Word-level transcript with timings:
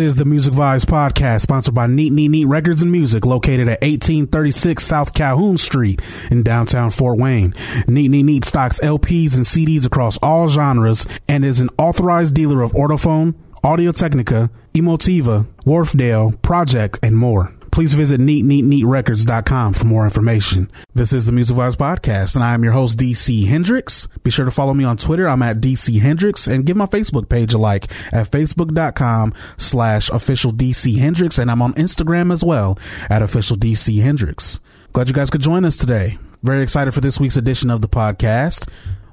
Is 0.00 0.16
the 0.16 0.24
Music 0.24 0.54
Vibes 0.54 0.86
podcast, 0.86 1.42
sponsored 1.42 1.74
by 1.74 1.86
Neat 1.86 2.10
Neat 2.10 2.28
Neat 2.28 2.46
Records 2.46 2.82
and 2.82 2.90
Music, 2.90 3.26
located 3.26 3.68
at 3.68 3.82
1836 3.82 4.82
South 4.82 5.12
Calhoun 5.12 5.58
Street 5.58 6.00
in 6.30 6.42
downtown 6.42 6.90
Fort 6.90 7.18
Wayne. 7.18 7.54
Neat 7.86 8.08
Neat 8.08 8.22
Neat 8.22 8.44
stocks 8.46 8.80
LPs 8.80 9.36
and 9.36 9.44
CDs 9.44 9.84
across 9.84 10.16
all 10.22 10.48
genres 10.48 11.06
and 11.28 11.44
is 11.44 11.60
an 11.60 11.68
authorized 11.76 12.34
dealer 12.34 12.62
of 12.62 12.72
Ortofon, 12.72 13.34
Audio 13.62 13.92
Technica, 13.92 14.50
Emotiva, 14.74 15.46
Wharfdale, 15.66 16.40
Project, 16.40 16.98
and 17.02 17.18
more 17.18 17.52
please 17.70 17.94
visit 17.94 18.20
neatneatneatrecords.com 18.20 19.74
for 19.74 19.84
more 19.84 20.04
information. 20.04 20.70
This 20.94 21.12
is 21.12 21.26
the 21.26 21.32
Music 21.32 21.56
Vibes 21.56 21.76
Podcast, 21.76 22.34
and 22.34 22.44
I 22.44 22.54
am 22.54 22.64
your 22.64 22.72
host, 22.72 22.98
DC 22.98 23.46
Hendrix. 23.46 24.06
Be 24.22 24.30
sure 24.30 24.44
to 24.44 24.50
follow 24.50 24.74
me 24.74 24.84
on 24.84 24.96
Twitter. 24.96 25.28
I'm 25.28 25.42
at 25.42 25.60
DC 25.60 26.00
Hendrix, 26.00 26.46
and 26.46 26.66
give 26.66 26.76
my 26.76 26.86
Facebook 26.86 27.28
page 27.28 27.54
a 27.54 27.58
like 27.58 27.84
at 28.12 28.30
facebook.com 28.30 29.34
slash 29.56 30.10
official 30.10 30.52
DC 30.52 30.98
Hendrix, 30.98 31.38
and 31.38 31.50
I'm 31.50 31.62
on 31.62 31.74
Instagram 31.74 32.32
as 32.32 32.44
well 32.44 32.78
at 33.08 33.22
official 33.22 33.56
DC 33.56 34.02
Hendrix. 34.02 34.60
Glad 34.92 35.08
you 35.08 35.14
guys 35.14 35.30
could 35.30 35.40
join 35.40 35.64
us 35.64 35.76
today. 35.76 36.18
Very 36.42 36.62
excited 36.62 36.92
for 36.92 37.00
this 37.00 37.20
week's 37.20 37.36
edition 37.36 37.70
of 37.70 37.80
the 37.82 37.88
podcast. 37.88 38.68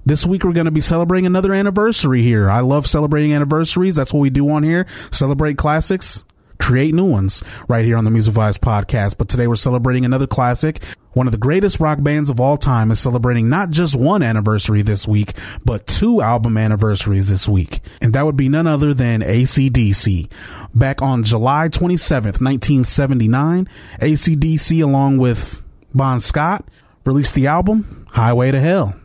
This 0.05 0.25
week 0.25 0.43
we're 0.45 0.53
going 0.53 0.65
to 0.65 0.71
be 0.71 0.81
celebrating 0.81 1.25
another 1.25 1.53
anniversary 1.53 2.21
here. 2.21 2.49
I 2.49 2.61
love 2.61 2.87
celebrating 2.87 3.33
anniversaries. 3.33 3.97
That's 3.97 4.13
what 4.13 4.21
we 4.21 4.29
do 4.29 4.49
on 4.49 4.63
here. 4.63 4.87
Celebrate 5.11 5.57
classics 5.57 6.23
create 6.59 6.93
new 6.93 7.05
ones 7.05 7.43
right 7.67 7.85
here 7.85 7.97
on 7.97 8.05
the 8.05 8.11
Music 8.11 8.33
Vibes 8.33 8.57
podcast. 8.57 9.17
But 9.17 9.29
today 9.29 9.47
we're 9.47 9.55
celebrating 9.55 10.05
another 10.05 10.27
classic. 10.27 10.83
One 11.13 11.27
of 11.27 11.31
the 11.31 11.37
greatest 11.37 11.79
rock 11.79 12.03
bands 12.03 12.29
of 12.29 12.39
all 12.39 12.57
time 12.57 12.91
is 12.91 12.99
celebrating 12.99 13.49
not 13.49 13.71
just 13.71 13.99
one 13.99 14.21
anniversary 14.21 14.83
this 14.83 15.07
week, 15.07 15.33
but 15.65 15.87
two 15.87 16.21
album 16.21 16.57
anniversaries 16.57 17.29
this 17.29 17.49
week. 17.49 17.81
And 18.01 18.13
that 18.13 18.25
would 18.25 18.37
be 18.37 18.49
none 18.49 18.67
other 18.67 18.93
than 18.93 19.21
ACDC. 19.21 20.31
Back 20.75 21.01
on 21.01 21.23
July 21.23 21.69
27th, 21.69 22.39
1979, 22.39 23.67
ACDC 23.99 24.83
along 24.83 25.17
with 25.17 25.63
Bon 25.93 26.19
Scott 26.19 26.67
released 27.03 27.33
the 27.33 27.47
album 27.47 28.05
Highway 28.11 28.51
to 28.51 28.59
Hell. 28.59 28.95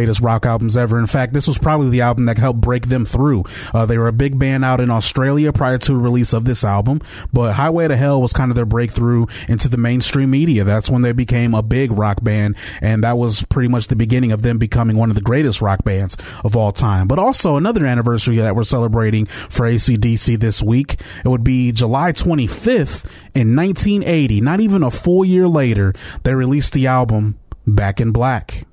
Greatest 0.00 0.22
rock 0.22 0.46
albums 0.46 0.78
ever. 0.78 0.98
In 0.98 1.06
fact, 1.06 1.34
this 1.34 1.46
was 1.46 1.58
probably 1.58 1.90
the 1.90 2.00
album 2.00 2.24
that 2.24 2.38
helped 2.38 2.58
break 2.58 2.86
them 2.86 3.04
through. 3.04 3.44
Uh, 3.74 3.84
they 3.84 3.98
were 3.98 4.08
a 4.08 4.14
big 4.14 4.38
band 4.38 4.64
out 4.64 4.80
in 4.80 4.88
Australia 4.88 5.52
prior 5.52 5.76
to 5.76 5.92
the 5.92 5.98
release 5.98 6.32
of 6.32 6.46
this 6.46 6.64
album, 6.64 7.02
but 7.34 7.52
Highway 7.52 7.86
to 7.86 7.96
Hell 7.98 8.22
was 8.22 8.32
kind 8.32 8.50
of 8.50 8.54
their 8.54 8.64
breakthrough 8.64 9.26
into 9.46 9.68
the 9.68 9.76
mainstream 9.76 10.30
media. 10.30 10.64
That's 10.64 10.88
when 10.88 11.02
they 11.02 11.12
became 11.12 11.52
a 11.52 11.62
big 11.62 11.92
rock 11.92 12.24
band, 12.24 12.56
and 12.80 13.04
that 13.04 13.18
was 13.18 13.42
pretty 13.50 13.68
much 13.68 13.88
the 13.88 13.94
beginning 13.94 14.32
of 14.32 14.40
them 14.40 14.56
becoming 14.56 14.96
one 14.96 15.10
of 15.10 15.16
the 15.16 15.20
greatest 15.20 15.60
rock 15.60 15.84
bands 15.84 16.16
of 16.44 16.56
all 16.56 16.72
time. 16.72 17.06
But 17.06 17.18
also 17.18 17.58
another 17.58 17.84
anniversary 17.84 18.38
that 18.38 18.56
we're 18.56 18.64
celebrating 18.64 19.26
for 19.26 19.66
ACDC 19.66 20.40
this 20.40 20.62
week. 20.62 20.98
It 21.22 21.28
would 21.28 21.44
be 21.44 21.72
July 21.72 22.12
25th 22.12 23.04
in 23.34 23.54
1980. 23.54 24.40
Not 24.40 24.60
even 24.60 24.82
a 24.82 24.90
full 24.90 25.26
year 25.26 25.46
later, 25.46 25.92
they 26.22 26.34
released 26.34 26.72
the 26.72 26.86
album 26.86 27.38
Back 27.66 28.00
in 28.00 28.12
Black. 28.12 28.66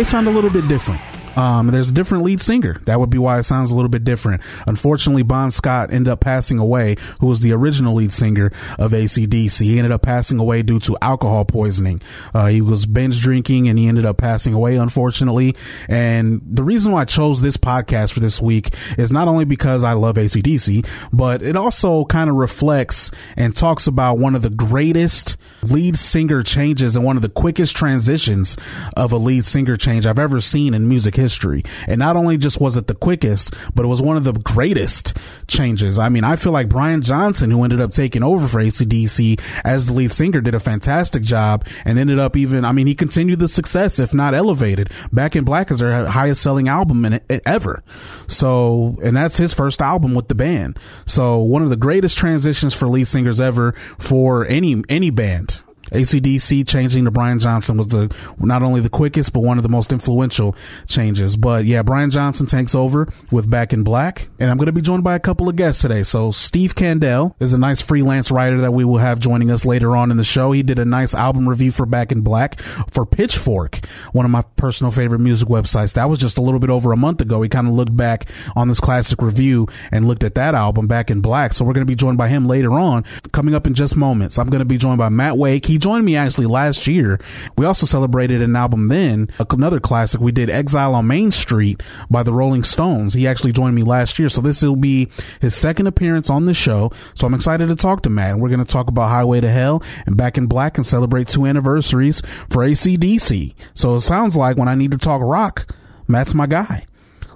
May 0.00 0.04
sound 0.04 0.28
a 0.28 0.30
little 0.30 0.48
bit 0.48 0.66
different. 0.66 1.19
Um, 1.36 1.68
there's 1.68 1.90
a 1.90 1.94
different 1.94 2.24
lead 2.24 2.40
singer. 2.40 2.80
That 2.86 3.00
would 3.00 3.10
be 3.10 3.18
why 3.18 3.38
it 3.38 3.44
sounds 3.44 3.70
a 3.70 3.74
little 3.74 3.88
bit 3.88 4.04
different. 4.04 4.42
Unfortunately, 4.66 5.22
Bon 5.22 5.50
Scott 5.50 5.92
ended 5.92 6.10
up 6.10 6.20
passing 6.20 6.58
away, 6.58 6.96
who 7.20 7.28
was 7.28 7.40
the 7.40 7.52
original 7.52 7.94
lead 7.94 8.12
singer 8.12 8.52
of 8.78 8.92
ACDC. 8.92 9.64
He 9.64 9.78
ended 9.78 9.92
up 9.92 10.02
passing 10.02 10.38
away 10.38 10.62
due 10.62 10.80
to 10.80 10.96
alcohol 11.00 11.44
poisoning. 11.44 12.02
Uh, 12.34 12.46
he 12.46 12.60
was 12.60 12.86
binge 12.86 13.20
drinking 13.20 13.68
and 13.68 13.78
he 13.78 13.86
ended 13.86 14.04
up 14.04 14.16
passing 14.16 14.54
away, 14.54 14.76
unfortunately. 14.76 15.54
And 15.88 16.40
the 16.44 16.62
reason 16.62 16.92
why 16.92 17.02
I 17.02 17.04
chose 17.04 17.40
this 17.40 17.56
podcast 17.56 18.12
for 18.12 18.20
this 18.20 18.40
week 18.40 18.74
is 18.98 19.12
not 19.12 19.28
only 19.28 19.44
because 19.44 19.84
I 19.84 19.92
love 19.92 20.16
ACDC, 20.16 20.86
but 21.12 21.42
it 21.42 21.56
also 21.56 22.04
kind 22.04 22.28
of 22.28 22.36
reflects 22.36 23.10
and 23.36 23.56
talks 23.56 23.86
about 23.86 24.18
one 24.18 24.34
of 24.34 24.42
the 24.42 24.50
greatest 24.50 25.36
lead 25.62 25.96
singer 25.96 26.42
changes 26.42 26.96
and 26.96 27.04
one 27.04 27.16
of 27.16 27.22
the 27.22 27.28
quickest 27.28 27.76
transitions 27.76 28.56
of 28.96 29.12
a 29.12 29.16
lead 29.16 29.44
singer 29.44 29.76
change 29.76 30.06
I've 30.06 30.18
ever 30.18 30.40
seen 30.40 30.74
in 30.74 30.88
music 30.88 31.14
history. 31.20 31.62
And 31.86 31.98
not 31.98 32.16
only 32.16 32.38
just 32.38 32.60
was 32.60 32.76
it 32.76 32.86
the 32.86 32.94
quickest, 32.94 33.54
but 33.74 33.84
it 33.84 33.88
was 33.88 34.02
one 34.02 34.16
of 34.16 34.24
the 34.24 34.32
greatest 34.32 35.16
changes. 35.46 35.98
I 35.98 36.08
mean, 36.08 36.24
I 36.24 36.36
feel 36.36 36.52
like 36.52 36.68
Brian 36.68 37.02
Johnson, 37.02 37.50
who 37.50 37.62
ended 37.62 37.80
up 37.80 37.92
taking 37.92 38.22
over 38.22 38.48
for 38.48 38.58
ACDC 38.58 39.40
as 39.64 39.86
the 39.86 39.92
lead 39.92 40.12
singer, 40.12 40.40
did 40.40 40.54
a 40.54 40.60
fantastic 40.60 41.22
job 41.22 41.66
and 41.84 41.98
ended 41.98 42.18
up 42.18 42.36
even, 42.36 42.64
I 42.64 42.72
mean, 42.72 42.86
he 42.86 42.94
continued 42.94 43.38
the 43.38 43.48
success, 43.48 43.98
if 43.98 44.14
not 44.14 44.34
elevated. 44.34 44.90
Back 45.12 45.36
in 45.36 45.44
Black 45.44 45.70
is 45.70 45.78
their 45.78 46.06
highest 46.06 46.42
selling 46.42 46.68
album 46.68 47.04
in 47.04 47.14
it, 47.14 47.42
ever. 47.46 47.82
So, 48.26 48.96
and 49.02 49.16
that's 49.16 49.36
his 49.36 49.52
first 49.54 49.80
album 49.80 50.14
with 50.14 50.28
the 50.28 50.34
band. 50.34 50.78
So 51.06 51.38
one 51.38 51.62
of 51.62 51.70
the 51.70 51.76
greatest 51.76 52.18
transitions 52.18 52.74
for 52.74 52.88
lead 52.88 53.06
singers 53.06 53.40
ever 53.40 53.72
for 53.98 54.46
any, 54.46 54.82
any 54.88 55.10
band. 55.10 55.62
ACDC 55.92 56.66
changing 56.66 57.04
to 57.04 57.10
Brian 57.10 57.38
Johnson 57.38 57.76
was 57.76 57.88
the 57.88 58.14
not 58.38 58.62
only 58.62 58.80
the 58.80 58.90
quickest 58.90 59.32
but 59.32 59.40
one 59.40 59.56
of 59.56 59.62
the 59.62 59.68
most 59.68 59.92
influential 59.92 60.54
changes. 60.86 61.36
But 61.36 61.64
yeah, 61.64 61.82
Brian 61.82 62.10
Johnson 62.10 62.46
takes 62.46 62.74
over 62.74 63.12
with 63.30 63.50
Back 63.50 63.72
in 63.72 63.82
Black, 63.82 64.28
and 64.38 64.50
I'm 64.50 64.56
going 64.56 64.66
to 64.66 64.72
be 64.72 64.80
joined 64.80 65.04
by 65.04 65.14
a 65.14 65.20
couple 65.20 65.48
of 65.48 65.56
guests 65.56 65.82
today. 65.82 66.02
So 66.02 66.30
Steve 66.30 66.74
Kandell 66.74 67.34
is 67.40 67.52
a 67.52 67.58
nice 67.58 67.80
freelance 67.80 68.30
writer 68.30 68.60
that 68.60 68.72
we 68.72 68.84
will 68.84 68.98
have 68.98 69.18
joining 69.18 69.50
us 69.50 69.64
later 69.64 69.96
on 69.96 70.10
in 70.10 70.16
the 70.16 70.24
show. 70.24 70.52
He 70.52 70.62
did 70.62 70.78
a 70.78 70.84
nice 70.84 71.14
album 71.14 71.48
review 71.48 71.70
for 71.70 71.86
Back 71.86 72.12
in 72.12 72.20
Black 72.20 72.60
for 72.60 73.04
Pitchfork, 73.06 73.84
one 74.12 74.24
of 74.24 74.30
my 74.30 74.42
personal 74.56 74.90
favorite 74.90 75.20
music 75.20 75.48
websites. 75.48 75.94
That 75.94 76.08
was 76.08 76.18
just 76.18 76.38
a 76.38 76.42
little 76.42 76.60
bit 76.60 76.70
over 76.70 76.92
a 76.92 76.96
month 76.96 77.20
ago. 77.20 77.42
He 77.42 77.48
kind 77.48 77.66
of 77.66 77.74
looked 77.74 77.96
back 77.96 78.28
on 78.56 78.68
this 78.68 78.80
classic 78.80 79.22
review 79.22 79.66
and 79.90 80.06
looked 80.06 80.24
at 80.24 80.34
that 80.34 80.54
album 80.54 80.86
Back 80.86 81.10
in 81.10 81.20
Black. 81.20 81.52
So 81.52 81.64
we're 81.64 81.72
going 81.72 81.86
to 81.86 81.90
be 81.90 81.96
joined 81.96 82.18
by 82.18 82.28
him 82.28 82.46
later 82.46 82.72
on. 82.72 83.04
Coming 83.32 83.54
up 83.54 83.66
in 83.66 83.74
just 83.74 83.96
moments, 83.96 84.38
I'm 84.38 84.48
going 84.48 84.60
to 84.60 84.64
be 84.64 84.78
joined 84.78 84.98
by 84.98 85.08
Matt 85.08 85.36
Wake. 85.36 85.66
He 85.66 85.78
joined 85.80 86.04
me 86.04 86.16
actually 86.16 86.46
last 86.46 86.86
year. 86.86 87.18
We 87.56 87.66
also 87.66 87.86
celebrated 87.86 88.42
an 88.42 88.54
album 88.54 88.88
then, 88.88 89.28
another 89.50 89.80
classic. 89.80 90.20
We 90.20 90.32
did 90.32 90.50
Exile 90.50 90.94
on 90.94 91.06
Main 91.06 91.30
Street 91.30 91.82
by 92.08 92.22
the 92.22 92.32
Rolling 92.32 92.62
Stones. 92.62 93.14
He 93.14 93.26
actually 93.26 93.52
joined 93.52 93.74
me 93.74 93.82
last 93.82 94.18
year. 94.18 94.28
So 94.28 94.40
this 94.40 94.62
will 94.62 94.76
be 94.76 95.10
his 95.40 95.54
second 95.54 95.86
appearance 95.86 96.30
on 96.30 96.44
the 96.44 96.54
show. 96.54 96.92
So 97.14 97.26
I'm 97.26 97.34
excited 97.34 97.68
to 97.68 97.76
talk 97.76 98.02
to 98.02 98.10
Matt. 98.10 98.38
We're 98.38 98.48
going 98.48 98.64
to 98.64 98.70
talk 98.70 98.88
about 98.88 99.08
Highway 99.08 99.40
to 99.40 99.48
Hell 99.48 99.82
and 100.06 100.16
Back 100.16 100.38
in 100.38 100.46
Black 100.46 100.76
and 100.76 100.86
celebrate 100.86 101.28
two 101.28 101.46
anniversaries 101.46 102.22
for 102.48 102.64
ACDC. 102.64 103.54
So 103.74 103.96
it 103.96 104.02
sounds 104.02 104.36
like 104.36 104.56
when 104.56 104.68
I 104.68 104.74
need 104.74 104.92
to 104.92 104.98
talk 104.98 105.22
rock, 105.22 105.74
Matt's 106.06 106.34
my 106.34 106.46
guy. 106.46 106.86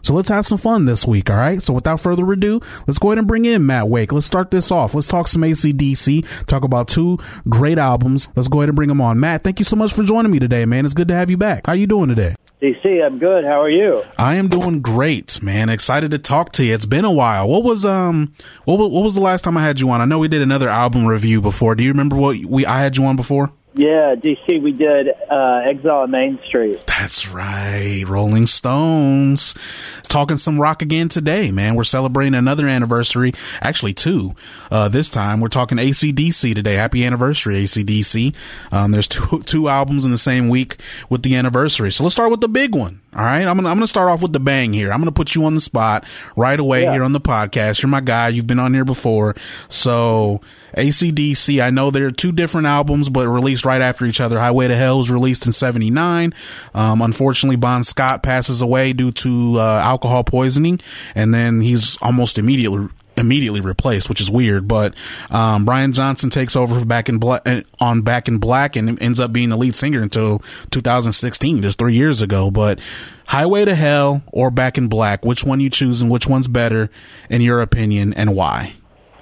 So 0.05 0.13
let's 0.13 0.29
have 0.29 0.45
some 0.45 0.59
fun 0.59 0.85
this 0.85 1.07
week, 1.07 1.31
all 1.31 1.37
right? 1.37 1.63
So 1.63 1.73
without 1.73 1.99
further 1.99 2.31
ado, 2.31 2.61
let's 2.87 2.99
go 2.99 3.09
ahead 3.09 3.19
and 3.19 3.27
bring 3.27 3.47
in 3.47 3.65
Matt 3.65 3.89
Wake. 3.89 4.13
Let's 4.13 4.27
start 4.27 4.51
this 4.51 4.71
off. 4.71 4.95
Let's 4.95 5.09
talk 5.09 5.29
some 5.29 5.41
ACDC, 5.41 6.45
talk 6.45 6.63
about 6.63 6.89
two 6.89 7.19
great 7.49 7.79
albums. 7.79 8.29
Let's 8.37 8.49
go 8.49 8.61
ahead 8.61 8.69
and 8.69 8.77
bring 8.77 8.91
them 8.91 9.01
on. 9.01 9.19
Matt, 9.19 9.45
thank 9.45 9.59
you 9.59 9.65
so 9.65 9.77
much 9.77 9.95
for 9.95 10.03
joining 10.03 10.31
me 10.31 10.39
today, 10.39 10.67
man. 10.67 10.85
It's 10.85 10.93
good 10.93 11.09
to 11.09 11.15
have 11.15 11.31
you 11.31 11.39
back. 11.39 11.67
How 11.67 11.73
you 11.73 11.87
doing 11.87 12.11
today? 12.11 12.35
DC, 12.61 13.05
I'm 13.05 13.19
good. 13.19 13.45
How 13.45 13.63
are 13.63 13.71
you? 13.71 14.03
I 14.19 14.37
am 14.37 14.49
doing 14.49 14.83
great, 14.83 15.43
man. 15.43 15.71
Excited 15.71 16.11
to 16.11 16.19
talk 16.19 16.53
to 16.53 16.65
you. 16.65 16.75
It's 16.75 16.87
been 16.87 17.07
a 17.07 17.11
while. 17.11 17.49
What 17.49 17.63
was 17.65 17.87
um 17.87 18.35
what 18.65 18.79
what 18.79 19.05
was 19.05 19.15
the 19.15 19.21
last 19.23 19.43
time 19.43 19.57
I 19.57 19.65
had 19.65 19.81
you 19.81 19.91
on? 19.91 20.03
I 20.03 20.05
know 20.05 20.19
we 20.19 20.29
did 20.29 20.43
another 20.43 20.69
album 20.69 21.07
review 21.07 21.41
before. 21.41 21.75
Do 21.75 21.83
you 21.83 21.91
remember 21.91 22.17
what 22.17 22.37
we 22.45 22.67
I 22.67 22.81
had 22.81 22.97
you 22.97 23.05
on 23.07 23.17
before? 23.17 23.53
Yeah, 23.77 24.15
DC, 24.15 24.63
we 24.63 24.71
did 24.71 25.09
uh, 25.29 25.63
Exile 25.69 26.03
on 26.03 26.11
Main 26.13 26.39
Street. 26.47 26.87
That's 26.87 27.29
right. 27.29 28.05
Rolling 28.07 28.47
Stones. 28.47 29.57
Talking 30.05 30.37
some 30.37 30.61
rock 30.61 30.81
again 30.81 31.09
today, 31.09 31.51
man. 31.51 31.75
We're 31.75 31.83
celebrating 31.83 32.35
another 32.35 32.69
anniversary. 32.69 33.33
Actually, 33.61 33.95
two. 33.95 34.37
Uh, 34.71 34.89
this 34.89 35.11
time, 35.11 35.41
we're 35.41 35.49
talking 35.49 35.79
ACDC 35.79 36.55
today. 36.55 36.75
Happy 36.75 37.05
anniversary, 37.05 37.65
ACDC. 37.65 38.35
Um, 38.71 38.93
there's 38.93 39.09
two, 39.09 39.43
two 39.43 39.69
albums 39.69 40.05
in 40.05 40.13
the 40.13 40.19
same 40.19 40.49
week 40.49 40.81
with 41.11 41.25
the 41.25 41.35
anniversary. 41.35 41.91
So 41.91 42.05
let's 42.05 42.15
start 42.15 42.31
with 42.31 42.41
the 42.41 42.49
big 42.49 42.77
one. 42.77 43.01
All 43.17 43.23
right, 43.25 43.47
I'm 43.47 43.57
gonna 43.57 43.69
I'm 43.69 43.77
gonna 43.77 43.87
start 43.87 44.11
off 44.11 44.23
with 44.23 44.33
the 44.33 44.41
bang 44.41 44.73
here. 44.73 44.93
I'm 44.93 44.99
gonna 45.01 45.13
put 45.13 45.35
you 45.37 45.45
on 45.45 45.55
the 45.55 45.61
spot 45.61 46.05
right 46.37 46.59
away 46.59 46.83
Yeah. 46.83 46.93
here 46.95 47.05
on 47.05 47.13
the 47.13 47.21
podcast. 47.21 47.81
You're 47.83 47.91
my 47.91 48.01
guy. 48.01 48.29
You've 48.29 48.47
been 48.47 48.59
on 48.59 48.75
here 48.75 48.85
before, 48.85 49.37
so 49.69 50.41
ACDC. 50.77 51.63
I 51.63 51.71
know 51.71 51.91
there 51.93 52.07
are 52.07 52.11
two 52.11 52.33
different 52.33 52.67
albums, 52.67 53.09
but 53.09 53.29
released 53.29 53.65
right 53.65 53.81
after 53.81 54.05
each 54.05 54.21
other. 54.21 54.41
Highway 54.41 54.67
to 54.69 54.75
Hell 54.77 54.99
was 54.99 55.11
released 55.11 55.47
in 55.47 55.53
'79. 55.53 56.35
Um, 56.75 57.03
unfortunately, 57.03 57.57
Bon 57.57 57.83
Scott 57.85 58.23
passes 58.25 58.61
away 58.61 58.93
due 58.93 59.13
to 59.13 59.61
uh, 59.61 59.81
alcohol 59.85 60.25
poisoning, 60.25 60.81
and 61.15 61.33
then 61.33 61.61
he's 61.61 61.97
almost 62.03 62.37
immediately 62.39 62.89
immediately 63.17 63.61
replaced, 63.61 64.09
which 64.09 64.21
is 64.21 64.31
weird. 64.31 64.67
But 64.69 64.95
um, 65.31 65.65
Brian 65.65 65.93
Johnson 65.93 66.31
takes 66.31 66.57
over 66.57 66.85
Back 66.85 67.09
in 67.09 67.19
Black 67.19 67.47
on 67.81 68.03
Back 68.03 68.29
in 68.29 68.39
Black 68.39 68.77
and 68.77 69.01
ends 69.03 69.21
up 69.21 69.33
being 69.33 69.49
the 69.49 69.57
lead 69.57 69.75
singer 69.75 70.03
until 70.03 70.41
2016, 70.71 71.63
just 71.63 71.79
three 71.79 71.95
years 71.95 72.21
ago. 72.23 72.51
But 72.51 72.81
Highway 73.27 73.65
to 73.65 73.75
Hell 73.75 74.23
or 74.33 74.51
Back 74.51 74.77
in 74.79 74.89
Black, 74.89 75.25
which 75.25 75.45
one 75.45 75.61
you 75.61 75.71
choose 75.71 76.03
and 76.03 76.11
which 76.11 76.27
one's 76.27 76.49
better 76.49 76.91
in 77.31 77.41
your 77.41 77.61
opinion 77.63 78.13
and 78.15 78.35
why? 78.35 78.75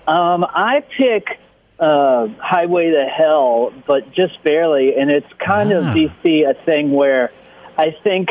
Um, 0.06 0.44
I 0.44 0.82
pick 0.98 1.38
uh, 1.78 2.28
Highway 2.40 2.90
to 2.90 3.04
Hell, 3.06 3.72
but 3.86 4.12
just 4.12 4.42
barely, 4.42 4.96
and 4.96 5.10
it's 5.10 5.26
kind 5.38 5.72
Ah. 5.72 5.76
of 5.76 5.84
DC 5.96 6.48
a 6.48 6.54
thing 6.64 6.92
where 6.92 7.32
I 7.78 7.96
think 8.02 8.28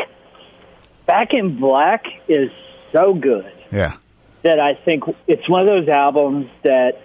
Back 1.06 1.34
in 1.34 1.56
Black 1.58 2.04
is 2.28 2.50
so 2.92 3.12
good 3.14 3.50
Yeah. 3.72 3.94
That 4.44 4.58
I 4.60 4.74
think 4.84 5.04
it's 5.26 5.48
one 5.48 5.60
of 5.60 5.66
those 5.66 5.88
albums 5.88 6.48
that 6.64 7.02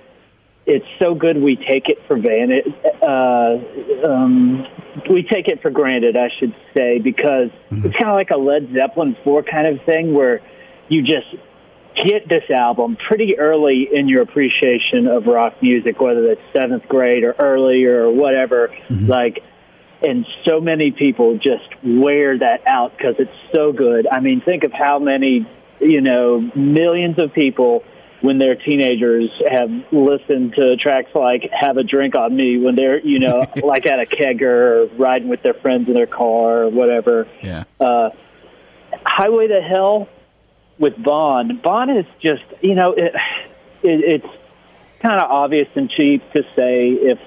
it's 0.65 0.85
so 0.99 1.15
good 1.15 1.41
we 1.41 1.55
take 1.55 1.87
it 1.87 1.99
for 2.07 2.17
granted. 2.19 2.65
Uh, 3.01 3.57
um, 4.05 4.67
we 5.09 5.23
take 5.23 5.47
it 5.47 5.61
for 5.61 5.69
granted, 5.69 6.17
I 6.17 6.29
should 6.39 6.53
say, 6.75 6.99
because 6.99 7.49
it's 7.71 7.95
kind 7.95 8.09
of 8.09 8.15
like 8.15 8.31
a 8.31 8.37
Led 8.37 8.73
Zeppelin 8.73 9.15
four 9.23 9.43
kind 9.43 9.67
of 9.67 9.85
thing 9.85 10.13
where 10.13 10.41
you 10.89 11.03
just 11.03 11.27
get 11.95 12.27
this 12.27 12.43
album 12.49 12.97
pretty 13.07 13.39
early 13.39 13.87
in 13.91 14.07
your 14.07 14.21
appreciation 14.21 15.07
of 15.07 15.25
rock 15.25 15.61
music, 15.61 15.99
whether 15.99 16.25
it's 16.31 16.41
seventh 16.53 16.87
grade 16.87 17.23
or 17.23 17.33
earlier 17.39 18.05
or 18.05 18.11
whatever. 18.11 18.75
Like, 19.07 19.43
and 20.05 20.25
so 20.45 20.61
many 20.61 20.91
people 20.91 21.37
just 21.37 21.67
wear 21.83 22.37
that 22.37 22.67
out 22.67 22.95
because 22.95 23.15
it's 23.19 23.31
so 23.55 23.71
good. 23.71 24.05
I 24.11 24.19
mean, 24.19 24.41
think 24.41 24.63
of 24.63 24.71
how 24.71 24.99
many, 24.99 25.49
you 25.79 26.01
know, 26.01 26.39
millions 26.56 27.19
of 27.19 27.33
people 27.33 27.83
when 28.21 28.39
they're 28.39 28.56
teenagers 28.56 29.29
have 29.47 29.69
listened 29.91 30.53
to 30.56 30.75
tracks 30.77 31.12
like 31.13 31.50
Have 31.51 31.77
a 31.77 31.83
Drink 31.83 32.15
on 32.15 32.35
Me 32.35 32.57
when 32.57 32.75
they're, 32.75 33.00
you 33.00 33.19
know, 33.19 33.45
like 33.63 33.85
at 33.85 34.00
a 34.00 34.06
kegger 34.06 34.44
or 34.44 34.85
riding 34.97 35.27
with 35.27 35.44
their 35.44 35.53
friends 35.53 35.88
in 35.88 35.94
their 35.94 36.07
car 36.07 36.63
or 36.63 36.69
whatever. 36.69 37.27
Yeah. 37.41 37.65
Uh, 37.79 38.09
Highway 39.06 39.47
to 39.47 39.62
Hell 39.62 40.09
with 40.79 41.01
Bon. 41.01 41.57
Bon 41.63 41.89
is 41.89 42.06
just, 42.19 42.44
you 42.62 42.75
know, 42.75 42.94
it, 42.94 43.13
it, 43.83 44.23
it's 44.23 44.27
kind 45.00 45.21
of 45.21 45.30
obvious 45.30 45.68
and 45.75 45.89
cheap 45.89 46.23
to 46.33 46.41
say 46.56 46.89
if 46.89 47.19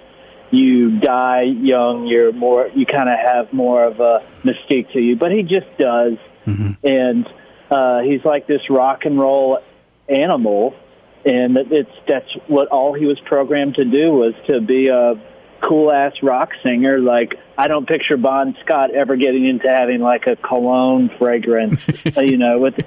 you 0.51 0.99
die 0.99 1.43
young, 1.43 2.07
you're 2.07 2.33
more, 2.33 2.69
you 2.75 2.85
kind 2.85 3.09
of 3.09 3.19
have 3.19 3.53
more 3.53 3.85
of 3.85 4.01
a 4.01 4.27
mystique 4.43 4.93
to 4.93 5.01
you. 5.01 5.15
But 5.15 5.31
he 5.31 5.43
just 5.43 5.79
does, 5.79 6.15
and 6.83 7.29
uh, 7.71 8.01
he's 8.01 8.25
like 8.25 8.47
this 8.47 8.69
rock 8.69 9.05
and 9.05 9.19
roll 9.19 9.59
animal, 10.09 10.75
and 11.25 11.57
it's 11.57 11.91
that's 12.09 12.29
what 12.47 12.69
all 12.69 12.93
he 12.95 13.07
was 13.07 13.19
programmed 13.21 13.77
to 13.77 13.85
do 13.85 14.13
was 14.13 14.35
to 14.49 14.61
be 14.61 14.89
a 14.89 15.15
cool 15.61 15.93
ass 15.93 16.15
rock 16.23 16.51
singer. 16.63 16.99
Like 16.99 17.35
I 17.57 17.69
don't 17.69 17.87
picture 17.87 18.17
Bon 18.17 18.57
Scott 18.65 18.91
ever 18.95 19.17
getting 19.17 19.47
into 19.47 19.69
having 19.69 20.01
like 20.01 20.27
a 20.27 20.37
cologne 20.37 21.11
fragrance, 21.19 21.81
you 22.17 22.39
know. 22.39 22.59
With, 22.59 22.81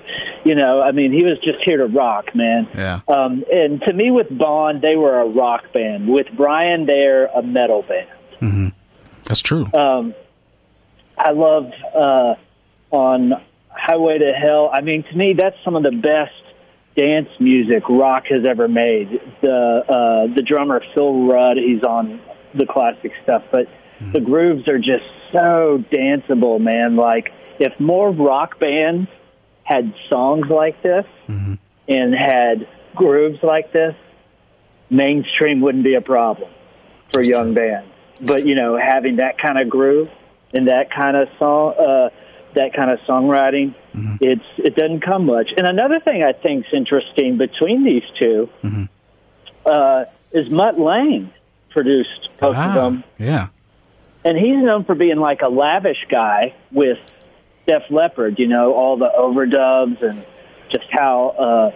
you 0.43 0.55
know, 0.55 0.81
I 0.81 0.91
mean, 0.91 1.13
he 1.13 1.23
was 1.23 1.37
just 1.39 1.59
here 1.63 1.77
to 1.77 1.85
rock, 1.85 2.35
man. 2.35 2.67
Yeah. 2.73 3.01
Um, 3.07 3.43
and 3.51 3.81
to 3.83 3.93
me, 3.93 4.11
with 4.11 4.35
Bon, 4.35 4.81
they 4.81 4.95
were 4.95 5.19
a 5.19 5.25
rock 5.27 5.71
band. 5.73 6.07
With 6.07 6.27
Brian, 6.35 6.85
they're 6.85 7.27
a 7.27 7.41
metal 7.43 7.83
band. 7.83 8.09
mhm 8.41 8.73
That's 9.25 9.41
true. 9.41 9.69
Um, 9.73 10.15
I 11.17 11.31
love 11.31 11.71
uh, 11.95 12.35
on 12.91 13.33
Highway 13.85 14.17
to 14.19 14.31
Hell. 14.31 14.69
I 14.71 14.79
mean, 14.79 15.03
to 15.03 15.15
me, 15.15 15.33
that's 15.37 15.57
some 15.65 15.75
of 15.75 15.83
the 15.83 15.91
best 15.91 16.31
dance 16.95 17.27
music 17.39 17.83
rock 17.89 18.23
has 18.29 18.45
ever 18.45 18.67
made. 18.69 19.19
The 19.41 19.49
uh, 19.49 20.33
the 20.33 20.41
drummer 20.41 20.81
Phil 20.93 21.27
Rudd, 21.27 21.57
he's 21.57 21.83
on 21.83 22.21
the 22.55 22.65
classic 22.65 23.11
stuff, 23.23 23.43
but 23.51 23.67
the 24.13 24.21
grooves 24.21 24.67
are 24.67 24.77
just 24.77 25.03
so 25.33 25.83
danceable, 25.91 26.61
man. 26.61 26.95
Like 26.95 27.31
if 27.59 27.77
more 27.79 28.11
rock 28.11 28.59
bands 28.59 29.09
had 29.63 29.93
songs 30.09 30.47
like 30.49 30.81
this 30.81 31.05
and 31.87 32.13
had 32.13 32.67
grooves 32.95 33.39
like 33.43 33.73
this, 33.73 33.95
mainstream 34.89 35.61
wouldn't 35.61 35.83
be 35.83 35.95
a 35.95 36.01
problem 36.01 36.49
for 37.11 37.21
young 37.21 37.53
bands. 37.53 37.89
But 38.21 38.45
you 38.45 38.55
know, 38.55 38.77
having 38.77 39.17
that 39.17 39.37
kind 39.39 39.57
of 39.59 39.69
groove 39.69 40.09
and 40.53 40.67
that 40.67 40.91
kind 40.91 41.17
of 41.17 41.27
song, 41.39 41.73
uh, 41.77 42.09
that 42.55 42.73
kind 42.73 42.91
of 42.91 42.99
songwriting, 43.07 43.73
it's 44.21 44.43
it 44.57 44.75
doesn't 44.75 45.01
come 45.01 45.25
much. 45.25 45.49
And 45.57 45.65
another 45.67 45.99
thing 45.99 46.23
I 46.23 46.33
think's 46.33 46.67
interesting 46.73 47.37
between 47.37 47.83
these 47.83 48.03
2 48.19 48.49
uh, 49.65 50.05
is 50.31 50.49
Mutt 50.49 50.79
Lange 50.79 51.29
produced 51.71 52.29
both 52.39 52.55
of 52.55 52.57
Ah, 52.57 52.73
them, 52.73 53.03
yeah. 53.17 53.47
and 54.25 54.37
he's 54.37 54.57
known 54.63 54.83
for 54.85 54.95
being 54.95 55.17
like 55.17 55.41
a 55.41 55.49
lavish 55.49 56.05
guy 56.09 56.53
with 56.71 56.97
Def 57.67 57.83
Leppard. 57.89 58.39
You 58.39 58.47
know, 58.47 58.73
all 58.73 58.97
the 58.97 59.09
overdubs 59.17 60.01
and 60.03 60.23
just 60.71 60.85
how 60.91 61.29
uh, 61.29 61.71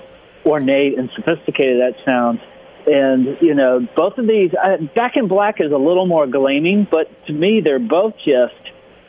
ornate 0.49 0.97
and 0.97 1.09
sophisticated 1.15 1.81
that 1.81 1.95
sounds. 2.05 2.39
And 2.87 3.37
you 3.41 3.53
know, 3.53 3.85
both 3.95 4.17
of 4.17 4.27
these, 4.27 4.51
uh, 4.53 4.77
Back 4.95 5.17
in 5.17 5.27
Black 5.27 5.59
is 5.59 5.71
a 5.71 5.77
little 5.77 6.05
more 6.05 6.25
gleaming, 6.27 6.87
but 6.89 7.25
to 7.27 7.33
me, 7.33 7.61
they're 7.61 7.79
both 7.79 8.13
just 8.25 8.53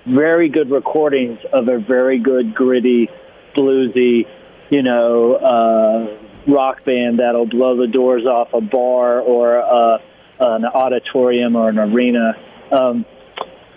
very 0.09 0.49
good 0.49 0.71
recordings 0.71 1.39
of 1.53 1.69
a 1.69 1.79
very 1.79 2.19
good, 2.19 2.55
gritty, 2.55 3.09
bluesy, 3.57 4.27
you 4.71 4.83
know, 4.83 5.35
uh, 5.35 6.51
rock 6.51 6.85
band 6.85 7.19
that'll 7.19 7.47
blow 7.47 7.77
the 7.77 7.87
doors 7.87 8.25
off 8.27 8.53
a 8.53 8.61
bar 8.61 9.21
or 9.21 9.59
uh, 9.63 9.99
an 10.41 10.65
auditorium 10.65 11.57
or 11.57 11.69
an 11.69 11.79
arena. 11.79 12.33
Um, 12.71 13.05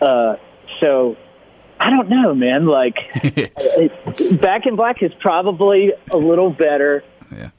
uh, 0.02 0.36
so 0.80 1.18
I 1.80 1.90
don't 1.90 2.10
know, 2.10 2.34
man. 2.36 2.66
Like, 2.66 2.96
it, 3.16 4.40
Back 4.42 4.66
in 4.66 4.76
Black 4.76 5.02
is 5.02 5.12
probably 5.20 5.94
a 6.12 6.18
little 6.18 6.50
better, 6.52 7.04
Yeah. 7.32 7.50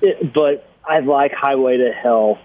it, 0.00 0.32
but 0.32 0.68
I 0.84 1.00
like 1.00 1.32
Highway 1.32 1.78
to 1.78 1.92
Hell 1.92 2.38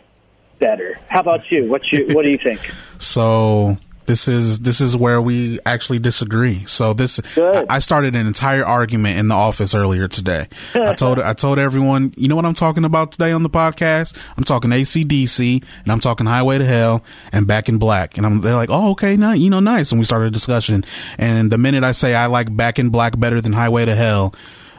better. 0.59 0.99
How 1.07 1.19
about 1.21 1.51
you? 1.51 1.67
What 1.69 1.91
you 1.91 2.13
What 2.15 2.23
do 2.25 2.31
you 2.31 2.37
think? 2.37 2.59
So 3.01 3.77
this 4.11 4.27
is 4.27 4.59
this 4.59 4.81
is 4.81 4.97
where 4.97 5.21
we 5.21 5.57
actually 5.65 5.97
disagree. 5.97 6.65
So 6.65 6.91
this 6.91 7.21
Good. 7.33 7.65
I 7.69 7.79
started 7.79 8.13
an 8.13 8.27
entire 8.27 8.65
argument 8.65 9.17
in 9.17 9.29
the 9.29 9.35
office 9.35 9.73
earlier 9.73 10.09
today. 10.09 10.47
I 10.75 10.93
told 10.95 11.17
I 11.17 11.31
told 11.31 11.57
everyone, 11.57 12.13
you 12.17 12.27
know 12.27 12.35
what 12.35 12.45
I'm 12.45 12.53
talking 12.53 12.83
about 12.83 13.13
today 13.13 13.31
on 13.31 13.43
the 13.43 13.49
podcast? 13.49 14.17
I'm 14.35 14.43
talking 14.43 14.69
ACDC 14.71 15.63
and 15.83 15.91
I'm 15.93 16.01
talking 16.01 16.25
Highway 16.25 16.57
to 16.57 16.65
Hell 16.65 17.05
and 17.31 17.47
Back 17.47 17.69
in 17.69 17.77
Black. 17.77 18.17
And 18.17 18.25
I'm 18.25 18.41
they're 18.41 18.53
like, 18.53 18.69
"Oh, 18.69 18.91
okay, 18.91 19.15
nice, 19.15 19.39
you 19.39 19.49
know, 19.49 19.61
nice." 19.61 19.93
And 19.93 19.99
we 19.99 20.03
started 20.03 20.25
a 20.25 20.31
discussion. 20.31 20.83
And 21.17 21.49
the 21.49 21.57
minute 21.57 21.85
I 21.85 21.93
say 21.93 22.13
I 22.13 22.25
like 22.25 22.53
Back 22.53 22.79
in 22.79 22.89
Black 22.89 23.17
better 23.17 23.39
than 23.39 23.53
Highway 23.53 23.85
to 23.85 23.95
Hell, 23.95 24.35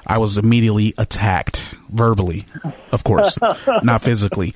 I 0.07 0.19
was 0.19 0.37
immediately 0.37 0.93
attacked 0.99 1.75
verbally, 1.93 2.47
of 2.91 3.05
course, 3.05 3.39
not 3.83 4.03
physically. 4.03 4.55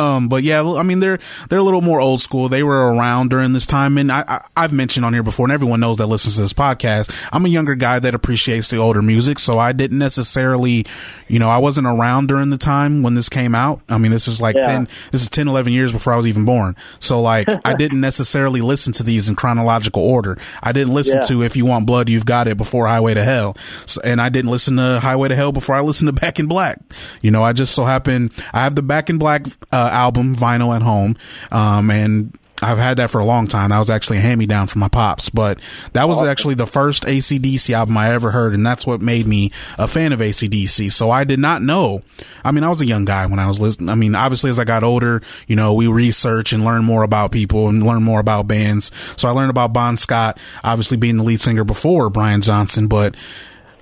Um, 0.00 0.28
but 0.28 0.42
yeah, 0.42 0.62
I 0.62 0.82
mean 0.82 0.98
they're 1.00 1.18
they're 1.48 1.58
a 1.58 1.62
little 1.62 1.82
more 1.82 2.00
old 2.00 2.20
school. 2.20 2.48
They 2.48 2.62
were 2.62 2.92
around 2.92 3.28
during 3.30 3.52
this 3.52 3.66
time, 3.66 3.98
and 3.98 4.10
I, 4.10 4.24
I 4.26 4.40
I've 4.56 4.72
mentioned 4.72 5.04
on 5.06 5.12
here 5.12 5.22
before, 5.22 5.46
and 5.46 5.52
everyone 5.52 5.80
knows 5.80 5.98
that 5.98 6.06
listens 6.06 6.36
to 6.36 6.42
this 6.42 6.52
podcast. 6.52 7.12
I'm 7.32 7.44
a 7.46 7.48
younger 7.48 7.74
guy 7.74 7.98
that 7.98 8.14
appreciates 8.14 8.68
the 8.70 8.78
older 8.78 9.02
music, 9.02 9.38
so 9.38 9.58
I 9.58 9.72
didn't 9.72 9.98
necessarily, 9.98 10.86
you 11.28 11.38
know, 11.38 11.48
I 11.48 11.58
wasn't 11.58 11.86
around 11.86 12.28
during 12.28 12.50
the 12.50 12.58
time 12.58 13.02
when 13.02 13.14
this 13.14 13.28
came 13.28 13.54
out. 13.54 13.80
I 13.88 13.98
mean, 13.98 14.10
this 14.12 14.28
is 14.28 14.40
like 14.40 14.56
Yeah. 14.56 14.62
ten, 14.62 14.88
this 15.12 15.22
is 15.22 15.28
10, 15.28 15.48
11 15.48 15.72
years 15.72 15.92
before 15.92 16.12
I 16.12 16.16
was 16.16 16.26
even 16.26 16.44
born. 16.44 16.76
So 17.00 17.20
like, 17.20 17.48
I 17.64 17.74
didn't 17.78 18.00
necessarily 18.00 18.60
listen 18.60 18.92
to 18.94 19.02
these 19.02 19.28
in 19.28 19.36
chronological 19.36 20.02
order. 20.02 20.36
I 20.62 20.72
didn't 20.72 20.94
listen 20.94 21.18
Yeah. 21.20 21.26
to 21.28 21.42
If 21.42 21.56
You 21.56 21.66
Want 21.66 21.86
Blood, 21.86 22.08
You've 22.08 22.26
Got 22.26 22.48
It 22.48 22.56
before 22.56 22.86
Highway 22.86 23.14
to 23.14 23.22
Hell. 23.24 23.56
So, 23.86 24.00
and 24.04 24.20
I 24.20 24.28
didn't 24.28 24.50
listen 24.50 24.76
to 24.76 25.00
Highway 25.00 25.28
to 25.28 25.36
Hell 25.36 25.52
before 25.52 25.74
I 25.74 25.80
listened 25.80 26.08
to 26.08 26.12
Back 26.12 26.38
in 26.38 26.46
Black. 26.46 26.77
You 27.22 27.30
know, 27.30 27.42
I 27.42 27.52
just 27.52 27.74
so 27.74 27.84
happen, 27.84 28.30
I 28.52 28.64
have 28.64 28.74
the 28.74 28.82
Back 28.82 29.10
in 29.10 29.18
Black, 29.18 29.46
uh, 29.72 29.90
album 29.92 30.34
vinyl 30.34 30.74
at 30.74 30.82
home. 30.82 31.16
Um, 31.50 31.90
and 31.90 32.38
I've 32.60 32.78
had 32.78 32.96
that 32.96 33.10
for 33.10 33.20
a 33.20 33.24
long 33.24 33.46
time. 33.46 33.70
That 33.70 33.78
was 33.78 33.90
actually 33.90 34.18
a 34.18 34.20
hand 34.20 34.38
me 34.38 34.46
down 34.46 34.66
from 34.66 34.80
my 34.80 34.88
pops, 34.88 35.30
but 35.30 35.60
that 35.92 36.08
was 36.08 36.20
actually 36.22 36.54
the 36.54 36.66
first 36.66 37.04
ACDC 37.04 37.72
album 37.72 37.96
I 37.96 38.12
ever 38.12 38.30
heard, 38.30 38.54
and 38.54 38.66
that's 38.66 38.86
what 38.86 39.00
made 39.00 39.26
me 39.26 39.52
a 39.78 39.86
fan 39.86 40.12
of 40.12 40.20
ACDC. 40.20 40.90
So 40.92 41.10
I 41.10 41.24
did 41.24 41.38
not 41.38 41.62
know. 41.62 42.02
I 42.44 42.50
mean, 42.50 42.64
I 42.64 42.68
was 42.68 42.80
a 42.80 42.86
young 42.86 43.04
guy 43.04 43.26
when 43.26 43.38
I 43.38 43.46
was 43.46 43.60
listening. 43.60 43.88
I 43.88 43.94
mean, 43.94 44.14
obviously, 44.14 44.50
as 44.50 44.58
I 44.58 44.64
got 44.64 44.82
older, 44.82 45.22
you 45.46 45.56
know, 45.56 45.74
we 45.74 45.86
research 45.86 46.52
and 46.52 46.64
learn 46.64 46.84
more 46.84 47.02
about 47.04 47.30
people 47.30 47.68
and 47.68 47.84
learn 47.84 48.02
more 48.02 48.20
about 48.20 48.48
bands. 48.48 48.90
So 49.16 49.28
I 49.28 49.32
learned 49.32 49.50
about 49.50 49.72
Bon 49.72 49.96
Scott, 49.96 50.38
obviously 50.64 50.96
being 50.96 51.16
the 51.16 51.24
lead 51.24 51.40
singer 51.40 51.64
before 51.64 52.10
Brian 52.10 52.40
Johnson, 52.40 52.88
but 52.88 53.14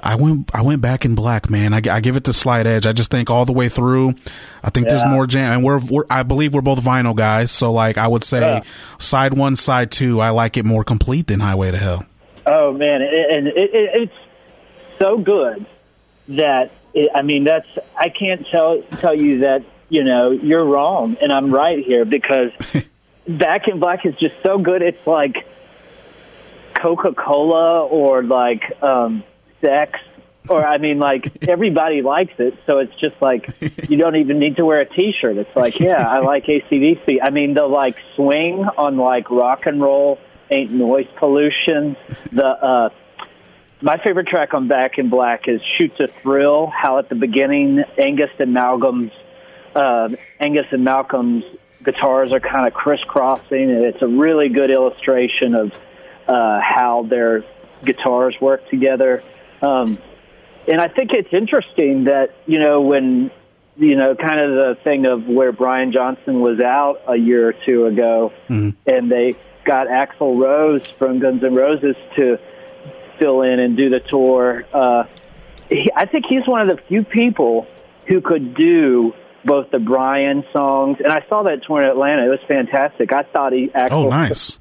I 0.02 0.14
went 0.16 0.54
I 0.54 0.62
went 0.62 0.82
back 0.82 1.04
in 1.04 1.14
black, 1.14 1.50
man. 1.50 1.72
I, 1.72 1.80
I, 1.90 2.00
give 2.00 2.16
it 2.16 2.24
the 2.24 2.32
slight 2.32 2.66
edge. 2.66 2.86
I 2.86 2.92
just 2.92 3.10
think 3.10 3.30
all 3.30 3.44
the 3.44 3.52
way 3.52 3.68
through, 3.68 4.14
I 4.62 4.70
think 4.70 4.86
yeah. 4.86 4.96
there's 4.96 5.06
more 5.06 5.26
jam. 5.26 5.52
And 5.52 5.64
we're, 5.64 5.80
we're 5.90 6.04
I 6.10 6.22
believe 6.22 6.54
we're 6.54 6.62
both 6.62 6.82
vinyl 6.82 7.16
guys, 7.16 7.50
so 7.50 7.72
like 7.72 7.98
I 7.98 8.06
would 8.06 8.22
say 8.22 8.40
yeah. 8.40 8.62
side 8.98 9.34
one, 9.34 9.56
side 9.56 9.90
two, 9.90 10.20
I 10.20 10.30
like 10.30 10.56
it 10.56 10.64
more 10.64 10.84
complete 10.84 11.26
than 11.26 11.40
Highway 11.40 11.70
to 11.70 11.78
Hell. 11.78 12.04
Oh 12.46 12.72
man, 12.72 13.02
and 13.02 13.48
it, 13.48 13.56
it, 13.56 13.90
it's 13.94 15.00
so 15.00 15.18
good 15.18 15.66
that 16.28 16.72
it, 16.94 17.10
I 17.14 17.22
mean 17.22 17.44
that's 17.44 17.68
I 17.96 18.08
can't 18.10 18.46
tell 18.52 18.82
tell 19.00 19.14
you 19.14 19.40
that 19.40 19.64
you 19.88 20.04
know 20.04 20.30
you're 20.30 20.64
wrong 20.64 21.16
and 21.20 21.32
I'm 21.32 21.52
right 21.52 21.84
here 21.84 22.04
because 22.04 22.50
Back 23.28 23.66
in 23.66 23.80
Black 23.80 24.06
is 24.06 24.14
just 24.20 24.34
so 24.44 24.58
good. 24.58 24.82
It's 24.82 25.04
like 25.04 25.34
Coca 26.80 27.12
Cola 27.12 27.84
or 27.84 28.22
like. 28.22 28.62
um 28.82 29.24
sex 29.60 29.98
or 30.48 30.64
I 30.64 30.78
mean, 30.78 30.98
like 30.98 31.44
everybody 31.48 32.02
likes 32.02 32.34
it, 32.38 32.54
so 32.66 32.78
it's 32.78 32.94
just 33.00 33.20
like 33.20 33.50
you 33.88 33.96
don't 33.96 34.16
even 34.16 34.38
need 34.38 34.56
to 34.56 34.64
wear 34.64 34.80
a 34.80 34.86
T-shirt. 34.86 35.36
It's 35.36 35.56
like, 35.56 35.80
yeah, 35.80 36.06
I 36.08 36.18
like 36.20 36.46
ACDC. 36.46 37.18
I 37.22 37.30
mean, 37.30 37.54
the 37.54 37.66
like 37.66 37.96
swing 38.14 38.64
on 38.64 38.96
like 38.96 39.30
rock 39.30 39.66
and 39.66 39.80
roll 39.80 40.18
ain't 40.50 40.70
noise 40.72 41.08
pollution. 41.16 41.96
The 42.32 42.46
uh, 42.46 42.88
my 43.82 43.98
favorite 44.02 44.28
track 44.28 44.54
on 44.54 44.68
Back 44.68 44.98
in 44.98 45.10
Black 45.10 45.48
is 45.48 45.60
"Shoot 45.78 45.96
to 45.98 46.08
Thrill." 46.08 46.68
How 46.68 46.98
at 46.98 47.08
the 47.08 47.14
beginning, 47.14 47.82
Angus 47.98 48.30
and 48.38 48.52
Malcolm's 48.52 49.12
uh, 49.74 50.08
Angus 50.40 50.66
and 50.70 50.84
Malcolm's 50.84 51.44
guitars 51.82 52.32
are 52.32 52.40
kind 52.40 52.66
of 52.66 52.74
crisscrossing, 52.74 53.70
and 53.70 53.84
it's 53.84 54.02
a 54.02 54.08
really 54.08 54.48
good 54.48 54.70
illustration 54.70 55.54
of 55.54 55.72
uh, 56.26 56.60
how 56.60 57.06
their 57.08 57.44
guitars 57.84 58.34
work 58.40 58.68
together. 58.70 59.22
Um, 59.62 59.98
and 60.68 60.80
I 60.80 60.88
think 60.88 61.12
it's 61.12 61.32
interesting 61.32 62.04
that, 62.04 62.34
you 62.46 62.58
know, 62.58 62.80
when, 62.80 63.30
you 63.76 63.96
know, 63.96 64.14
kind 64.14 64.40
of 64.40 64.50
the 64.50 64.78
thing 64.82 65.06
of 65.06 65.26
where 65.26 65.52
Brian 65.52 65.92
Johnson 65.92 66.40
was 66.40 66.60
out 66.60 67.02
a 67.06 67.16
year 67.16 67.48
or 67.48 67.54
two 67.66 67.86
ago 67.86 68.32
mm-hmm. 68.48 68.70
and 68.86 69.10
they 69.10 69.36
got 69.64 69.86
Axl 69.88 70.42
Rose 70.42 70.88
from 70.98 71.18
Guns 71.18 71.42
N' 71.44 71.54
Roses 71.54 71.96
to 72.16 72.38
fill 73.18 73.42
in 73.42 73.60
and 73.60 73.76
do 73.76 73.90
the 73.90 74.00
tour. 74.00 74.64
Uh, 74.72 75.04
he, 75.68 75.90
I 75.94 76.06
think 76.06 76.26
he's 76.28 76.46
one 76.46 76.68
of 76.68 76.76
the 76.76 76.82
few 76.84 77.04
people 77.04 77.66
who 78.06 78.20
could 78.20 78.54
do 78.54 79.12
both 79.44 79.70
the 79.70 79.78
Brian 79.78 80.44
songs, 80.52 80.98
and 81.02 81.12
I 81.12 81.24
saw 81.28 81.44
that 81.44 81.62
tour 81.64 81.80
in 81.80 81.88
Atlanta. 81.88 82.26
It 82.26 82.30
was 82.30 82.40
fantastic. 82.48 83.12
I 83.12 83.22
thought 83.22 83.52
he 83.52 83.70
actually. 83.72 84.06
Oh, 84.06 84.08
nice. 84.08 84.58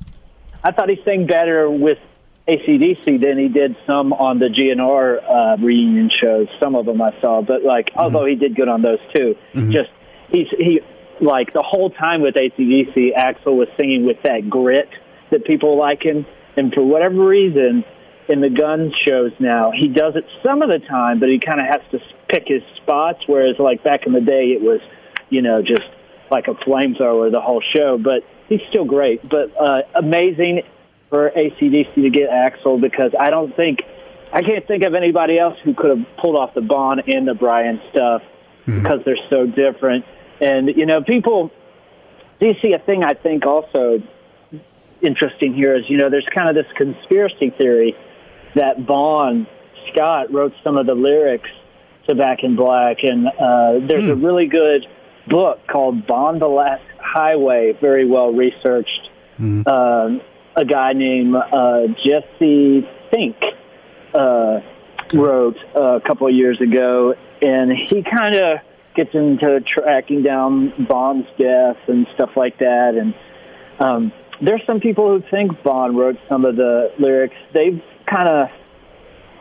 I 0.64 0.72
thought 0.72 0.90
he 0.90 1.02
sang 1.04 1.28
better 1.28 1.70
with 1.70 2.00
ACDC 2.48 3.22
than 3.22 3.40
he 3.40 3.48
did 3.48 3.76
some 3.88 4.14
on 4.14 4.38
the 4.38 4.48
GNR 4.48 5.24
uh, 5.24 5.58
reunion 5.64 6.12
shows. 6.12 6.48
Some 6.60 6.76
of 6.76 6.86
them 6.86 7.02
I 7.02 7.20
saw, 7.20 7.42
but 7.42 7.64
like, 7.64 7.88
mm-hmm. 7.88 8.00
although 8.00 8.26
he 8.26 8.36
did 8.36 8.56
good 8.56 8.68
on 8.68 8.82
those 8.82 9.00
too, 9.14 9.36
mm-hmm. 9.54 9.72
just 9.72 9.90
he's 10.30 10.48
he 10.58 10.82
like 11.20 11.54
the 11.54 11.64
whole 11.64 11.90
time 11.90 12.22
with 12.22 12.36
ACDC, 12.36 13.16
Axl 13.16 13.56
was 13.56 13.68
singing 13.80 14.06
with 14.06 14.22
that 14.24 14.50
grit 14.50 14.90
that 15.32 15.46
people 15.46 15.78
like 15.78 16.04
him, 16.04 16.26
and 16.56 16.72
for 16.72 16.84
whatever 16.84 17.26
reason, 17.26 17.84
in 18.28 18.42
the 18.42 18.50
gun 18.50 18.94
shows 19.08 19.32
now, 19.40 19.72
he 19.72 19.88
does 19.88 20.16
it 20.16 20.26
some 20.44 20.62
of 20.62 20.70
the 20.70 20.80
time, 20.80 21.20
but 21.20 21.30
he 21.30 21.40
kind 21.40 21.60
of 21.60 21.66
has 21.66 21.82
to 21.92 22.00
pick 22.28 22.44
his 22.48 22.62
spots. 22.78 23.24
Whereas 23.26 23.56
like 23.58 23.84
back 23.84 24.06
in 24.06 24.14
the 24.14 24.22
day, 24.22 24.52
it 24.52 24.62
was, 24.62 24.82
you 25.30 25.42
know, 25.42 25.62
just 25.62 25.84
like 26.30 26.48
a 26.48 26.54
flamethrower 26.54 27.32
the 27.32 27.42
whole 27.42 27.62
show. 27.76 27.98
But 27.98 28.24
he's 28.50 28.62
still 28.70 28.86
great, 28.86 29.28
but 29.28 29.52
uh, 29.60 29.82
amazing 29.96 30.62
for 31.16 31.30
ACDC 31.30 31.96
to 31.96 32.10
get 32.10 32.30
Axl 32.30 32.82
because 32.82 33.14
I 33.18 33.30
don't 33.30 33.56
think 33.56 33.84
I 34.34 34.42
can't 34.42 34.68
think 34.68 34.84
of 34.84 34.96
anybody 34.96 35.40
else 35.40 35.58
who 35.64 35.74
could 35.74 35.98
have 35.98 36.18
pulled 36.18 36.36
off 36.36 36.54
the 36.54 36.60
Bon 36.60 37.00
and 37.00 37.26
the 37.26 37.34
Brian 37.34 37.80
stuff 37.90 38.22
mm-hmm. 38.68 38.82
because 38.82 39.00
they're 39.06 39.30
so 39.30 39.48
different. 39.48 40.04
And 40.42 40.68
you 40.68 40.86
know, 40.86 41.02
people. 41.02 41.52
Do 42.42 42.48
you 42.48 42.56
see 42.62 42.74
a 42.74 42.80
thing 42.80 43.06
I 43.06 43.14
think 43.14 43.46
also 43.46 44.04
interesting 45.02 45.54
here 45.54 45.74
is 45.78 45.90
you 45.90 45.96
know 45.96 46.10
there's 46.10 46.28
kind 46.36 46.50
of 46.50 46.56
this 46.56 46.70
conspiracy 46.76 47.50
theory 47.52 47.96
that 48.56 48.86
Bon 48.86 49.48
Scott 49.88 50.34
wrote 50.34 50.54
some 50.66 50.78
of 50.78 50.86
the 50.86 50.96
lyrics 50.96 51.50
to 52.10 52.16
Back 52.16 52.44
in 52.44 52.58
Black, 52.58 52.98
and 53.04 53.26
uh, 53.28 53.88
there's 53.88 54.04
mm. 54.04 54.12
a 54.12 54.16
really 54.16 54.48
good 54.48 54.86
book 55.30 55.66
called 55.66 56.06
Bon 56.08 56.40
the 56.40 56.50
Last 56.50 56.84
Highway, 57.00 57.72
very 57.80 58.06
well 58.06 58.34
researched. 58.34 59.10
Mm. 59.40 59.66
Um, 59.66 60.22
a 60.56 60.66
guy 60.66 60.94
named 60.94 61.36
uh, 61.36 61.88
Jesse 62.04 62.88
Fink 63.12 63.36
uh, 64.14 64.60
wrote 65.14 65.58
uh, 65.76 65.98
a 65.98 66.02
couple 66.02 66.28
of 66.28 66.34
years 66.34 66.60
ago, 66.62 67.16
and 67.42 67.72
he 67.72 68.04
kind 68.04 68.36
of 68.36 68.60
gets 68.96 69.14
into 69.14 69.62
tracking 69.62 70.24
down 70.24 70.74
Bon's 70.88 71.26
death 71.38 71.78
and 71.88 72.08
stuff 72.16 72.32
like 72.36 72.60
that. 72.60 72.96
And 72.96 73.14
um, 73.80 74.14
there's 74.42 74.62
some 74.66 74.80
people 74.80 75.08
who 75.08 75.24
think 75.30 75.62
Bond 75.64 75.98
wrote 75.98 76.18
some 76.30 76.46
of 76.46 76.56
the 76.56 76.94
lyrics. 76.98 77.36
They've 77.54 77.82
kind 78.10 78.30
of, 78.30 78.50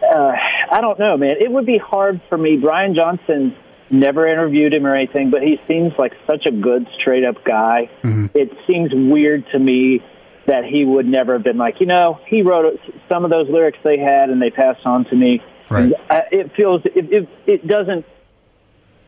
uh, 0.02 0.32
I 0.72 0.80
don't 0.80 0.98
know, 0.98 1.16
man. 1.16 1.36
It 1.40 1.50
would 1.50 1.66
be 1.66 1.78
hard 1.78 2.20
for 2.28 2.36
me. 2.36 2.56
Brian 2.56 2.94
Johnson 2.94 3.56
never 3.90 4.26
interviewed 4.26 4.74
him 4.74 4.86
or 4.86 4.94
anything, 4.94 5.30
but 5.30 5.42
he 5.42 5.60
seems 5.68 5.92
like 5.98 6.12
such 6.26 6.46
a 6.46 6.50
good, 6.50 6.88
straight 7.00 7.24
up 7.24 7.44
guy. 7.44 7.90
Mm-hmm. 8.02 8.26
It 8.34 8.50
seems 8.66 8.90
weird 8.92 9.46
to 9.52 9.58
me 9.58 10.02
that 10.46 10.64
he 10.64 10.84
would 10.84 11.06
never 11.06 11.34
have 11.34 11.42
been 11.42 11.56
like, 11.56 11.80
you 11.80 11.86
know, 11.86 12.20
he 12.26 12.42
wrote 12.42 12.78
some 13.08 13.24
of 13.24 13.30
those 13.30 13.48
lyrics 13.48 13.78
they 13.82 13.98
had 13.98 14.30
and 14.30 14.40
they 14.40 14.50
passed 14.50 14.84
on 14.84 15.04
to 15.06 15.16
me. 15.16 15.42
Right. 15.70 15.92
it 16.30 16.52
feels 16.54 16.82
it, 16.84 17.12
it, 17.12 17.28
it 17.46 17.66
doesn't 17.66 18.04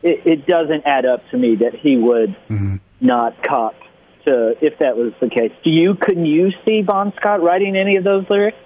it, 0.01 0.21
it 0.25 0.47
doesn't 0.47 0.85
add 0.85 1.05
up 1.05 1.27
to 1.29 1.37
me 1.37 1.55
that 1.57 1.75
he 1.75 1.97
would 1.97 2.35
mm-hmm. 2.49 2.77
not 2.99 3.43
cop 3.43 3.75
to 4.25 4.55
if 4.61 4.79
that 4.79 4.97
was 4.97 5.13
the 5.19 5.29
case. 5.29 5.51
Do 5.63 5.69
you 5.69 5.95
can 5.95 6.25
you 6.25 6.51
see 6.65 6.81
Bon 6.81 7.13
Scott 7.15 7.41
writing 7.41 7.75
any 7.75 7.97
of 7.97 8.03
those 8.03 8.25
lyrics? 8.29 8.57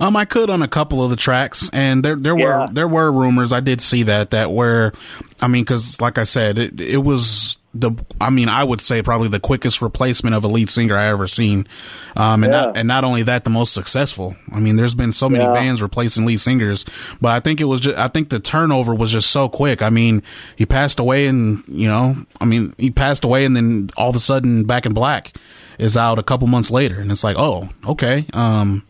Um, 0.00 0.16
I 0.16 0.24
could 0.24 0.50
on 0.50 0.62
a 0.62 0.68
couple 0.68 1.02
of 1.02 1.10
the 1.10 1.16
tracks, 1.16 1.68
and 1.72 2.04
there 2.04 2.16
there 2.16 2.38
yeah. 2.38 2.60
were 2.60 2.66
there 2.72 2.88
were 2.88 3.10
rumors. 3.10 3.52
I 3.52 3.60
did 3.60 3.80
see 3.80 4.04
that 4.04 4.30
that 4.30 4.50
where, 4.50 4.92
I 5.40 5.48
mean, 5.48 5.62
because 5.62 6.00
like 6.00 6.18
I 6.18 6.24
said, 6.24 6.58
it 6.58 6.80
it 6.80 6.98
was 6.98 7.57
the 7.74 7.92
I 8.20 8.30
mean 8.30 8.48
I 8.48 8.64
would 8.64 8.80
say 8.80 9.02
probably 9.02 9.28
the 9.28 9.40
quickest 9.40 9.82
replacement 9.82 10.34
of 10.34 10.42
a 10.42 10.48
lead 10.48 10.70
singer 10.70 10.96
I 10.96 11.08
ever 11.08 11.26
seen, 11.26 11.68
um, 12.16 12.42
and 12.42 12.52
yeah. 12.52 12.60
not 12.60 12.76
and 12.76 12.88
not 12.88 13.04
only 13.04 13.22
that 13.24 13.44
the 13.44 13.50
most 13.50 13.74
successful. 13.74 14.36
I 14.50 14.60
mean 14.60 14.76
there's 14.76 14.94
been 14.94 15.12
so 15.12 15.28
many 15.28 15.44
yeah. 15.44 15.52
bands 15.52 15.82
replacing 15.82 16.24
lead 16.24 16.40
singers, 16.40 16.84
but 17.20 17.32
I 17.32 17.40
think 17.40 17.60
it 17.60 17.64
was 17.64 17.80
just 17.80 17.96
I 17.96 18.08
think 18.08 18.30
the 18.30 18.40
turnover 18.40 18.94
was 18.94 19.12
just 19.12 19.30
so 19.30 19.48
quick. 19.48 19.82
I 19.82 19.90
mean 19.90 20.22
he 20.56 20.64
passed 20.64 20.98
away 20.98 21.26
and 21.26 21.62
you 21.68 21.88
know 21.88 22.16
I 22.40 22.46
mean 22.46 22.74
he 22.78 22.90
passed 22.90 23.24
away 23.24 23.44
and 23.44 23.54
then 23.54 23.90
all 23.96 24.10
of 24.10 24.16
a 24.16 24.20
sudden 24.20 24.64
Back 24.64 24.86
in 24.86 24.94
Black 24.94 25.36
is 25.78 25.96
out 25.96 26.18
a 26.18 26.22
couple 26.22 26.46
months 26.46 26.70
later 26.70 27.00
and 27.00 27.12
it's 27.12 27.22
like 27.22 27.36
oh 27.38 27.68
okay 27.86 28.26
um 28.32 28.82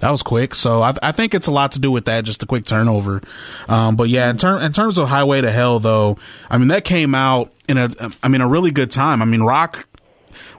that 0.00 0.10
was 0.10 0.22
quick. 0.22 0.54
So 0.54 0.82
I, 0.82 0.94
I, 1.02 1.12
think 1.12 1.34
it's 1.34 1.46
a 1.46 1.52
lot 1.52 1.72
to 1.72 1.78
do 1.78 1.90
with 1.90 2.06
that, 2.06 2.24
just 2.24 2.42
a 2.42 2.46
quick 2.46 2.64
turnover. 2.64 3.22
Um, 3.68 3.96
but 3.96 4.08
yeah, 4.08 4.30
in, 4.30 4.38
ter- 4.38 4.58
in 4.58 4.72
terms 4.72 4.98
of 4.98 5.08
Highway 5.08 5.40
to 5.40 5.50
Hell, 5.50 5.78
though, 5.78 6.18
I 6.50 6.58
mean, 6.58 6.68
that 6.68 6.84
came 6.84 7.14
out 7.14 7.52
in 7.68 7.78
a, 7.78 7.90
I 8.22 8.28
mean, 8.28 8.40
a 8.40 8.48
really 8.48 8.70
good 8.70 8.90
time. 8.90 9.22
I 9.22 9.24
mean, 9.24 9.42
rock 9.42 9.86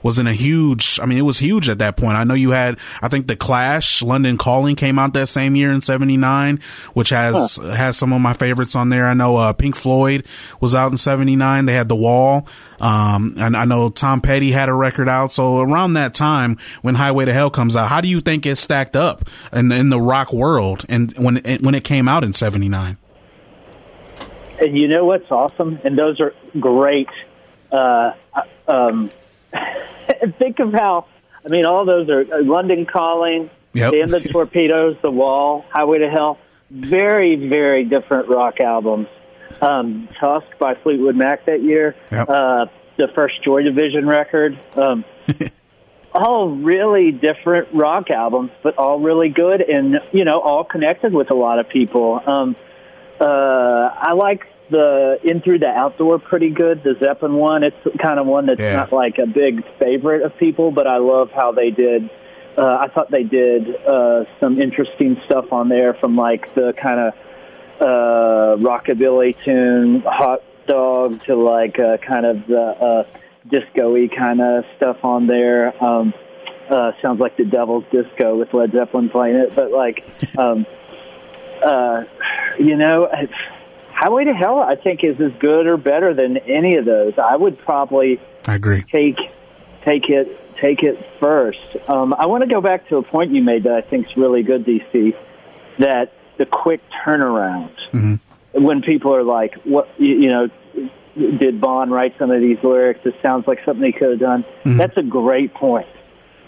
was 0.02 0.18
in 0.18 0.26
a 0.26 0.32
huge, 0.32 0.98
I 1.02 1.06
mean, 1.06 1.18
it 1.18 1.22
was 1.22 1.38
huge 1.38 1.68
at 1.68 1.78
that 1.78 1.96
point. 1.96 2.16
I 2.16 2.24
know 2.24 2.34
you 2.34 2.50
had, 2.50 2.78
I 3.00 3.08
think 3.08 3.26
the 3.26 3.36
Clash, 3.36 4.02
London 4.02 4.38
Calling 4.38 4.76
came 4.76 4.98
out 4.98 5.12
that 5.14 5.28
same 5.28 5.56
year 5.56 5.72
in 5.72 5.80
79, 5.80 6.58
which 6.94 7.10
has, 7.10 7.56
huh. 7.56 7.70
has 7.72 7.96
some 7.96 8.12
of 8.12 8.20
my 8.20 8.32
favorites 8.32 8.74
on 8.76 8.88
there. 8.88 9.06
I 9.06 9.14
know, 9.14 9.36
uh, 9.36 9.52
Pink 9.52 9.76
Floyd 9.76 10.26
was 10.60 10.74
out 10.74 10.90
in 10.90 10.98
79. 10.98 11.66
They 11.66 11.74
had 11.74 11.88
The 11.88 11.96
Wall. 11.96 12.46
Um, 12.80 13.36
and 13.38 13.56
I 13.56 13.64
know 13.64 13.90
Tom 13.90 14.20
Petty 14.20 14.50
had 14.50 14.68
a 14.68 14.74
record 14.74 15.08
out. 15.08 15.30
So 15.30 15.60
around 15.60 15.92
that 15.92 16.14
time 16.14 16.58
when 16.82 16.96
Highway 16.96 17.26
to 17.26 17.32
Hell 17.32 17.50
comes 17.50 17.76
out, 17.76 17.88
how 17.88 18.00
do 18.00 18.08
you 18.08 18.20
think 18.20 18.44
it 18.44 18.56
stacked 18.56 18.96
up 18.96 19.28
in, 19.52 19.70
in 19.70 19.88
the 19.90 20.00
rock 20.00 20.32
world 20.32 20.84
and 20.88 21.16
when 21.16 21.38
it, 21.44 21.62
when 21.62 21.74
it 21.76 21.84
came 21.84 22.08
out 22.08 22.24
in 22.24 22.34
79? 22.34 22.98
And 24.60 24.76
you 24.76 24.88
know 24.88 25.04
what's 25.04 25.30
awesome? 25.30 25.78
And 25.84 25.98
those 25.98 26.20
are 26.20 26.34
great, 26.58 27.08
uh, 27.70 28.12
um, 28.68 29.10
think 30.38 30.58
of 30.58 30.72
how 30.72 31.06
I 31.44 31.48
mean, 31.48 31.66
all 31.66 31.84
those 31.84 32.08
are 32.08 32.20
uh, 32.20 32.42
London 32.42 32.86
Calling, 32.86 33.50
yep. 33.72 33.92
the 33.92 34.28
Torpedoes, 34.30 34.96
The 35.02 35.10
Wall, 35.10 35.64
Highway 35.70 35.98
to 35.98 36.08
Hell. 36.08 36.38
Very, 36.70 37.48
very 37.48 37.84
different 37.84 38.28
rock 38.28 38.60
albums. 38.60 39.08
Um, 39.60 40.08
Tusk 40.18 40.46
by 40.58 40.74
Fleetwood 40.76 41.16
Mac 41.16 41.46
that 41.46 41.62
year. 41.62 41.96
Yep. 42.10 42.28
Uh, 42.28 42.66
the 42.96 43.08
first 43.14 43.42
Joy 43.42 43.62
Division 43.62 44.06
record. 44.06 44.58
Um, 44.76 45.04
all 46.14 46.50
really 46.50 47.10
different 47.10 47.68
rock 47.72 48.10
albums, 48.10 48.50
but 48.62 48.78
all 48.78 49.00
really 49.00 49.28
good 49.28 49.60
and 49.60 50.00
you 50.12 50.24
know 50.24 50.40
all 50.40 50.64
connected 50.64 51.12
with 51.12 51.30
a 51.30 51.34
lot 51.34 51.58
of 51.58 51.68
people. 51.68 52.20
Um, 52.24 52.56
uh, 53.20 53.24
I 53.24 54.12
like 54.12 54.46
the 54.72 55.18
In 55.22 55.40
Through 55.40 55.60
the 55.60 55.68
Outdoor 55.68 56.18
pretty 56.18 56.50
good. 56.50 56.82
The 56.82 56.96
Zeppelin 56.98 57.34
one, 57.34 57.62
it's 57.62 57.76
kind 58.02 58.18
of 58.18 58.26
one 58.26 58.46
that's 58.46 58.60
Yeah. 58.60 58.76
not 58.76 58.92
like 58.92 59.18
a 59.18 59.26
big 59.26 59.62
favorite 59.78 60.22
of 60.22 60.36
people, 60.38 60.72
but 60.72 60.86
I 60.88 60.96
love 60.96 61.30
how 61.30 61.52
they 61.52 61.70
did. 61.70 62.10
Uh, 62.58 62.78
I 62.80 62.88
thought 62.88 63.10
they 63.10 63.22
did 63.22 63.62
uh, 63.86 64.24
some 64.40 64.60
interesting 64.60 65.16
stuff 65.26 65.52
on 65.52 65.68
there, 65.68 65.94
from 65.94 66.16
like 66.16 66.52
the 66.54 66.72
kind 66.72 67.00
of 67.00 67.14
uh, 67.80 68.56
rockabilly 68.62 69.36
tune, 69.44 70.02
hot 70.06 70.42
dog, 70.66 71.24
to 71.26 71.34
like 71.36 71.78
uh, 71.78 71.96
kind 71.98 72.26
of 72.26 72.46
the 72.46 72.60
uh, 72.60 73.04
disco-y 73.48 74.08
kind 74.16 74.40
of 74.40 74.64
stuff 74.76 74.98
on 75.04 75.26
there. 75.26 75.72
Um, 75.82 76.12
uh, 76.70 76.92
sounds 77.02 77.20
like 77.20 77.36
the 77.36 77.44
Devil's 77.44 77.84
Disco 77.90 78.36
with 78.36 78.52
Led 78.54 78.72
Zeppelin 78.72 79.08
playing 79.08 79.36
it, 79.36 79.54
but 79.54 79.70
like, 79.72 80.04
um, 80.38 80.64
uh, 81.64 82.02
you 82.58 82.76
know, 82.76 83.08
Highway 84.02 84.24
to 84.24 84.34
Hell, 84.34 84.58
I 84.58 84.74
think 84.74 85.04
is 85.04 85.20
as 85.20 85.30
good 85.38 85.68
or 85.68 85.76
better 85.76 86.12
than 86.12 86.36
any 86.38 86.76
of 86.76 86.84
those. 86.84 87.12
I 87.18 87.36
would 87.36 87.56
probably 87.60 88.20
I 88.48 88.56
agree. 88.56 88.82
take 88.90 89.16
take 89.84 90.08
it 90.08 90.26
take 90.60 90.82
it 90.82 90.98
first. 91.20 91.60
Um, 91.86 92.12
I 92.12 92.26
want 92.26 92.42
to 92.42 92.48
go 92.52 92.60
back 92.60 92.88
to 92.88 92.96
a 92.96 93.02
point 93.04 93.30
you 93.30 93.44
made 93.44 93.62
that 93.62 93.74
I 93.74 93.80
think 93.80 94.06
is 94.06 94.16
really 94.16 94.42
good, 94.42 94.64
DC. 94.64 95.16
That 95.78 96.12
the 96.36 96.46
quick 96.46 96.80
turnaround 97.06 97.76
mm-hmm. 97.92 98.64
when 98.64 98.82
people 98.82 99.14
are 99.14 99.22
like, 99.22 99.54
"What 99.64 99.88
you, 99.98 100.14
you 100.14 100.30
know." 100.30 100.48
Did 101.14 101.60
Bon 101.60 101.90
write 101.90 102.14
some 102.18 102.30
of 102.30 102.40
these 102.40 102.56
lyrics? 102.62 103.00
It 103.04 103.14
sounds 103.22 103.46
like 103.46 103.58
something 103.66 103.84
he 103.84 103.92
could 103.92 104.12
have 104.12 104.18
done. 104.18 104.44
Mm-hmm. 104.64 104.78
That's 104.78 104.96
a 104.96 105.02
great 105.02 105.52
point. 105.52 105.86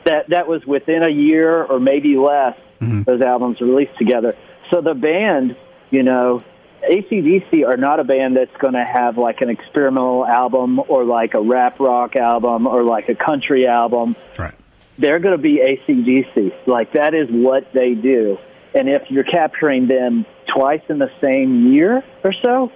That 0.06 0.30
that 0.30 0.48
was 0.48 0.64
within 0.64 1.02
a 1.02 1.10
year 1.10 1.62
or 1.62 1.78
maybe 1.78 2.16
less. 2.16 2.56
Mm-hmm. 2.80 3.02
Those 3.02 3.20
albums 3.20 3.60
were 3.60 3.66
released 3.66 3.98
together. 3.98 4.34
So 4.70 4.80
the 4.80 4.94
band, 4.94 5.54
you 5.90 6.02
know, 6.02 6.42
ACDC 6.90 7.66
are 7.66 7.76
not 7.76 8.00
a 8.00 8.04
band 8.04 8.36
that's 8.36 8.56
going 8.58 8.74
to 8.74 8.84
have 8.84 9.18
like 9.18 9.40
an 9.40 9.50
experimental 9.50 10.26
album 10.26 10.80
or 10.88 11.04
like 11.04 11.34
a 11.34 11.40
rap 11.40 11.80
rock 11.80 12.16
album 12.16 12.66
or 12.66 12.82
like 12.84 13.08
a 13.08 13.14
country 13.14 13.66
album. 13.66 14.16
Right. 14.38 14.54
They're 14.98 15.18
going 15.18 15.36
to 15.36 15.42
be 15.42 15.58
ACDC. 15.58 16.66
Like 16.66 16.92
that 16.92 17.14
is 17.14 17.28
what 17.30 17.72
they 17.72 17.94
do. 17.94 18.38
And 18.74 18.88
if 18.88 19.02
you're 19.08 19.24
capturing 19.24 19.86
them 19.86 20.26
twice 20.52 20.82
in 20.88 20.98
the 20.98 21.10
same 21.22 21.72
year 21.72 22.02
or 22.22 22.32
so, 22.42 22.72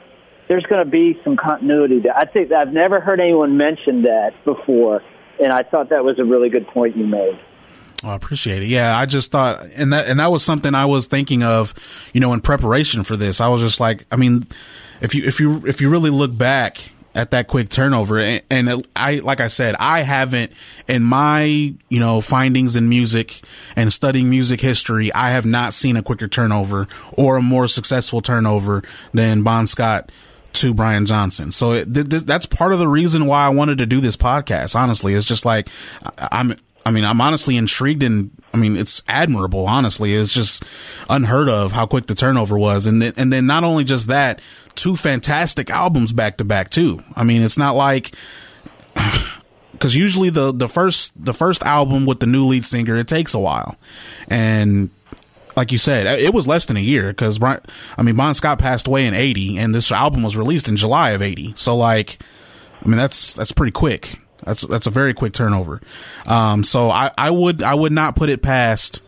there's 0.48 0.64
going 0.64 0.84
to 0.84 0.90
be 0.90 1.20
some 1.24 1.36
continuity 1.36 2.00
there. 2.00 2.16
I 2.16 2.24
think 2.24 2.52
I've 2.52 2.72
never 2.72 3.00
heard 3.00 3.20
anyone 3.20 3.56
mention 3.56 4.02
that 4.02 4.32
before, 4.44 5.02
and 5.42 5.52
I 5.52 5.62
thought 5.62 5.90
that 5.90 6.04
was 6.04 6.18
a 6.18 6.24
really 6.24 6.48
good 6.48 6.66
point 6.68 6.96
you 6.96 7.06
made. 7.06 7.38
I 8.04 8.14
appreciate 8.14 8.62
it. 8.62 8.68
Yeah, 8.68 8.96
I 8.96 9.06
just 9.06 9.32
thought, 9.32 9.66
and 9.74 9.92
that 9.92 10.06
and 10.06 10.20
that 10.20 10.30
was 10.30 10.44
something 10.44 10.74
I 10.74 10.86
was 10.86 11.08
thinking 11.08 11.42
of, 11.42 11.74
you 12.12 12.20
know, 12.20 12.32
in 12.32 12.40
preparation 12.40 13.02
for 13.02 13.16
this. 13.16 13.40
I 13.40 13.48
was 13.48 13.60
just 13.60 13.80
like, 13.80 14.06
I 14.12 14.16
mean, 14.16 14.44
if 15.00 15.14
you 15.14 15.24
if 15.26 15.40
you 15.40 15.66
if 15.66 15.80
you 15.80 15.90
really 15.90 16.10
look 16.10 16.36
back 16.36 16.90
at 17.14 17.32
that 17.32 17.48
quick 17.48 17.68
turnover, 17.70 18.18
and, 18.18 18.42
and 18.50 18.86
I 18.94 19.16
like 19.16 19.40
I 19.40 19.48
said, 19.48 19.74
I 19.80 20.02
haven't 20.02 20.52
in 20.86 21.02
my 21.02 21.42
you 21.88 21.98
know 21.98 22.20
findings 22.20 22.76
in 22.76 22.88
music 22.88 23.40
and 23.74 23.92
studying 23.92 24.30
music 24.30 24.60
history, 24.60 25.12
I 25.12 25.30
have 25.30 25.44
not 25.44 25.72
seen 25.72 25.96
a 25.96 26.02
quicker 26.02 26.28
turnover 26.28 26.86
or 27.14 27.38
a 27.38 27.42
more 27.42 27.66
successful 27.66 28.20
turnover 28.22 28.84
than 29.12 29.42
Bon 29.42 29.66
Scott 29.66 30.12
to 30.54 30.74
Brian 30.74 31.06
Johnson. 31.06 31.52
So 31.52 31.72
it, 31.72 31.92
th- 31.92 32.08
th- 32.08 32.22
that's 32.22 32.46
part 32.46 32.72
of 32.72 32.78
the 32.78 32.88
reason 32.88 33.26
why 33.26 33.44
I 33.44 33.48
wanted 33.48 33.78
to 33.78 33.86
do 33.86 34.00
this 34.00 34.16
podcast. 34.16 34.74
Honestly, 34.76 35.14
it's 35.14 35.26
just 35.26 35.44
like 35.44 35.68
I'm. 36.18 36.56
I 36.84 36.90
mean, 36.90 37.04
I'm 37.04 37.20
honestly 37.20 37.56
intrigued 37.56 38.02
and 38.02 38.30
I 38.52 38.56
mean, 38.56 38.76
it's 38.76 39.02
admirable. 39.06 39.66
Honestly, 39.66 40.14
it's 40.14 40.32
just 40.32 40.64
unheard 41.08 41.48
of 41.48 41.72
how 41.72 41.86
quick 41.86 42.06
the 42.06 42.14
turnover 42.14 42.58
was, 42.58 42.86
and 42.86 43.02
then, 43.02 43.12
and 43.16 43.32
then 43.32 43.46
not 43.46 43.62
only 43.62 43.84
just 43.84 44.08
that, 44.08 44.40
two 44.74 44.96
fantastic 44.96 45.70
albums 45.70 46.12
back 46.12 46.38
to 46.38 46.44
back 46.44 46.70
too. 46.70 47.02
I 47.14 47.24
mean, 47.24 47.42
it's 47.42 47.58
not 47.58 47.76
like 47.76 48.14
because 49.72 49.94
usually 49.94 50.30
the 50.30 50.52
the 50.52 50.68
first 50.68 51.12
the 51.16 51.34
first 51.34 51.62
album 51.62 52.06
with 52.06 52.20
the 52.20 52.26
new 52.26 52.46
lead 52.46 52.64
singer 52.64 52.96
it 52.96 53.06
takes 53.06 53.34
a 53.34 53.38
while, 53.38 53.76
and 54.28 54.90
like 55.56 55.72
you 55.72 55.78
said, 55.78 56.06
it 56.06 56.32
was 56.32 56.46
less 56.46 56.64
than 56.64 56.76
a 56.76 56.80
year 56.80 57.08
because 57.08 57.42
I 57.42 58.02
mean, 58.02 58.16
Bon 58.16 58.32
Scott 58.32 58.58
passed 58.58 58.86
away 58.86 59.06
in 59.06 59.14
'80, 59.14 59.58
and 59.58 59.74
this 59.74 59.92
album 59.92 60.22
was 60.22 60.36
released 60.36 60.68
in 60.68 60.76
July 60.76 61.10
of 61.10 61.20
'80. 61.20 61.52
So 61.56 61.76
like, 61.76 62.22
I 62.82 62.88
mean, 62.88 62.96
that's 62.96 63.34
that's 63.34 63.52
pretty 63.52 63.72
quick. 63.72 64.20
That's 64.48 64.66
that's 64.66 64.86
a 64.86 64.90
very 64.90 65.12
quick 65.12 65.34
turnover. 65.34 65.80
Um, 66.26 66.64
so 66.64 66.90
I, 66.90 67.10
I 67.18 67.30
would 67.30 67.62
I 67.62 67.74
would 67.74 67.92
not 67.92 68.16
put 68.16 68.30
it 68.30 68.40
past 68.40 69.02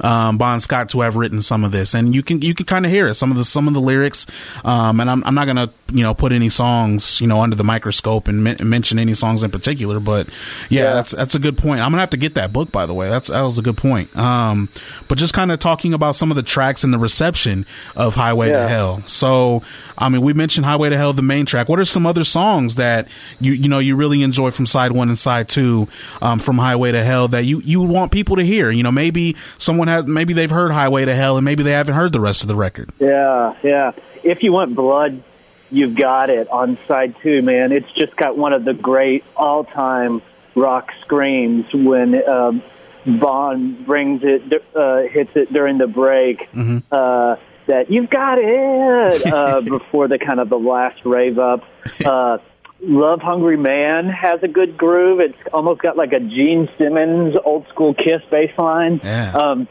um, 0.00 0.38
Bon 0.38 0.60
Scott 0.60 0.90
to 0.90 1.00
have 1.00 1.16
written 1.16 1.42
some 1.42 1.64
of 1.64 1.72
this, 1.72 1.94
and 1.94 2.14
you 2.14 2.22
can 2.22 2.42
you 2.42 2.54
can 2.54 2.66
kind 2.66 2.84
of 2.86 2.92
hear 2.92 3.06
it 3.08 3.14
some 3.14 3.30
of 3.30 3.36
the 3.36 3.44
some 3.44 3.68
of 3.68 3.74
the 3.74 3.80
lyrics. 3.80 4.26
Um, 4.64 5.00
and 5.00 5.10
I'm 5.10 5.22
I'm 5.24 5.34
not 5.34 5.46
gonna 5.46 5.70
you 5.92 6.02
know 6.02 6.14
put 6.14 6.32
any 6.32 6.48
songs 6.48 7.20
you 7.20 7.26
know 7.26 7.40
under 7.40 7.56
the 7.56 7.64
microscope 7.64 8.28
and 8.28 8.44
men- 8.44 8.56
mention 8.62 8.98
any 8.98 9.14
songs 9.14 9.42
in 9.42 9.50
particular, 9.50 10.00
but 10.00 10.28
yeah, 10.68 10.82
Yeah. 10.84 10.94
that's 10.94 11.12
that's 11.12 11.34
a 11.34 11.38
good 11.38 11.56
point. 11.58 11.80
I'm 11.80 11.90
gonna 11.90 12.00
have 12.00 12.10
to 12.10 12.16
get 12.16 12.34
that 12.34 12.52
book 12.52 12.70
by 12.72 12.86
the 12.86 12.94
way. 12.94 13.08
That's 13.08 13.28
that 13.28 13.42
was 13.42 13.58
a 13.58 13.62
good 13.62 13.76
point. 13.76 14.16
Um, 14.16 14.68
but 15.08 15.18
just 15.18 15.34
kind 15.34 15.50
of 15.52 15.58
talking 15.60 15.94
about 15.94 16.16
some 16.16 16.30
of 16.30 16.36
the 16.36 16.42
tracks 16.42 16.84
and 16.84 16.92
the 16.92 16.98
reception 16.98 17.66
of 17.96 18.14
Highway 18.14 18.50
to 18.50 18.68
Hell. 18.68 19.02
So 19.06 19.62
I 19.96 20.08
mean, 20.08 20.22
we 20.22 20.32
mentioned 20.32 20.64
Highway 20.66 20.90
to 20.90 20.96
Hell, 20.96 21.12
the 21.12 21.22
main 21.22 21.46
track. 21.46 21.68
What 21.68 21.80
are 21.80 21.84
some 21.84 22.06
other 22.06 22.24
songs 22.24 22.76
that 22.76 23.08
you 23.40 23.52
you 23.52 23.68
know 23.68 23.78
you 23.78 23.96
really 23.96 24.22
enjoy 24.22 24.50
from 24.50 24.66
side 24.66 24.92
one 24.92 25.08
and 25.08 25.18
side 25.18 25.48
two 25.48 25.88
um, 26.22 26.38
from 26.38 26.58
Highway 26.58 26.92
to 26.92 27.02
Hell 27.02 27.28
that 27.28 27.44
you 27.44 27.60
you 27.64 27.80
want 27.82 28.12
people 28.12 28.36
to 28.36 28.42
hear? 28.44 28.70
You 28.70 28.82
know, 28.82 28.92
maybe 28.92 29.36
someone 29.58 29.87
has 29.88 30.06
maybe 30.06 30.32
they've 30.32 30.50
heard 30.50 30.70
Highway 30.70 31.04
to 31.04 31.14
Hell 31.14 31.36
and 31.36 31.44
maybe 31.44 31.62
they 31.62 31.72
haven't 31.72 31.94
heard 31.94 32.12
the 32.12 32.20
rest 32.20 32.42
of 32.42 32.48
the 32.48 32.56
record. 32.56 32.92
Yeah, 32.98 33.54
yeah. 33.62 33.92
If 34.22 34.38
you 34.42 34.52
want 34.52 34.74
blood, 34.74 35.22
you've 35.70 35.96
got 35.96 36.30
it 36.30 36.48
on 36.50 36.78
side 36.88 37.14
two, 37.22 37.42
man. 37.42 37.72
It's 37.72 37.90
just 37.96 38.16
got 38.16 38.36
one 38.36 38.52
of 38.52 38.64
the 38.64 38.74
great 38.74 39.24
all-time 39.36 40.22
rock 40.54 40.88
screams 41.04 41.64
when 41.72 42.28
um, 42.28 42.62
Bon 43.06 43.84
brings 43.84 44.22
it, 44.24 44.62
uh, 44.74 45.02
hits 45.10 45.30
it 45.34 45.52
during 45.52 45.78
the 45.78 45.86
break. 45.86 46.48
Uh, 46.90 47.36
that 47.68 47.90
you've 47.90 48.10
got 48.10 48.38
it 48.40 49.26
uh, 49.26 49.60
before 49.68 50.08
the 50.08 50.18
kind 50.18 50.40
of 50.40 50.48
the 50.48 50.58
last 50.58 51.04
rave 51.04 51.38
up. 51.38 51.62
Uh, 52.04 52.38
Love 52.80 53.20
Hungry 53.20 53.56
Man 53.56 54.08
has 54.08 54.40
a 54.42 54.48
good 54.48 54.78
groove. 54.78 55.20
It's 55.20 55.34
almost 55.52 55.82
got 55.82 55.96
like 55.96 56.12
a 56.12 56.20
Gene 56.20 56.68
Simmons 56.78 57.34
old 57.44 57.66
school 57.68 57.92
Kiss 57.94 58.22
bass 58.30 58.50
line. 58.56 59.00
Yeah. 59.02 59.32
Um, 59.32 59.66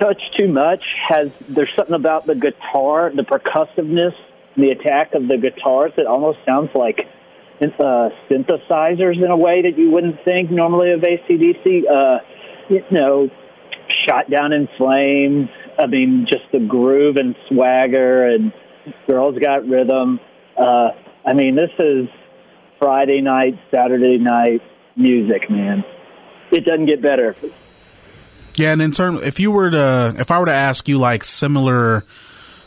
Touch 0.00 0.20
Too 0.38 0.48
Much 0.48 0.82
has 1.08 1.28
there's 1.48 1.70
something 1.76 1.94
about 1.94 2.26
the 2.26 2.34
guitar, 2.34 3.10
the 3.14 3.22
percussiveness, 3.22 4.14
the 4.56 4.70
attack 4.70 5.14
of 5.14 5.28
the 5.28 5.38
guitars 5.38 5.92
that 5.96 6.06
almost 6.06 6.38
sounds 6.46 6.70
like 6.74 7.00
uh, 7.62 8.08
synthesizers 8.30 9.16
in 9.16 9.30
a 9.30 9.36
way 9.36 9.62
that 9.62 9.76
you 9.76 9.90
wouldn't 9.90 10.24
think 10.24 10.50
normally 10.50 10.92
of 10.92 11.00
ACDC. 11.00 11.82
Uh, 11.90 12.18
you 12.68 12.84
know, 12.90 13.28
Shot 14.08 14.30
Down 14.30 14.52
in 14.52 14.68
Flames. 14.78 15.48
I 15.78 15.86
mean, 15.86 16.26
just 16.30 16.44
the 16.52 16.60
groove 16.60 17.16
and 17.16 17.34
swagger, 17.48 18.26
and 18.26 18.52
Girls 19.08 19.36
Got 19.38 19.68
Rhythm. 19.68 20.20
Uh, 20.56 20.90
I 21.24 21.34
mean, 21.34 21.56
this 21.56 21.70
is 21.78 22.08
Friday 22.82 23.20
night, 23.20 23.56
Saturday 23.70 24.18
night 24.18 24.60
music, 24.96 25.48
man. 25.48 25.84
It 26.50 26.64
doesn't 26.64 26.86
get 26.86 27.00
better. 27.00 27.36
Yeah, 28.56 28.72
and 28.72 28.82
in 28.82 28.90
terms, 28.90 29.22
if 29.24 29.38
you 29.38 29.52
were 29.52 29.70
to, 29.70 30.16
if 30.18 30.32
I 30.32 30.40
were 30.40 30.46
to 30.46 30.52
ask 30.52 30.88
you 30.88 30.98
like 30.98 31.22
similar, 31.22 32.04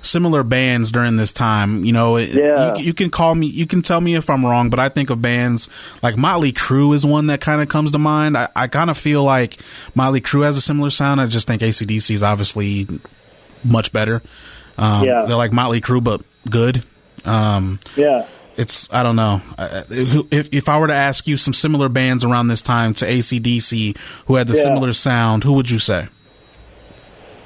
similar 0.01 0.43
bands 0.43 0.89
during 0.93 1.17
this 1.17 1.33
time, 1.33 1.83
you 1.83 1.91
know, 1.91 2.15
it- 2.15 2.29
Yeah. 2.29 2.75
you, 2.77 2.85
you 2.85 2.93
can 2.93 3.09
call 3.09 3.35
me, 3.35 3.47
you 3.47 3.67
can 3.67 3.81
tell 3.81 3.99
me 3.99 4.15
if 4.15 4.29
I'm 4.29 4.45
wrong, 4.45 4.69
but 4.69 4.79
I 4.79 4.87
think 4.87 5.09
of 5.09 5.21
bands 5.21 5.69
like 6.01 6.15
Motley 6.15 6.53
Crue 6.53 6.95
is 6.95 7.05
one 7.05 7.27
that 7.27 7.41
kind 7.41 7.61
of 7.61 7.67
comes 7.67 7.91
to 7.91 7.99
mind. 7.99 8.37
I, 8.37 8.47
I 8.55 8.67
kind 8.67 8.89
of 8.89 8.97
feel 8.97 9.23
like 9.25 9.59
Motley 9.95 10.21
Crue 10.21 10.45
has 10.45 10.55
a 10.57 10.61
similar 10.61 10.91
sound. 10.91 11.19
I 11.19 11.27
just 11.27 11.45
think 11.45 11.61
ACDC 11.61 12.11
is 12.15 12.23
obviously 12.23 12.87
much 13.65 13.91
better. 13.91 14.21
Um, 14.77 15.03
Yeah. 15.03 15.25
they're 15.27 15.35
like 15.35 15.51
Motley 15.51 15.81
Crue, 15.81 16.01
but 16.01 16.21
good. 16.49 16.83
Um, 17.25 17.79
Yeah. 17.97 18.25
It's 18.57 18.91
I 18.93 19.03
don't 19.03 19.15
know. 19.15 19.41
If 19.59 20.49
if 20.53 20.69
I 20.69 20.79
were 20.79 20.87
to 20.87 20.93
ask 20.93 21.27
you 21.27 21.37
some 21.37 21.53
similar 21.53 21.89
bands 21.89 22.23
around 22.23 22.47
this 22.47 22.61
time 22.61 22.93
to 22.95 23.05
ACDC 23.05 23.97
who 24.27 24.35
had 24.35 24.47
the 24.47 24.55
Yeah. 24.55 24.63
similar 24.63 24.93
sound, 24.93 25.43
who 25.43 25.53
would 25.53 25.69
you 25.69 25.79
say? 25.79 26.07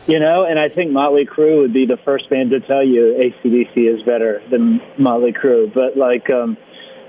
You 0.08 0.20
know, 0.20 0.44
and 0.44 0.58
I 0.60 0.70
think 0.70 0.92
Motley 0.92 1.26
Crue 1.26 1.62
would 1.62 1.74
be 1.74 1.86
the 1.86 1.98
first 2.04 2.30
band 2.32 2.50
to 2.52 2.60
tell 2.62 2.84
you 2.84 3.14
ACDC 3.22 3.78
is 3.78 4.02
better 4.04 4.42
than 4.50 4.82
Motley 4.98 5.34
Crue. 5.34 5.72
But 5.72 5.96
like, 5.98 6.32
um, 6.32 6.58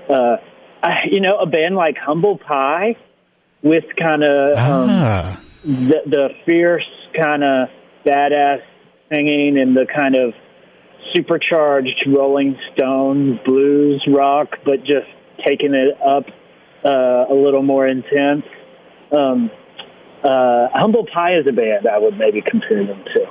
uh, 0.07 0.37
I, 0.83 1.05
you 1.09 1.19
know, 1.19 1.37
a 1.39 1.47
band 1.47 1.75
like 1.75 1.97
Humble 1.97 2.37
Pie 2.37 2.97
with 3.63 3.85
kind 3.99 4.23
of 4.23 4.49
um, 4.49 4.87
Ah, 4.91 5.41
the, 5.63 6.01
the 6.05 6.29
fierce 6.45 6.87
kind 7.19 7.43
of 7.43 7.69
badass 8.05 8.61
singing 9.11 9.57
and 9.57 9.75
the 9.75 9.87
kind 9.87 10.15
of 10.15 10.33
supercharged 11.13 12.05
Rolling 12.07 12.57
Stones 12.73 13.39
blues 13.45 14.03
rock, 14.07 14.57
but 14.65 14.79
just 14.83 15.07
taking 15.45 15.73
it 15.73 15.97
up 16.01 16.25
uh, 16.85 17.25
a 17.29 17.33
little 17.33 17.63
more 17.63 17.85
intense. 17.87 18.45
Um, 19.11 19.51
uh, 20.23 20.67
Humble 20.73 21.05
Pie 21.11 21.37
is 21.37 21.47
a 21.47 21.51
band 21.51 21.87
I 21.87 21.97
would 21.97 22.17
maybe 22.17 22.41
compare 22.41 22.85
them 22.85 23.03
to. 23.15 23.25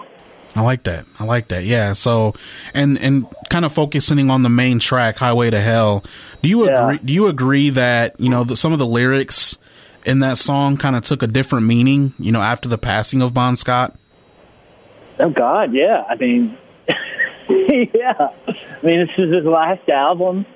I 0.57 0.63
like 0.63 0.83
that. 0.85 1.07
I 1.19 1.25
like 1.25 1.49
that. 1.49 1.63
Yeah. 1.63 1.93
So, 1.93 2.35
and 2.75 2.99
and 2.99 3.27
kind 3.51 3.65
of 3.65 3.73
focusing 3.73 4.31
on 4.31 4.43
the 4.43 4.49
main 4.49 4.81
track, 4.81 5.17
"Highway 5.17 5.51
to 5.51 5.61
Hell." 5.61 6.03
Do 6.43 6.49
you 6.49 6.67
Yeah. 6.67 6.83
agree? 6.83 6.99
Do 7.05 7.13
you 7.13 7.29
agree 7.29 7.71
that 7.71 8.19
you 8.19 8.29
know 8.29 8.43
the, 8.43 8.57
some 8.57 8.73
of 8.73 8.81
the 8.81 8.87
lyrics 8.87 9.57
in 10.05 10.19
that 10.21 10.39
song 10.39 10.77
kind 10.77 10.97
of 10.97 11.03
took 11.05 11.23
a 11.23 11.29
different 11.29 11.67
meaning? 11.67 12.15
You 12.19 12.33
know, 12.33 12.41
after 12.41 12.69
the 12.69 12.79
passing 12.79 13.23
of 13.23 13.33
Bon 13.33 13.55
Scott. 13.55 13.97
Oh 15.21 15.31
God, 15.31 15.73
yeah. 15.73 16.03
I 16.09 16.17
mean, 16.17 16.59
yeah. 17.95 18.29
I 18.47 18.87
mean, 18.87 19.01
this 19.01 19.11
is 19.19 19.35
his 19.35 19.45
last 19.45 19.89
album, 19.89 20.47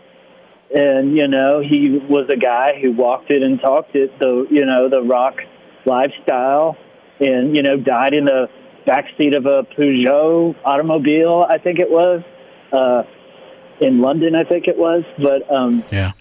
and 0.74 1.16
you 1.16 1.28
know, 1.28 1.60
he 1.60 1.98
was 2.08 2.28
a 2.30 2.36
guy 2.36 2.80
who 2.80 2.92
walked 2.92 3.30
it 3.30 3.42
and 3.42 3.60
talked 3.60 3.94
it. 3.96 4.16
The 4.18 4.46
you 4.50 4.64
know 4.64 4.88
the 4.88 5.02
rock 5.02 5.36
lifestyle, 5.84 6.76
and 7.20 7.56
you 7.56 7.62
know, 7.62 7.76
died 7.76 8.14
in 8.14 8.24
the 8.24 8.48
backseat 8.86 9.36
of 9.36 9.46
a 9.46 9.64
Peugeot 9.74 10.54
automobile. 10.64 11.46
I 11.48 11.58
think 11.58 11.78
it 11.78 11.90
was 11.90 12.22
uh, 12.72 13.02
in 13.80 14.00
London. 14.00 14.34
I 14.34 14.44
think 14.44 14.68
it 14.68 14.76
was, 14.76 15.04
but 15.18 15.50
um, 15.52 15.84
Yeah. 15.90 16.12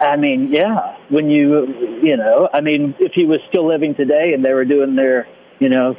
I 0.00 0.16
mean, 0.16 0.50
yeah. 0.52 0.96
When 1.08 1.30
you, 1.30 2.00
you 2.02 2.16
know, 2.16 2.48
I 2.52 2.60
mean, 2.60 2.96
if 2.98 3.12
he 3.14 3.24
was 3.24 3.38
still 3.48 3.66
living 3.68 3.94
today 3.94 4.32
and 4.34 4.44
they 4.44 4.52
were 4.52 4.64
doing 4.64 4.96
their, 4.96 5.28
you 5.60 5.68
know, 5.68 5.96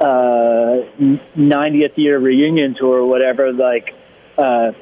uh, 0.00 0.82
90th 0.98 1.96
year 1.96 2.18
reunion 2.18 2.74
tour 2.74 3.00
or 3.00 3.06
whatever, 3.06 3.52
like, 3.52 3.94
uh, 4.38 4.72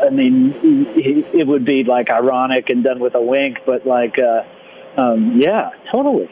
I 0.00 0.10
mean, 0.10 0.54
it 0.62 1.46
would 1.46 1.64
be 1.64 1.84
like 1.84 2.10
ironic 2.10 2.68
and 2.68 2.84
done 2.84 3.00
with 3.00 3.14
a 3.14 3.22
wink, 3.22 3.58
but 3.66 3.86
like, 3.86 4.18
uh, 4.18 4.42
um, 5.00 5.40
yeah, 5.40 5.70
totally. 5.90 6.28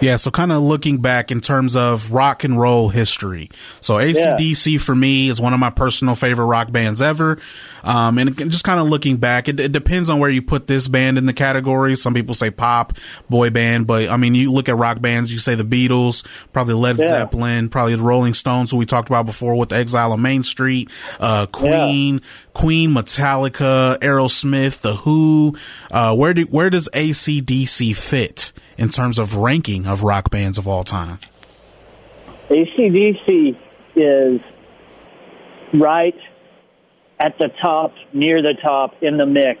Yeah, 0.00 0.16
so 0.16 0.30
kind 0.30 0.52
of 0.52 0.62
looking 0.62 0.98
back 0.98 1.30
in 1.30 1.40
terms 1.40 1.74
of 1.74 2.12
rock 2.12 2.44
and 2.44 2.60
roll 2.60 2.90
history. 2.90 3.48
So 3.80 3.94
ACDC 3.94 4.78
for 4.80 4.94
me 4.94 5.30
is 5.30 5.40
one 5.40 5.54
of 5.54 5.60
my 5.60 5.70
personal 5.70 6.14
favorite 6.14 6.44
rock 6.46 6.70
bands 6.70 7.00
ever. 7.00 7.38
Um, 7.86 8.18
and 8.18 8.36
just 8.50 8.64
kind 8.64 8.80
of 8.80 8.88
looking 8.88 9.16
back, 9.16 9.48
it, 9.48 9.58
it 9.60 9.72
depends 9.72 10.10
on 10.10 10.18
where 10.18 10.28
you 10.28 10.42
put 10.42 10.66
this 10.66 10.88
band 10.88 11.16
in 11.18 11.26
the 11.26 11.32
category. 11.32 11.96
Some 11.96 12.12
people 12.14 12.34
say 12.34 12.50
pop, 12.50 12.94
boy 13.30 13.50
band, 13.50 13.86
but 13.86 14.08
I 14.10 14.16
mean, 14.16 14.34
you 14.34 14.52
look 14.52 14.68
at 14.68 14.76
rock 14.76 15.00
bands, 15.00 15.32
you 15.32 15.38
say 15.38 15.54
the 15.54 15.64
Beatles, 15.64 16.26
probably 16.52 16.74
Led 16.74 16.98
Yeah. 16.98 17.10
Zeppelin, 17.10 17.68
probably 17.68 17.94
the 17.94 18.02
Rolling 18.02 18.34
Stones, 18.34 18.70
who 18.72 18.76
we 18.76 18.86
talked 18.86 19.08
about 19.08 19.24
before 19.24 19.56
with 19.56 19.72
Exile 19.72 20.12
on 20.12 20.20
Main 20.20 20.42
Street, 20.42 20.90
uh, 21.20 21.46
Queen, 21.46 22.20
Queen, 22.54 22.90
Metallica, 22.90 23.98
Aerosmith, 24.00 24.80
The 24.80 24.94
Who. 24.96 25.56
Uh, 25.90 26.14
where 26.14 26.34
do, 26.34 26.42
where 26.50 26.70
does 26.70 26.88
ACDC 26.92 27.96
fit 27.96 28.52
in 28.76 28.88
terms 28.88 29.18
of 29.18 29.36
ranking 29.36 29.86
of 29.86 30.02
rock 30.02 30.30
bands 30.30 30.58
of 30.58 30.66
all 30.66 30.82
time? 30.84 31.18
ACDC 32.50 33.56
is 33.96 34.40
right 35.72 36.14
at 37.18 37.38
the 37.38 37.48
top, 37.62 37.92
near 38.12 38.42
the 38.42 38.54
top 38.62 38.94
in 39.02 39.16
the 39.16 39.26
mix 39.26 39.60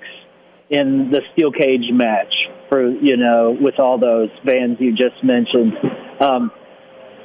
in 0.68 1.10
the 1.10 1.20
steel 1.32 1.52
cage 1.52 1.92
match 1.92 2.34
for, 2.68 2.88
you 2.88 3.16
know, 3.16 3.56
with 3.58 3.78
all 3.78 3.98
those 3.98 4.30
bands 4.44 4.80
you 4.80 4.92
just 4.92 5.22
mentioned. 5.22 5.72
Um, 6.20 6.50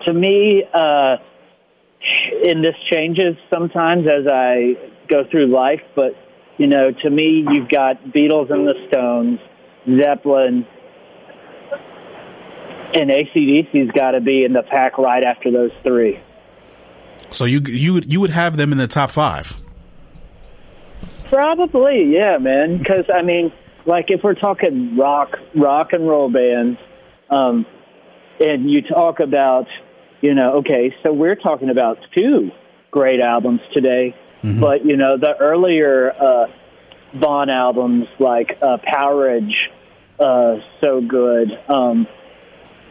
to 0.05 0.13
me, 0.13 0.63
uh, 0.73 1.17
and 2.45 2.63
this 2.63 2.75
changes 2.91 3.35
sometimes 3.53 4.07
as 4.07 4.27
I 4.31 4.75
go 5.07 5.23
through 5.29 5.47
life, 5.47 5.81
but, 5.95 6.15
you 6.57 6.67
know, 6.67 6.91
to 6.91 7.09
me, 7.09 7.45
you've 7.51 7.69
got 7.69 8.03
Beatles 8.05 8.51
and 8.51 8.67
the 8.67 8.75
Stones, 8.89 9.39
Zeppelin, 9.99 10.65
and 12.93 13.09
ACDC's 13.09 13.91
got 13.91 14.11
to 14.11 14.21
be 14.21 14.43
in 14.43 14.53
the 14.53 14.63
pack 14.63 14.97
right 14.97 15.23
after 15.23 15.51
those 15.51 15.71
three. 15.83 16.19
So 17.29 17.45
you 17.45 17.61
you 17.65 18.01
you 18.05 18.19
would 18.19 18.31
have 18.31 18.57
them 18.57 18.73
in 18.73 18.77
the 18.77 18.87
top 18.87 19.09
five. 19.09 19.55
Probably, 21.31 22.13
yeah, 22.13 22.37
man. 22.39 22.77
Because 22.77 23.09
I 23.09 23.21
mean, 23.21 23.53
like 23.85 24.07
if 24.09 24.21
we're 24.21 24.33
talking 24.33 24.97
rock, 24.97 25.37
rock 25.55 25.93
and 25.93 26.05
roll 26.05 26.29
bands, 26.29 26.77
um, 27.29 27.65
and 28.41 28.69
you 28.69 28.81
talk 28.81 29.21
about, 29.21 29.67
you 30.19 30.33
know, 30.33 30.57
okay, 30.57 30.93
so 31.03 31.13
we're 31.13 31.37
talking 31.37 31.69
about 31.69 31.99
two 32.13 32.51
great 32.91 33.21
albums 33.21 33.61
today, 33.73 34.13
but 34.59 34.85
you 34.85 34.97
know, 34.97 35.17
the 35.17 35.37
earlier 35.39 36.11
uh, 36.11 36.47
Bon 37.17 37.49
albums 37.49 38.07
like 38.19 38.57
uh, 38.61 38.77
Powerage, 38.85 39.53
uh, 40.19 40.57
so 40.81 40.99
good. 40.99 41.49
Um, 41.69 42.07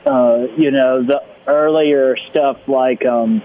uh, 0.06 0.46
you 0.56 0.70
know, 0.70 1.04
the 1.04 1.20
earlier 1.46 2.16
stuff 2.30 2.56
like. 2.66 3.04
Um, 3.04 3.42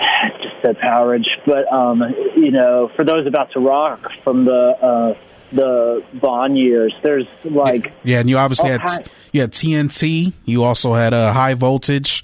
just 0.42 0.62
said 0.62 0.78
Powerage, 0.78 1.26
but 1.46 1.70
um, 1.72 2.02
you 2.36 2.50
know, 2.50 2.90
for 2.96 3.04
those 3.04 3.26
about 3.26 3.52
to 3.52 3.60
rock 3.60 4.10
from 4.24 4.44
the 4.44 4.52
uh, 4.52 5.14
the 5.52 6.04
Bon 6.14 6.56
years, 6.56 6.94
there's 7.02 7.26
like 7.44 7.92
Yeah, 8.04 8.20
and 8.20 8.30
you 8.30 8.38
obviously 8.38 8.70
had 8.70 8.80
hi. 8.80 9.04
you 9.32 9.40
had 9.40 9.52
TNT. 9.52 10.32
You 10.44 10.62
also 10.64 10.94
had 10.94 11.12
uh, 11.14 11.32
High 11.32 11.54
Voltage, 11.54 12.22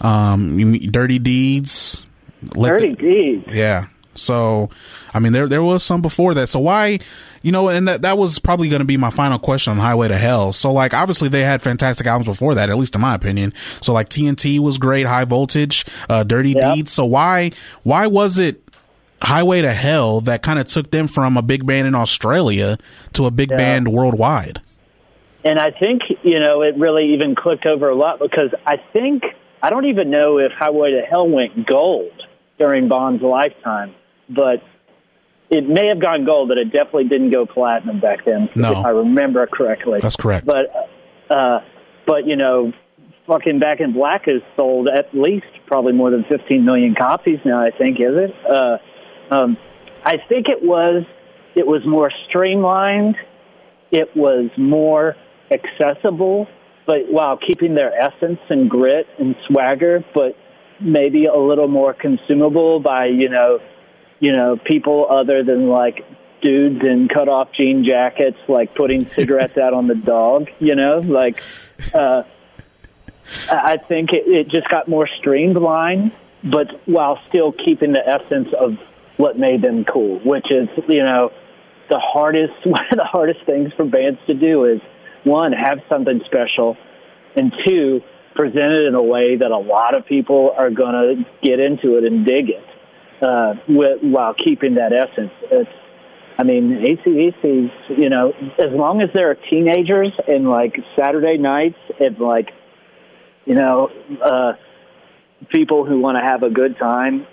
um, 0.00 0.56
Dirty 0.90 1.18
Deeds. 1.18 2.04
Dirty 2.42 2.90
the- 2.90 2.96
Deeds. 2.96 3.44
Yeah. 3.48 3.86
So, 4.18 4.70
I 5.14 5.18
mean, 5.20 5.32
there 5.32 5.48
there 5.48 5.62
was 5.62 5.82
some 5.82 6.02
before 6.02 6.34
that. 6.34 6.48
So 6.48 6.60
why, 6.60 6.98
you 7.42 7.52
know, 7.52 7.68
and 7.68 7.86
that 7.88 8.02
that 8.02 8.18
was 8.18 8.38
probably 8.38 8.68
going 8.68 8.80
to 8.80 8.86
be 8.86 8.96
my 8.96 9.10
final 9.10 9.38
question 9.38 9.70
on 9.72 9.78
Highway 9.78 10.08
to 10.08 10.16
Hell. 10.18 10.52
So, 10.52 10.72
like, 10.72 10.92
obviously 10.94 11.28
they 11.28 11.42
had 11.42 11.62
fantastic 11.62 12.06
albums 12.06 12.26
before 12.26 12.54
that, 12.56 12.68
at 12.70 12.76
least 12.76 12.94
in 12.94 13.00
my 13.00 13.14
opinion. 13.14 13.52
So, 13.80 13.92
like, 13.92 14.08
TNT 14.08 14.58
was 14.58 14.78
great, 14.78 15.06
High 15.06 15.24
Voltage, 15.24 15.84
uh, 16.08 16.22
Dirty 16.24 16.50
Yep. 16.52 16.74
Deeds. 16.74 16.92
So 16.92 17.04
why 17.04 17.52
why 17.82 18.06
was 18.06 18.38
it 18.38 18.62
Highway 19.22 19.62
to 19.62 19.72
Hell 19.72 20.20
that 20.22 20.42
kind 20.42 20.58
of 20.58 20.68
took 20.68 20.90
them 20.90 21.08
from 21.08 21.36
a 21.36 21.42
big 21.42 21.66
band 21.66 21.86
in 21.88 21.94
Australia 21.94 22.78
to 23.14 23.26
a 23.26 23.30
big 23.30 23.50
Yeah. 23.50 23.56
band 23.56 23.88
worldwide? 23.88 24.60
And 25.44 25.58
I 25.58 25.70
think, 25.70 26.02
you 26.22 26.40
know, 26.40 26.62
it 26.62 26.76
really 26.76 27.14
even 27.14 27.34
clicked 27.34 27.66
over 27.66 27.88
a 27.88 27.94
lot 27.94 28.18
because 28.18 28.50
I 28.66 28.76
think, 28.92 29.22
I 29.62 29.70
don't 29.70 29.86
even 29.86 30.10
know 30.10 30.38
if 30.38 30.52
Highway 30.52 30.90
to 30.92 31.02
Hell 31.02 31.28
went 31.28 31.66
gold 31.66 32.10
during 32.58 32.88
Bon's 32.88 33.22
lifetime, 33.22 33.94
but 34.28 34.62
it 35.50 35.68
may 35.68 35.86
have 35.88 36.00
gone 36.00 36.24
gold, 36.24 36.48
but 36.48 36.58
it 36.58 36.66
definitely 36.72 37.04
didn't 37.08 37.30
go 37.30 37.46
platinum 37.46 38.00
back 38.00 38.24
then, 38.24 38.48
No. 38.54 38.72
if 38.72 38.84
I 38.84 38.90
remember 38.90 39.46
correctly. 39.46 39.98
That's 40.02 40.16
correct. 40.16 40.46
But, 40.46 40.90
uh, 41.30 41.60
but, 42.06 42.26
you 42.26 42.36
know, 42.36 42.72
fucking 43.26 43.58
Back 43.58 43.80
in 43.80 43.92
Black 43.92 44.26
has 44.26 44.42
sold 44.56 44.88
at 44.88 45.14
least 45.14 45.46
probably 45.66 45.92
more 45.92 46.10
than 46.10 46.24
15 46.24 46.64
million 46.64 46.94
copies 46.94 47.38
now, 47.44 47.62
I 47.62 47.70
think, 47.70 47.98
is 47.98 48.14
it? 48.14 48.34
Uh, 48.48 48.78
um, 49.30 49.56
I 50.04 50.16
think 50.28 50.48
it 50.48 50.62
was, 50.62 51.04
it 51.54 51.66
was 51.66 51.82
more 51.86 52.10
streamlined 52.28 53.16
it 53.90 54.14
was 54.16 54.50
more 54.56 55.16
accessible, 55.50 56.46
but 56.86 57.10
while 57.10 57.36
keeping 57.38 57.74
their 57.74 57.92
essence 57.94 58.40
and 58.50 58.68
grit 58.68 59.06
and 59.18 59.34
swagger, 59.46 60.04
but 60.14 60.36
maybe 60.80 61.24
a 61.26 61.36
little 61.36 61.68
more 61.68 61.94
consumable 61.94 62.80
by 62.80 63.06
you 63.06 63.28
know, 63.28 63.60
you 64.20 64.32
know, 64.32 64.56
people 64.56 65.06
other 65.10 65.42
than 65.42 65.68
like 65.68 66.04
dudes 66.40 66.84
in 66.84 67.08
cut 67.08 67.28
off 67.28 67.48
jean 67.52 67.84
jackets, 67.84 68.38
like 68.48 68.74
putting 68.74 69.08
cigarettes 69.08 69.58
out 69.58 69.74
on 69.74 69.86
the 69.86 69.94
dog. 69.94 70.48
You 70.58 70.74
know, 70.74 70.98
like 70.98 71.42
uh, 71.94 72.22
I 73.50 73.76
think 73.76 74.12
it, 74.12 74.26
it 74.26 74.48
just 74.48 74.68
got 74.68 74.88
more 74.88 75.08
streamlined, 75.18 76.12
but 76.44 76.68
while 76.86 77.18
still 77.28 77.52
keeping 77.52 77.92
the 77.92 78.06
essence 78.06 78.48
of 78.58 78.78
what 79.16 79.38
made 79.38 79.62
them 79.62 79.84
cool, 79.84 80.20
which 80.20 80.50
is 80.50 80.68
you 80.88 81.02
know 81.02 81.32
the 81.88 81.98
hardest 81.98 82.54
one 82.64 82.86
of 82.90 82.96
the 82.96 83.04
hardest 83.04 83.44
things 83.46 83.72
for 83.76 83.84
bands 83.84 84.20
to 84.26 84.34
do 84.34 84.64
is 84.64 84.80
one 85.24 85.52
have 85.52 85.78
something 85.88 86.20
special 86.26 86.76
and 87.36 87.52
two 87.66 88.00
present 88.34 88.72
it 88.72 88.84
in 88.84 88.94
a 88.94 89.02
way 89.02 89.36
that 89.36 89.50
a 89.50 89.58
lot 89.58 89.96
of 89.96 90.06
people 90.06 90.54
are 90.56 90.70
going 90.70 90.92
to 90.92 91.26
get 91.42 91.58
into 91.58 91.98
it 91.98 92.04
and 92.04 92.24
dig 92.24 92.48
it 92.48 92.64
uh, 93.22 93.54
with, 93.68 93.98
while 94.02 94.34
keeping 94.34 94.74
that 94.74 94.92
essence. 94.92 95.32
It's 95.50 95.70
I 96.38 96.44
mean, 96.44 96.70
ACDC's, 96.70 97.98
you 97.98 98.08
know, 98.08 98.32
as 98.58 98.70
long 98.70 99.02
as 99.02 99.08
there 99.12 99.28
are 99.28 99.34
teenagers 99.34 100.12
and 100.28 100.48
like 100.48 100.76
Saturday 100.96 101.36
nights 101.36 101.78
and 101.98 102.16
like, 102.20 102.50
you 103.44 103.56
know, 103.56 103.90
uh, 104.22 104.52
people 105.48 105.84
who 105.84 105.98
want 105.98 106.16
to 106.16 106.22
have 106.22 106.44
a 106.44 106.50
good 106.50 106.78
time 106.78 107.26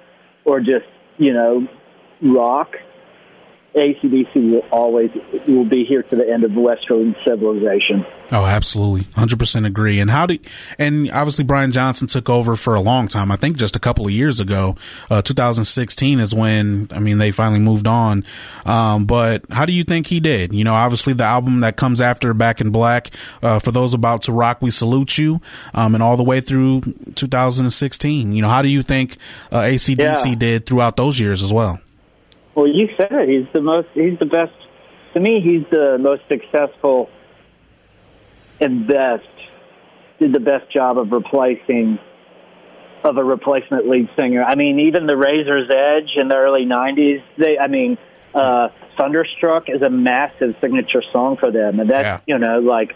or 0.43 0.59
just, 0.59 0.85
you 1.19 1.33
know, 1.33 1.67
rock, 2.19 2.77
ACDC 3.75 4.51
will 4.51 4.65
always 4.71 5.11
will 5.47 5.65
be 5.65 5.83
here 5.83 6.01
to 6.03 6.15
the 6.15 6.27
end 6.27 6.43
of 6.43 6.53
Western 6.55 7.13
civilization. 7.27 8.05
Oh, 8.31 8.45
absolutely, 8.45 9.07
hundred 9.15 9.37
percent 9.37 9.65
agree. 9.65 9.99
And 9.99 10.09
how 10.09 10.25
do 10.25 10.37
and 10.79 11.11
obviously 11.11 11.43
Brian 11.43 11.71
Johnson 11.71 12.07
took 12.07 12.29
over 12.29 12.55
for 12.55 12.75
a 12.75 12.81
long 12.81 13.07
time. 13.09 13.31
I 13.31 13.35
think 13.35 13.57
just 13.57 13.75
a 13.75 13.79
couple 13.79 14.05
of 14.05 14.11
years 14.11 14.39
ago, 14.39 14.75
uh, 15.09 15.21
2016 15.21 16.19
is 16.19 16.33
when 16.33 16.87
I 16.91 16.99
mean 16.99 17.17
they 17.17 17.31
finally 17.31 17.59
moved 17.59 17.85
on. 17.85 18.23
Um, 18.65 19.05
but 19.05 19.43
how 19.51 19.65
do 19.65 19.73
you 19.73 19.83
think 19.83 20.07
he 20.07 20.21
did? 20.21 20.53
You 20.53 20.63
know, 20.63 20.73
obviously 20.73 21.13
the 21.13 21.25
album 21.25 21.59
that 21.59 21.75
comes 21.75 21.99
after 21.99 22.33
Back 22.33 22.61
in 22.61 22.71
Black. 22.71 23.11
Uh, 23.43 23.59
for 23.59 23.71
those 23.71 23.93
about 23.93 24.21
to 24.23 24.31
rock, 24.31 24.61
we 24.61 24.71
salute 24.71 25.17
you. 25.17 25.41
Um, 25.73 25.95
and 25.95 26.03
all 26.03 26.15
the 26.15 26.23
way 26.23 26.39
through 26.39 26.81
2016. 27.15 28.31
You 28.31 28.41
know, 28.41 28.49
how 28.49 28.61
do 28.61 28.69
you 28.69 28.83
think 28.83 29.17
uh, 29.51 29.61
ACDC 29.61 30.25
yeah. 30.25 30.35
did 30.35 30.65
throughout 30.65 30.95
those 30.95 31.19
years 31.19 31.43
as 31.43 31.51
well? 31.51 31.79
Well, 32.55 32.67
you 32.67 32.89
said 32.97 33.11
it. 33.11 33.29
He's 33.29 33.51
the 33.53 33.61
most. 33.61 33.87
He's 33.93 34.17
the 34.19 34.25
best. 34.25 34.53
To 35.13 35.19
me, 35.19 35.41
he's 35.41 35.69
the 35.71 35.97
most 35.99 36.23
successful 36.29 37.09
and 38.59 38.87
best. 38.87 39.23
Did 40.19 40.33
the 40.33 40.39
best 40.39 40.71
job 40.71 40.97
of 40.97 41.11
replacing 41.11 41.99
of 43.05 43.17
a 43.17 43.23
replacement 43.23 43.87
lead 43.87 44.09
singer. 44.17 44.43
I 44.43 44.55
mean, 44.55 44.79
even 44.79 45.05
the 45.05 45.15
Razor's 45.15 45.69
Edge 45.69 46.11
in 46.15 46.27
the 46.27 46.35
early 46.35 46.65
'90s. 46.65 47.21
They, 47.37 47.57
I 47.59 47.67
mean, 47.67 47.97
uh, 48.33 48.69
Thunderstruck 48.97 49.69
is 49.69 49.81
a 49.81 49.89
massive 49.89 50.55
signature 50.59 51.03
song 51.13 51.37
for 51.37 51.51
them, 51.51 51.79
and 51.79 51.89
that's 51.89 52.23
yeah. 52.27 52.35
you 52.35 52.39
know 52.39 52.59
like 52.59 52.95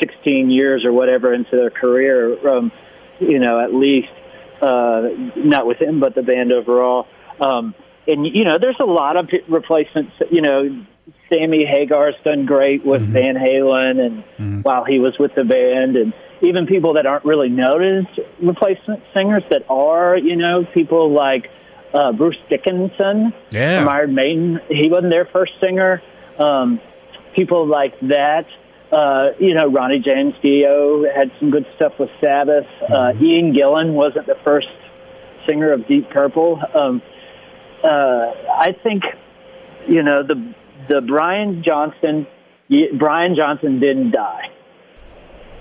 16 0.00 0.50
years 0.50 0.84
or 0.84 0.92
whatever 0.92 1.34
into 1.34 1.56
their 1.56 1.70
career. 1.70 2.48
Um, 2.48 2.72
you 3.20 3.38
know, 3.38 3.60
at 3.60 3.74
least 3.74 4.08
uh, 4.62 5.08
not 5.36 5.66
with 5.66 5.80
him, 5.80 6.00
but 6.00 6.14
the 6.14 6.22
band 6.22 6.52
overall. 6.52 7.06
Um, 7.40 7.74
and 8.06 8.26
you 8.26 8.44
know, 8.44 8.58
there's 8.58 8.80
a 8.80 8.84
lot 8.84 9.16
of 9.16 9.28
replacements. 9.48 10.12
You 10.30 10.42
know, 10.42 10.84
Sammy 11.28 11.64
Hagar's 11.64 12.14
done 12.24 12.46
great 12.46 12.84
with 12.84 13.02
mm-hmm. 13.02 13.12
Van 13.12 13.34
Halen, 13.36 14.04
and 14.04 14.24
mm-hmm. 14.24 14.60
while 14.60 14.84
he 14.84 14.98
was 14.98 15.14
with 15.18 15.34
the 15.34 15.44
band, 15.44 15.96
and 15.96 16.12
even 16.42 16.66
people 16.66 16.94
that 16.94 17.06
aren't 17.06 17.24
really 17.24 17.48
known 17.48 17.82
as 17.82 18.04
replacement 18.40 19.02
singers 19.14 19.44
that 19.50 19.64
are, 19.70 20.16
you 20.16 20.36
know, 20.36 20.64
people 20.64 21.12
like 21.12 21.48
uh, 21.94 22.12
Bruce 22.12 22.36
Dickinson 22.50 23.32
yeah. 23.50 23.80
from 23.80 23.88
Iron 23.88 24.14
Maiden. 24.14 24.60
He 24.68 24.88
wasn't 24.90 25.12
their 25.12 25.26
first 25.26 25.52
singer. 25.60 26.02
Um, 26.38 26.80
people 27.34 27.66
like 27.66 27.98
that. 28.00 28.46
Uh, 28.90 29.30
you 29.38 29.54
know, 29.54 29.70
Ronnie 29.70 30.00
James 30.00 30.34
Dio 30.42 31.04
had 31.14 31.30
some 31.38 31.50
good 31.50 31.66
stuff 31.76 31.94
with 31.98 32.10
Sabbath. 32.20 32.66
Uh, 32.82 32.86
mm-hmm. 32.86 33.22
Uh, 33.22 33.24
Ian 33.24 33.54
Gillan 33.54 33.92
wasn't 33.92 34.26
the 34.26 34.36
first 34.44 34.68
singer 35.48 35.72
of 35.72 35.86
Deep 35.88 36.10
Purple. 36.10 36.60
Um, 36.74 37.02
uh, 37.84 38.32
I 38.58 38.76
think, 38.82 39.02
you 39.88 40.02
know, 40.02 40.22
the 40.22 40.54
the 40.88 41.00
Brian 41.00 41.62
Johnson 41.64 42.26
Brian 42.98 43.34
Johnson 43.36 43.80
didn't 43.80 44.12
die. 44.12 44.48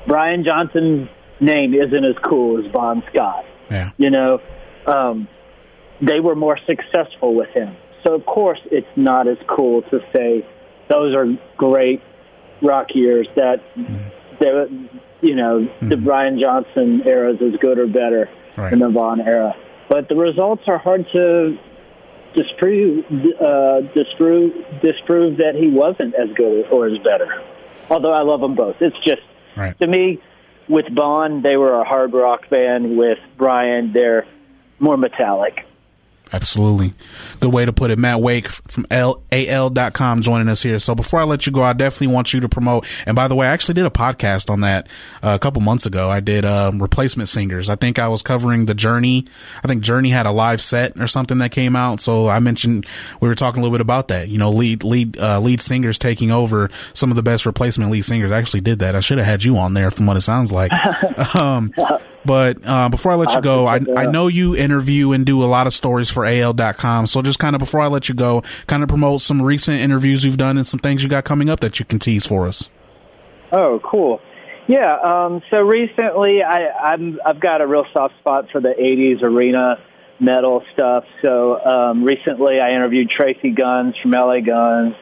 Brian 0.07 0.43
Johnson's 0.43 1.10
name 1.39 1.73
isn't 1.73 2.05
as 2.05 2.15
cool 2.23 2.63
as 2.63 2.71
Bon 2.71 3.03
Scott. 3.12 3.45
Yeah. 3.69 3.91
You 3.97 4.10
know, 4.10 4.41
um, 4.86 5.27
they 6.01 6.19
were 6.19 6.36
more 6.36 6.57
successful 6.65 7.36
with 7.36 7.49
him. 7.49 7.75
So 8.03 8.15
of 8.15 8.25
course 8.25 8.60
it's 8.71 8.88
not 8.95 9.27
as 9.27 9.38
cool 9.47 9.84
to 9.84 9.99
say 10.13 10.45
those 10.89 11.15
are 11.15 11.25
great 11.57 12.01
rock 12.62 12.88
years 12.93 13.27
that 13.36 13.62
mm. 13.75 14.89
you 15.21 15.36
know 15.36 15.67
mm. 15.81 15.89
the 15.89 15.97
Brian 15.97 16.39
Johnson 16.39 17.03
era 17.05 17.34
is 17.34 17.41
as 17.41 17.60
good 17.60 17.77
or 17.77 17.88
better 17.88 18.29
right. 18.57 18.71
than 18.71 18.79
the 18.79 18.89
Bon 18.89 19.21
era. 19.21 19.55
But 19.89 20.10
the 20.10 20.15
results 20.15 20.63
are 20.67 20.77
hard 20.77 21.05
to 21.13 21.57
disprove 22.34 23.06
uh, 23.39 23.82
disprove 23.94 24.54
disprove 24.82 25.38
that 25.38 25.56
he 25.56 25.67
wasn't 25.67 26.15
as 26.15 26.30
good 26.36 26.67
or 26.72 26.88
as 26.88 26.98
better. 27.00 27.41
Although 27.89 28.13
I 28.13 28.22
love 28.22 28.41
them 28.41 28.56
both, 28.56 28.82
it's 28.82 28.98
just 29.04 29.22
right. 29.56 29.78
to 29.80 29.88
me 29.88 30.22
with 30.67 30.94
Bon 30.94 31.41
they 31.41 31.58
were 31.58 31.74
a 31.74 31.84
hard 31.84 32.13
rock 32.13 32.50
band. 32.50 32.98
With 32.98 33.20
Brian, 33.38 33.94
they're 33.94 34.26
more 34.80 34.98
metallic. 34.98 35.65
Absolutely. 36.34 36.94
Good 37.41 37.52
way 37.54 37.65
to 37.65 37.74
put 37.74 37.91
it. 37.91 38.00
Matt 38.00 38.22
Wake 38.22 38.48
from 38.48 38.86
AL.com 38.89 40.22
joining 40.22 40.48
us 40.48 40.62
here. 40.62 40.80
So 40.80 40.96
before 40.96 41.20
I 41.20 41.24
let 41.24 41.46
you 41.46 41.52
go, 41.52 41.62
I 41.62 41.74
definitely 41.74 42.08
want 42.08 42.34
you 42.34 42.39
to 42.39 42.50
promote. 42.50 42.88
And 43.06 43.15
by 43.15 43.28
the 43.28 43.36
way, 43.36 43.48
I 43.48 43.52
actually 43.52 43.74
did 43.74 43.86
a 43.86 43.89
podcast 43.89 44.50
on 44.50 44.62
that 44.62 44.88
uh, 45.22 45.36
a 45.36 45.39
couple 45.39 45.62
months 45.62 45.86
ago. 45.86 46.10
I 46.10 46.22
did 46.22 46.46
um, 46.46 46.80
replacement 46.80 47.28
singers. 47.28 47.70
I 47.70 47.76
think 47.76 48.00
I 48.00 48.08
was 48.08 48.22
covering 48.22 48.65
the 48.65 48.74
Journey. 48.74 49.26
I 49.63 49.67
think 49.67 49.84
Journey 49.84 50.10
had 50.10 50.26
a 50.26 50.32
live 50.32 50.62
set 50.62 50.98
or 51.00 51.08
something 51.08 51.39
that 51.39 51.52
came 51.52 51.76
out. 51.76 52.00
So 52.00 52.30
I 52.30 52.39
mentioned 52.39 52.86
we 53.20 53.28
were 53.28 53.36
talking 53.36 53.60
a 53.60 53.63
little 53.63 53.76
bit 53.76 53.82
about 53.82 54.08
that. 54.08 54.30
You 54.30 54.38
know, 54.38 54.52
lead 54.52 54.84
lead 54.84 55.17
uh, 55.17 55.41
lead 55.41 55.62
singers 55.62 55.98
taking 55.98 56.32
over 56.32 56.70
some 56.94 57.10
of 57.10 57.17
the 57.17 57.24
best 57.24 57.46
replacement 57.46 57.91
lead 57.91 58.06
singers. 58.06 58.32
I 58.32 58.38
actually 58.38 58.62
did 58.62 58.80
that. 58.80 58.96
I 58.96 59.02
should 59.02 59.17
have 59.17 59.28
had 59.28 59.44
you 59.44 59.58
on 59.58 59.74
there 59.74 59.91
from 59.91 60.06
what 60.06 60.15
it 60.15 60.22
sounds 60.22 60.52
like. 60.52 60.72
um, 61.36 61.74
but 62.25 62.57
uh, 62.65 62.89
before 62.89 63.12
I 63.12 63.15
let 63.15 63.34
you 63.34 63.41
go, 63.41 63.67
I, 63.67 63.79
I 63.95 64.05
know 64.05 64.27
you 64.27 64.55
interview 64.55 65.12
and 65.12 65.25
do 65.25 65.43
a 65.43 65.45
lot 65.45 65.67
of 65.67 65.73
stories 65.73 66.10
for 66.10 66.25
AL.com. 66.25 67.07
So 67.07 67.21
just 67.21 67.39
kind 67.39 67.55
of 67.55 67.60
before 67.60 67.81
I 67.81 67.88
let 67.88 68.10
you 68.10 68.15
go, 68.15 68.41
kind 68.67 68.84
of 68.84 68.89
promote 68.89 69.21
some 69.21 69.41
recent 69.41 69.79
interviews 69.79 70.23
you've 70.23 70.38
done 70.38 70.57
and 70.57 70.67
some 70.67 70.79
things 70.79 71.03
you 71.03 71.10
got 71.10 71.23
coming 71.23 71.49
up 71.49 71.60
that 71.62 71.79
you 71.79 71.86
can 71.86 71.99
tease 71.99 72.25
for 72.25 72.47
us. 72.47 72.69
Oh, 73.51 73.79
cool. 73.84 74.21
Yeah. 74.67 74.97
Um, 75.03 75.41
so 75.49 75.62
recently, 75.62 76.43
I, 76.43 76.69
I'm, 76.69 77.19
I've 77.25 77.39
got 77.39 77.62
a 77.62 77.67
real 77.67 77.86
soft 77.91 78.13
spot 78.19 78.45
for 78.51 78.62
the 78.62 78.73
80s 78.79 79.23
arena 79.23 79.77
metal 80.19 80.63
stuff. 80.73 81.03
So 81.23 81.60
um, 81.65 82.03
recently, 82.03 82.60
I 82.60 82.69
interviewed 82.69 83.10
Tracii 83.10 83.55
Guns 83.57 83.95
from 84.01 84.12
LA 84.12 84.41
Guns, 84.41 84.93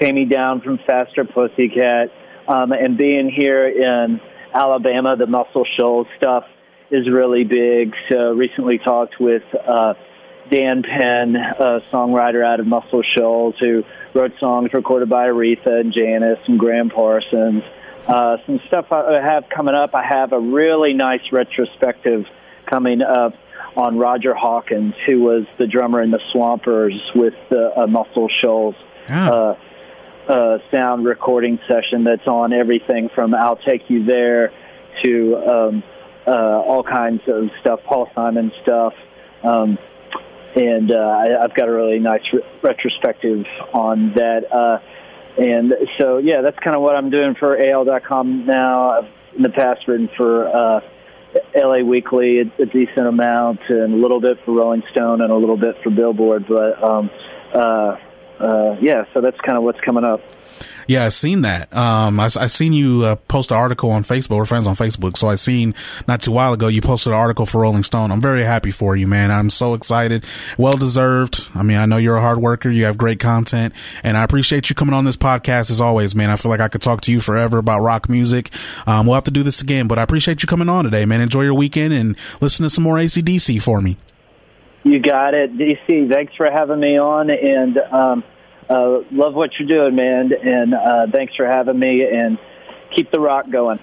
Taime 0.00 0.30
Downe 0.30 0.60
from 0.60 0.78
Faster 0.86 1.24
Pussycat, 1.24 2.12
um, 2.48 2.72
and 2.72 2.96
being 2.96 3.30
here 3.30 3.68
in 3.68 4.20
Alabama, 4.54 5.16
the 5.16 5.26
Muscle 5.26 5.66
Shoals 5.76 6.06
stuff 6.16 6.44
is 6.90 7.08
really 7.08 7.44
big. 7.44 7.94
So 8.10 8.32
recently 8.32 8.78
talked 8.78 9.20
with 9.20 9.42
uh, 9.54 9.94
Dan 10.50 10.82
Penn, 10.82 11.36
a 11.36 11.80
songwriter 11.92 12.44
out 12.44 12.60
of 12.60 12.66
Muscle 12.66 13.02
Shoals, 13.16 13.54
who 13.60 13.84
wrote 14.14 14.32
songs 14.40 14.70
recorded 14.72 15.08
by 15.08 15.28
Aretha 15.28 15.80
and 15.80 15.92
Janis 15.92 16.38
and 16.46 16.58
Gram 16.58 16.90
Parsons. 16.90 17.62
Uh, 18.06 18.38
some 18.46 18.60
stuff 18.66 18.90
I 18.90 19.20
have 19.20 19.44
coming 19.54 19.74
up. 19.74 19.94
I 19.94 20.04
have 20.04 20.32
a 20.32 20.40
really 20.40 20.94
nice 20.94 21.20
retrospective 21.30 22.24
coming 22.68 23.02
up 23.02 23.34
on 23.76 23.98
Roger 23.98 24.34
Hawkins, 24.34 24.94
who 25.06 25.20
was 25.20 25.44
the 25.58 25.66
drummer 25.66 26.02
in 26.02 26.10
the 26.10 26.20
Swampers 26.32 26.94
with 27.14 27.34
the 27.50 27.78
uh, 27.78 27.86
Muscle 27.86 28.28
Shoals. 28.42 28.74
Yeah. 29.08 29.30
Uh, 29.30 29.56
uh, 30.28 30.58
sound 30.72 31.04
recording 31.04 31.58
session 31.66 32.04
that's 32.04 32.26
on 32.26 32.52
everything 32.52 33.10
from 33.14 33.34
"I'll 33.34 33.56
Take 33.56 33.88
You 33.88 34.04
There" 34.04 34.52
to 35.04 35.36
um, 35.36 35.82
uh, 36.26 36.30
all 36.30 36.82
kinds 36.82 37.22
of 37.26 37.50
stuff, 37.60 37.80
Paul 37.84 38.08
Simon 38.14 38.52
stuff. 38.62 38.94
Um, 39.42 39.78
and 40.54 40.90
uh, 40.92 40.96
I, 40.96 41.44
I've 41.44 41.54
got 41.54 41.68
a 41.68 41.72
really 41.72 41.98
nice 41.98 42.22
re- 42.32 42.42
retrospective 42.62 43.46
on 43.72 44.12
that. 44.14 44.52
Uh, 44.52 44.78
and 45.40 45.74
so, 45.98 46.18
yeah, 46.18 46.42
that's 46.42 46.58
kind 46.58 46.76
of 46.76 46.82
what 46.82 46.96
I'm 46.96 47.10
doing 47.10 47.34
for 47.38 47.56
AL.com 47.56 48.46
now. 48.46 48.90
I've 48.90 49.08
in 49.36 49.42
the 49.42 49.50
past 49.50 49.86
written 49.86 50.08
for 50.16 50.48
uh, 50.48 50.80
LA 51.54 51.78
Weekly 51.78 52.40
a, 52.40 52.62
a 52.62 52.66
decent 52.66 53.06
amount, 53.06 53.60
and 53.68 53.94
a 53.94 53.96
little 53.96 54.20
bit 54.20 54.38
for 54.44 54.52
Rolling 54.52 54.82
Stone, 54.90 55.20
and 55.20 55.30
a 55.30 55.36
little 55.36 55.56
bit 55.56 55.76
for 55.82 55.90
Billboard. 55.90 56.46
But 56.48 56.82
um, 56.82 57.10
uh, 57.54 57.96
uh, 58.40 58.76
yeah, 58.80 59.04
so 59.12 59.20
that's 59.20 59.40
kind 59.40 59.56
of 59.56 59.64
what's 59.64 59.80
coming 59.80 60.04
up. 60.04 60.20
Yeah, 60.86 61.04
I've 61.04 61.12
seen 61.12 61.42
that. 61.42 61.74
Um, 61.74 62.18
I, 62.18 62.24
I 62.24 62.46
seen 62.48 62.72
you 62.72 63.04
uh, 63.04 63.14
post 63.14 63.50
an 63.50 63.56
article 63.56 63.90
on 63.90 64.02
Facebook. 64.02 64.36
We're 64.36 64.46
friends 64.46 64.66
on 64.66 64.74
Facebook, 64.74 65.16
so 65.16 65.28
I 65.28 65.36
seen 65.36 65.74
not 66.08 66.22
too 66.22 66.32
while 66.32 66.52
ago 66.52 66.66
you 66.66 66.80
posted 66.82 67.12
an 67.12 67.18
article 67.18 67.46
for 67.46 67.60
Rolling 67.60 67.84
Stone. 67.84 68.10
I'm 68.10 68.20
very 68.20 68.42
happy 68.42 68.70
for 68.70 68.96
you, 68.96 69.06
man. 69.06 69.30
I'm 69.30 69.50
so 69.50 69.74
excited. 69.74 70.24
Well 70.58 70.72
deserved. 70.72 71.48
I 71.54 71.62
mean, 71.62 71.76
I 71.76 71.86
know 71.86 71.96
you're 71.96 72.16
a 72.16 72.20
hard 72.20 72.38
worker. 72.38 72.70
You 72.70 72.84
have 72.84 72.98
great 72.98 73.20
content, 73.20 73.74
and 74.02 74.16
I 74.16 74.24
appreciate 74.24 74.68
you 74.68 74.74
coming 74.74 74.94
on 74.94 75.04
this 75.04 75.16
podcast 75.16 75.70
as 75.70 75.80
always, 75.80 76.16
man. 76.16 76.30
I 76.30 76.36
feel 76.36 76.50
like 76.50 76.60
I 76.60 76.68
could 76.68 76.82
talk 76.82 77.02
to 77.02 77.12
you 77.12 77.20
forever 77.20 77.58
about 77.58 77.80
rock 77.80 78.08
music. 78.08 78.50
Um, 78.86 79.06
we'll 79.06 79.14
have 79.14 79.24
to 79.24 79.30
do 79.30 79.42
this 79.42 79.62
again, 79.62 79.86
but 79.86 79.98
I 79.98 80.02
appreciate 80.02 80.42
you 80.42 80.48
coming 80.48 80.68
on 80.68 80.84
today, 80.84 81.04
man. 81.04 81.20
Enjoy 81.20 81.42
your 81.42 81.54
weekend 81.54 81.92
and 81.92 82.16
listen 82.40 82.64
to 82.64 82.70
some 82.70 82.84
more 82.84 82.96
ACDC 82.96 83.62
for 83.62 83.80
me. 83.80 83.96
You 84.82 85.00
got 85.00 85.34
it, 85.34 85.56
DC. 85.56 86.10
Thanks 86.10 86.34
for 86.36 86.50
having 86.50 86.80
me 86.80 86.98
on, 86.98 87.30
and. 87.30 87.78
Um, 87.78 88.24
uh, 88.70 89.00
love 89.10 89.34
what 89.34 89.50
you're 89.58 89.66
doing, 89.66 89.96
man, 89.96 90.30
and 90.32 90.74
uh, 90.74 91.06
thanks 91.12 91.34
for 91.34 91.44
having 91.44 91.76
me. 91.76 92.06
And 92.06 92.38
keep 92.94 93.10
the 93.10 93.18
rock 93.18 93.50
going. 93.50 93.80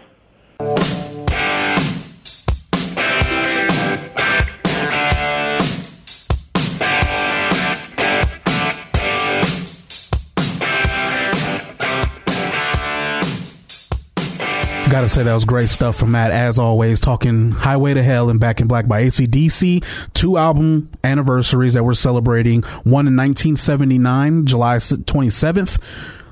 Gotta 14.90 15.10
say 15.10 15.24
that 15.24 15.34
was 15.34 15.44
great 15.44 15.70
stuff 15.70 15.98
from 15.98 16.12
Matt, 16.12 16.32
as 16.32 16.58
always, 16.58 17.02
talking 17.02 17.52
Highway 17.52 17.94
to 17.94 18.02
Hell 18.02 18.30
and 18.30 18.40
Back 18.40 18.62
in 18.62 18.68
Black 18.68 18.88
by 18.88 19.04
ACDC. 19.04 19.84
Two 20.14 20.38
album 20.38 20.90
anniversaries 21.04 21.74
that 21.74 21.84
we're 21.84 21.94
celebrating. 21.94 22.62
One 22.62 23.06
in 23.06 23.18
1979, 23.18 24.46
July 24.46 24.78
27th 24.78 25.78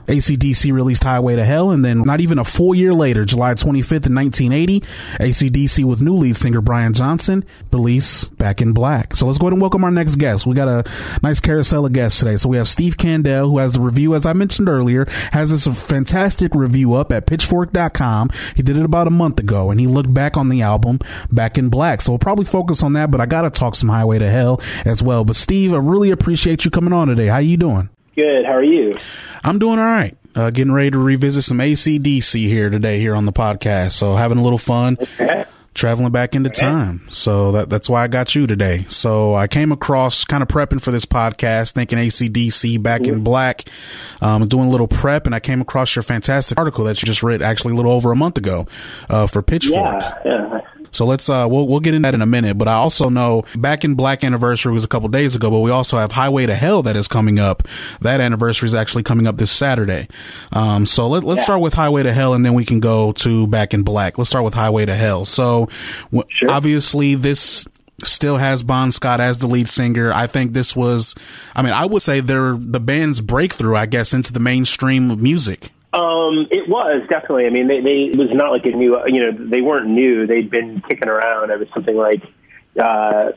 ACDC 0.07 0.71
released 0.71 1.03
Highway 1.03 1.35
to 1.35 1.45
Hell, 1.45 1.71
and 1.71 1.83
then 1.83 2.01
not 2.01 2.21
even 2.21 2.39
a 2.39 2.43
full 2.43 2.75
year 2.75 2.93
later, 2.93 3.25
July 3.25 3.53
25th 3.53 4.05
in 4.05 4.15
1980, 4.15 4.81
ACDC 5.19 5.83
with 5.83 6.01
new 6.01 6.15
lead 6.15 6.37
singer 6.37 6.61
Brian 6.61 6.93
Johnson 6.93 7.43
release 7.71 8.25
Back 8.25 8.61
in 8.61 8.73
Black. 8.73 9.15
So 9.15 9.25
let's 9.25 9.37
go 9.37 9.47
ahead 9.47 9.53
and 9.53 9.61
welcome 9.61 9.83
our 9.83 9.91
next 9.91 10.15
guest. 10.15 10.45
We 10.45 10.55
got 10.55 10.67
a 10.67 10.83
nice 11.23 11.39
carousel 11.39 11.85
of 11.85 11.93
guests 11.93 12.19
today. 12.19 12.37
So 12.37 12.49
we 12.49 12.57
have 12.57 12.67
Steve 12.67 12.97
Kandell, 12.97 13.49
who 13.49 13.57
has 13.59 13.73
the 13.73 13.81
review, 13.81 14.15
as 14.15 14.25
I 14.25 14.33
mentioned 14.33 14.69
earlier, 14.69 15.05
has 15.31 15.51
this 15.51 15.67
fantastic 15.81 16.53
review 16.55 16.93
up 16.93 17.11
at 17.11 17.27
pitchfork.com. 17.27 18.29
He 18.55 18.63
did 18.63 18.77
it 18.77 18.85
about 18.85 19.07
a 19.07 19.11
month 19.11 19.39
ago, 19.39 19.71
and 19.71 19.79
he 19.79 19.87
looked 19.87 20.13
back 20.13 20.37
on 20.37 20.49
the 20.49 20.61
album 20.61 20.99
Back 21.31 21.57
in 21.57 21.69
Black. 21.69 22.01
So 22.01 22.11
we'll 22.11 22.19
probably 22.19 22.45
focus 22.45 22.83
on 22.83 22.93
that, 22.93 23.11
but 23.11 23.21
I 23.21 23.25
got 23.25 23.41
to 23.41 23.49
talk 23.49 23.75
some 23.75 23.89
Highway 23.89 24.19
to 24.19 24.29
Hell 24.29 24.61
as 24.85 25.01
well. 25.01 25.25
But 25.25 25.35
Steve, 25.35 25.73
I 25.73 25.77
really 25.77 26.11
appreciate 26.11 26.65
you 26.65 26.71
coming 26.71 26.93
on 26.93 27.07
today. 27.07 27.27
How 27.27 27.39
you 27.39 27.57
doing? 27.57 27.89
Good. 28.15 28.45
How 28.45 28.53
are 28.53 28.63
you? 28.63 28.95
I'm 29.43 29.59
doing 29.59 29.77
all 29.79 29.85
right. 29.85 30.17
Uh, 30.33 30.49
getting 30.49 30.73
ready 30.73 30.91
to 30.91 30.99
revisit 30.99 31.43
some 31.43 31.59
ACDC 31.59 32.47
here 32.47 32.69
today 32.69 32.99
here 32.99 33.15
on 33.15 33.25
the 33.25 33.33
podcast. 33.33 33.91
So 33.91 34.15
having 34.15 34.37
a 34.37 34.43
little 34.43 34.57
fun. 34.57 34.97
Okay. 34.99 35.45
Traveling 35.73 36.13
back 36.13 36.35
into 36.35 36.49
time. 36.49 37.05
So 37.09 37.51
that, 37.51 37.69
that's 37.69 37.89
why 37.89 38.03
I 38.03 38.07
got 38.07 38.33
you 38.33 38.47
today. 38.47 38.85
So 38.87 39.35
I 39.35 39.47
came 39.47 39.73
across 39.73 40.23
kind 40.23 40.41
of 40.41 40.47
prepping 40.47 40.81
for 40.81 40.91
this 40.91 41.05
podcast, 41.05 41.73
thinking 41.73 41.97
ACDC 41.97 42.81
back 42.81 43.01
in 43.01 43.25
black, 43.25 43.69
um, 44.21 44.47
doing 44.47 44.69
a 44.69 44.71
little 44.71 44.87
prep, 44.87 45.25
and 45.25 45.35
I 45.35 45.41
came 45.41 45.59
across 45.59 45.93
your 45.93 46.03
fantastic 46.03 46.57
article 46.57 46.85
that 46.85 47.01
you 47.01 47.05
just 47.05 47.23
read 47.23 47.41
actually 47.41 47.73
a 47.73 47.75
little 47.75 47.91
over 47.91 48.13
a 48.13 48.15
month 48.15 48.37
ago, 48.37 48.67
uh, 49.09 49.27
for 49.27 49.41
Pitchfork. 49.41 50.01
Yeah, 50.01 50.13
yeah. 50.23 50.61
So 50.95 51.05
let's 51.05 51.29
uh 51.29 51.47
we'll 51.49 51.67
we'll 51.67 51.79
get 51.79 51.93
into 51.93 52.07
that 52.07 52.15
in 52.15 52.21
a 52.21 52.25
minute. 52.25 52.57
But 52.57 52.67
I 52.67 52.73
also 52.73 53.09
know 53.09 53.43
back 53.57 53.83
in 53.83 53.95
Black 53.95 54.23
Anniversary 54.23 54.73
was 54.73 54.83
a 54.83 54.87
couple 54.87 55.09
days 55.09 55.35
ago, 55.35 55.51
but 55.51 55.59
we 55.59 55.71
also 55.71 55.97
have 55.97 56.11
Highway 56.11 56.45
to 56.45 56.55
Hell 56.55 56.83
that 56.83 56.95
is 56.95 57.07
coming 57.07 57.39
up. 57.39 57.63
That 58.01 58.21
anniversary 58.21 58.67
is 58.67 58.73
actually 58.73 59.03
coming 59.03 59.27
up 59.27 59.37
this 59.37 59.51
Saturday. 59.51 60.07
Um 60.51 60.85
so 60.85 61.07
let 61.07 61.23
let's 61.23 61.39
yeah. 61.39 61.45
start 61.45 61.61
with 61.61 61.73
Highway 61.73 62.03
to 62.03 62.13
Hell 62.13 62.33
and 62.33 62.45
then 62.45 62.53
we 62.53 62.65
can 62.65 62.79
go 62.79 63.11
to 63.13 63.47
Back 63.47 63.73
in 63.73 63.83
Black. 63.83 64.17
Let's 64.17 64.29
start 64.29 64.45
with 64.45 64.53
Highway 64.53 64.85
to 64.85 64.95
Hell. 64.95 65.25
So 65.25 65.69
w- 66.11 66.23
sure. 66.29 66.51
obviously 66.51 67.15
this 67.15 67.67
still 68.03 68.37
has 68.37 68.63
Bon 68.63 68.91
Scott 68.91 69.19
as 69.19 69.39
the 69.39 69.47
lead 69.47 69.69
singer. 69.69 70.11
I 70.11 70.27
think 70.27 70.53
this 70.53 70.75
was, 70.75 71.15
I 71.55 71.61
mean, 71.61 71.73
I 71.73 71.85
would 71.85 72.01
say 72.01 72.19
they're 72.19 72.57
the 72.57 72.79
band's 72.79 73.21
breakthrough, 73.21 73.75
I 73.75 73.85
guess, 73.85 74.13
into 74.13 74.33
the 74.33 74.39
mainstream 74.39 75.11
of 75.11 75.21
music. 75.21 75.71
Um, 75.95 76.47
it 76.51 76.67
was 76.67 77.07
definitely. 77.09 77.45
I 77.45 77.51
mean, 77.51 77.67
they, 77.67 77.79
they 77.79 78.11
it 78.11 78.17
was 78.17 78.27
not 78.33 78.51
like 78.51 78.65
a 78.65 78.71
new. 78.71 78.99
You 79.07 79.31
know, 79.31 79.49
they 79.49 79.61
weren't 79.61 79.87
new. 79.87 80.27
They'd 80.27 80.49
been 80.49 80.81
kicking 80.81 81.07
around. 81.07 81.51
It 81.51 81.59
was 81.59 81.69
something 81.73 81.95
like 81.95 82.21
uh, 82.77 83.31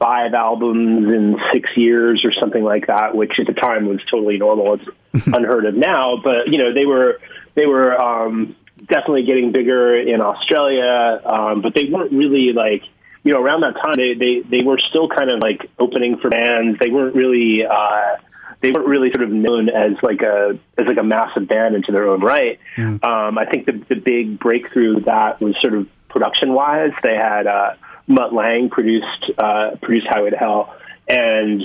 five 0.00 0.34
albums 0.34 1.14
in 1.14 1.36
six 1.52 1.70
years 1.76 2.24
or 2.24 2.32
something 2.40 2.64
like 2.64 2.88
that, 2.88 3.14
which 3.14 3.30
at 3.38 3.46
the 3.46 3.52
time 3.52 3.86
was 3.86 4.00
totally 4.10 4.36
normal. 4.36 4.74
It's 4.74 5.26
unheard 5.26 5.64
of 5.64 5.76
now. 5.76 6.16
But 6.22 6.48
you 6.48 6.58
know, 6.58 6.74
they 6.74 6.86
were 6.86 7.20
they 7.54 7.66
were 7.66 7.94
um, 8.02 8.56
definitely 8.88 9.22
getting 9.22 9.52
bigger 9.52 9.96
in 9.96 10.20
Australia, 10.20 11.20
um, 11.24 11.62
but 11.62 11.72
they 11.72 11.84
weren't 11.84 12.10
really 12.10 12.52
like 12.52 12.82
you 13.22 13.32
know 13.32 13.40
around 13.40 13.60
that 13.60 13.80
time 13.80 13.94
they 13.94 14.14
they 14.14 14.58
they 14.58 14.64
were 14.64 14.80
still 14.90 15.08
kind 15.08 15.30
of 15.30 15.38
like 15.40 15.70
opening 15.78 16.18
for 16.18 16.30
bands. 16.30 16.80
They 16.80 16.90
weren't 16.90 17.14
really. 17.14 17.64
Uh, 17.64 18.16
they 18.62 18.70
weren't 18.70 18.86
really 18.86 19.10
sort 19.12 19.24
of 19.24 19.30
known 19.30 19.68
as 19.68 19.92
like 20.02 20.22
a 20.22 20.58
as 20.78 20.86
like 20.86 20.96
a 20.96 21.02
massive 21.02 21.48
band 21.48 21.74
into 21.74 21.92
their 21.92 22.08
own 22.08 22.20
right. 22.20 22.58
Mm. 22.76 23.04
Um, 23.04 23.38
I 23.38 23.44
think 23.46 23.66
the 23.66 23.72
the 23.88 23.96
big 23.96 24.38
breakthrough 24.38 25.00
that 25.00 25.40
was 25.40 25.54
sort 25.60 25.74
of 25.74 25.88
production 26.08 26.54
wise. 26.54 26.92
They 27.02 27.14
had 27.14 27.46
uh, 27.46 27.74
Mutt 28.06 28.32
Lange 28.32 28.70
produced 28.70 29.30
uh, 29.36 29.72
produced 29.82 30.06
Highway 30.08 30.30
to 30.30 30.36
Hell, 30.36 30.74
and 31.08 31.62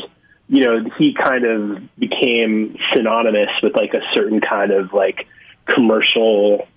you 0.49 0.65
know 0.65 0.89
he 0.97 1.13
kind 1.13 1.45
of 1.45 1.97
became 1.97 2.77
synonymous 2.93 3.51
with 3.62 3.75
like 3.75 3.93
a 3.93 4.01
certain 4.13 4.41
kind 4.41 4.71
of 4.71 4.91
like 4.91 5.27
commercial 5.65 6.67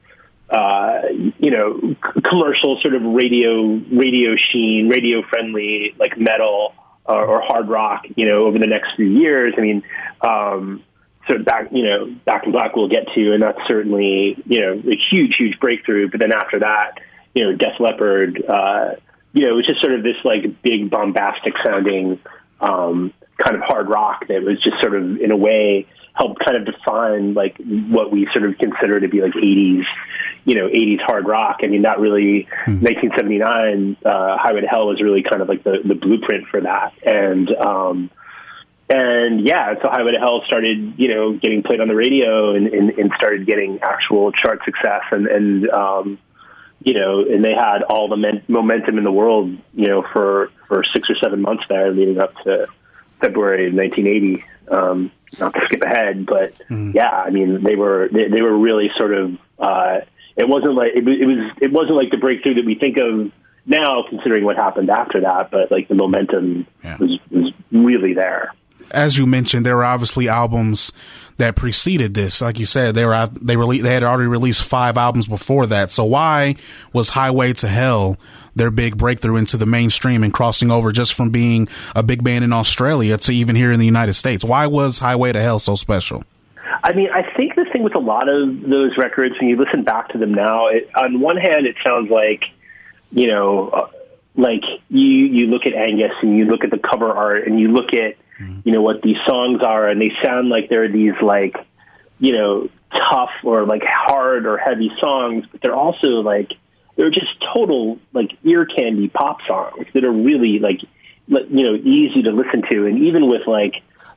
uh, 0.50 1.02
you 1.38 1.50
know, 1.50 1.78
c- 1.80 2.20
commercial 2.22 2.76
sort 2.82 2.94
of 2.94 3.02
radio, 3.02 3.80
radio 3.92 4.34
sheen, 4.36 4.88
radio 4.88 5.22
friendly, 5.22 5.94
like 5.96 6.18
metal 6.18 6.74
or, 7.04 7.24
or 7.24 7.42
hard 7.42 7.68
rock, 7.68 8.04
you 8.16 8.26
know, 8.26 8.46
over 8.46 8.58
the 8.58 8.66
next 8.66 8.94
few 8.96 9.06
years. 9.06 9.54
I 9.56 9.60
mean, 9.60 9.82
um, 10.20 10.82
so 11.28 11.38
back, 11.38 11.68
you 11.70 11.84
know, 11.84 12.14
Back 12.24 12.44
in 12.46 12.52
Black 12.52 12.76
we'll 12.76 12.88
get 12.88 13.06
to, 13.14 13.32
and 13.32 13.42
that's 13.42 13.58
certainly, 13.68 14.42
you 14.46 14.60
know, 14.60 14.72
a 14.72 14.96
huge, 15.10 15.36
huge 15.36 15.58
breakthrough. 15.60 16.10
But 16.10 16.20
then 16.20 16.32
after 16.32 16.60
that, 16.60 16.98
you 17.34 17.44
know, 17.44 17.56
Def 17.56 17.78
Leppard, 17.78 18.42
uh, 18.48 18.94
you 19.32 19.46
know, 19.46 19.52
it 19.52 19.56
was 19.56 19.66
just 19.66 19.80
sort 19.80 19.94
of 19.94 20.02
this 20.02 20.16
like 20.24 20.62
big 20.62 20.90
bombastic 20.90 21.54
sounding, 21.64 22.18
um, 22.60 23.12
kind 23.38 23.56
of 23.56 23.62
hard 23.62 23.88
rock 23.88 24.26
that 24.28 24.42
was 24.42 24.60
just 24.62 24.80
sort 24.82 24.94
of 24.94 25.18
in 25.18 25.30
a 25.30 25.36
way 25.36 25.86
helped 26.14 26.44
kind 26.44 26.56
of 26.56 26.64
define 26.66 27.34
like 27.34 27.56
what 27.88 28.10
we 28.10 28.28
sort 28.32 28.44
of 28.44 28.58
consider 28.58 29.00
to 29.00 29.08
be 29.08 29.20
like 29.22 29.32
80s 29.32 29.84
you 30.44 30.54
know 30.54 30.68
80s 30.68 31.00
hard 31.02 31.26
rock. 31.26 31.58
I 31.62 31.66
mean, 31.66 31.82
that 31.82 31.98
really 31.98 32.48
mm-hmm. 32.66 32.84
1979 32.84 33.96
uh, 34.04 34.38
Highway 34.38 34.62
to 34.62 34.66
Hell 34.66 34.86
was 34.86 35.00
really 35.00 35.22
kind 35.22 35.42
of 35.42 35.48
like 35.48 35.62
the 35.62 35.78
the 35.84 35.94
blueprint 35.94 36.48
for 36.48 36.60
that. 36.60 36.92
And 37.04 37.50
um, 37.54 38.10
and 38.88 39.46
yeah, 39.46 39.74
so 39.80 39.88
Highway 39.88 40.12
to 40.12 40.18
Hell 40.18 40.42
started 40.46 40.94
you 40.98 41.08
know 41.08 41.32
getting 41.34 41.62
played 41.62 41.80
on 41.80 41.88
the 41.88 41.94
radio 41.94 42.54
and, 42.54 42.66
and, 42.68 42.90
and 42.90 43.12
started 43.16 43.46
getting 43.46 43.80
actual 43.82 44.32
chart 44.32 44.60
success 44.64 45.02
and 45.10 45.26
and 45.26 45.70
um, 45.70 46.18
you 46.82 46.94
know 46.94 47.20
and 47.20 47.44
they 47.44 47.54
had 47.54 47.82
all 47.82 48.08
the 48.08 48.16
men- 48.16 48.42
momentum 48.48 48.98
in 48.98 49.04
the 49.04 49.12
world 49.12 49.56
you 49.74 49.88
know 49.88 50.04
for 50.12 50.50
for 50.68 50.82
six 50.92 51.08
or 51.10 51.16
seven 51.22 51.40
months 51.40 51.64
there 51.68 51.92
leading 51.92 52.18
up 52.18 52.34
to 52.44 52.66
February 53.20 53.68
of 53.68 53.74
1980. 53.74 54.44
Um, 54.70 55.12
not 55.38 55.54
to 55.54 55.60
skip 55.66 55.82
ahead, 55.82 56.26
but 56.26 56.54
mm. 56.68 56.94
yeah, 56.94 57.10
I 57.10 57.30
mean 57.30 57.62
they 57.62 57.76
were 57.76 58.08
they, 58.12 58.28
they 58.28 58.42
were 58.42 58.56
really 58.56 58.90
sort 58.98 59.14
of 59.14 59.38
uh, 59.58 60.00
it 60.36 60.48
wasn't 60.48 60.74
like 60.74 60.92
it, 60.94 61.06
it 61.06 61.26
was 61.26 61.52
it 61.60 61.72
wasn't 61.72 61.96
like 61.96 62.10
the 62.10 62.16
breakthrough 62.16 62.54
that 62.54 62.64
we 62.64 62.74
think 62.74 62.96
of 62.96 63.30
now, 63.66 64.04
considering 64.08 64.44
what 64.44 64.56
happened 64.56 64.90
after 64.90 65.20
that. 65.20 65.50
But 65.50 65.70
like 65.70 65.88
the 65.88 65.94
momentum 65.94 66.66
yeah. 66.82 66.96
was 66.98 67.18
was 67.30 67.52
really 67.70 68.14
there. 68.14 68.52
As 68.92 69.18
you 69.18 69.26
mentioned, 69.26 69.66
there 69.66 69.76
were 69.76 69.84
obviously 69.84 70.28
albums 70.28 70.92
that 71.36 71.56
preceded 71.56 72.14
this. 72.14 72.40
Like 72.40 72.58
you 72.58 72.66
said, 72.66 72.94
they 72.94 73.04
were 73.04 73.30
they 73.40 73.56
released 73.56 73.84
they 73.84 73.94
had 73.94 74.02
already 74.02 74.28
released 74.28 74.62
five 74.62 74.96
albums 74.96 75.26
before 75.26 75.66
that. 75.66 75.90
So 75.90 76.04
why 76.04 76.56
was 76.92 77.10
Highway 77.10 77.52
to 77.54 77.68
Hell 77.68 78.16
their 78.54 78.70
big 78.70 78.96
breakthrough 78.96 79.36
into 79.36 79.56
the 79.56 79.66
mainstream 79.66 80.22
and 80.22 80.32
crossing 80.32 80.70
over 80.70 80.92
just 80.92 81.14
from 81.14 81.30
being 81.30 81.68
a 81.94 82.02
big 82.02 82.24
band 82.24 82.44
in 82.44 82.52
Australia 82.52 83.16
to 83.18 83.32
even 83.32 83.56
here 83.56 83.72
in 83.72 83.78
the 83.78 83.86
United 83.86 84.14
States? 84.14 84.44
Why 84.44 84.66
was 84.66 84.98
Highway 84.98 85.32
to 85.32 85.40
Hell 85.40 85.58
so 85.58 85.76
special? 85.76 86.24
I 86.82 86.92
mean, 86.92 87.08
I 87.12 87.22
think 87.36 87.56
the 87.56 87.66
thing 87.72 87.82
with 87.82 87.94
a 87.94 88.00
lot 88.00 88.28
of 88.28 88.62
those 88.62 88.96
records, 88.96 89.34
when 89.40 89.48
you 89.48 89.56
listen 89.56 89.82
back 89.82 90.10
to 90.10 90.18
them 90.18 90.32
now, 90.32 90.68
it, 90.68 90.88
on 90.94 91.20
one 91.20 91.36
hand, 91.36 91.66
it 91.66 91.76
sounds 91.84 92.10
like, 92.10 92.42
you 93.10 93.28
know, 93.28 93.68
uh, 93.68 93.88
like 94.36 94.62
you 94.88 95.04
you 95.04 95.46
look 95.46 95.66
at 95.66 95.74
Angus 95.74 96.12
and 96.22 96.38
you 96.38 96.44
look 96.44 96.64
at 96.64 96.70
the 96.70 96.78
cover 96.78 97.10
art 97.10 97.46
and 97.46 97.58
you 97.58 97.68
look 97.68 97.92
at, 97.92 98.16
mm-hmm. 98.40 98.60
you 98.64 98.72
know, 98.72 98.82
what 98.82 99.02
these 99.02 99.18
songs 99.26 99.60
are, 99.62 99.88
and 99.88 100.00
they 100.00 100.12
sound 100.22 100.48
like 100.48 100.68
they're 100.68 100.90
these 100.90 101.14
like, 101.22 101.56
you 102.18 102.32
know, 102.32 102.68
tough 102.96 103.30
or 103.44 103.66
like 103.66 103.82
hard 103.84 104.46
or 104.46 104.58
heavy 104.58 104.90
songs, 105.00 105.44
but 105.52 105.60
they're 105.62 105.76
also 105.76 106.08
like 106.22 106.52
they're 106.96 107.10
just 107.10 107.32
total 107.54 107.98
like 108.12 108.30
ear 108.44 108.66
candy 108.66 109.08
pop 109.08 109.38
songs 109.46 109.86
that 109.94 110.04
are 110.04 110.12
really 110.12 110.58
like, 110.58 110.80
you 111.28 111.64
know, 111.64 111.74
easy 111.76 112.22
to 112.22 112.32
listen 112.32 112.62
to, 112.70 112.86
and 112.86 113.04
even 113.04 113.28
with 113.28 113.46
like 113.46 113.74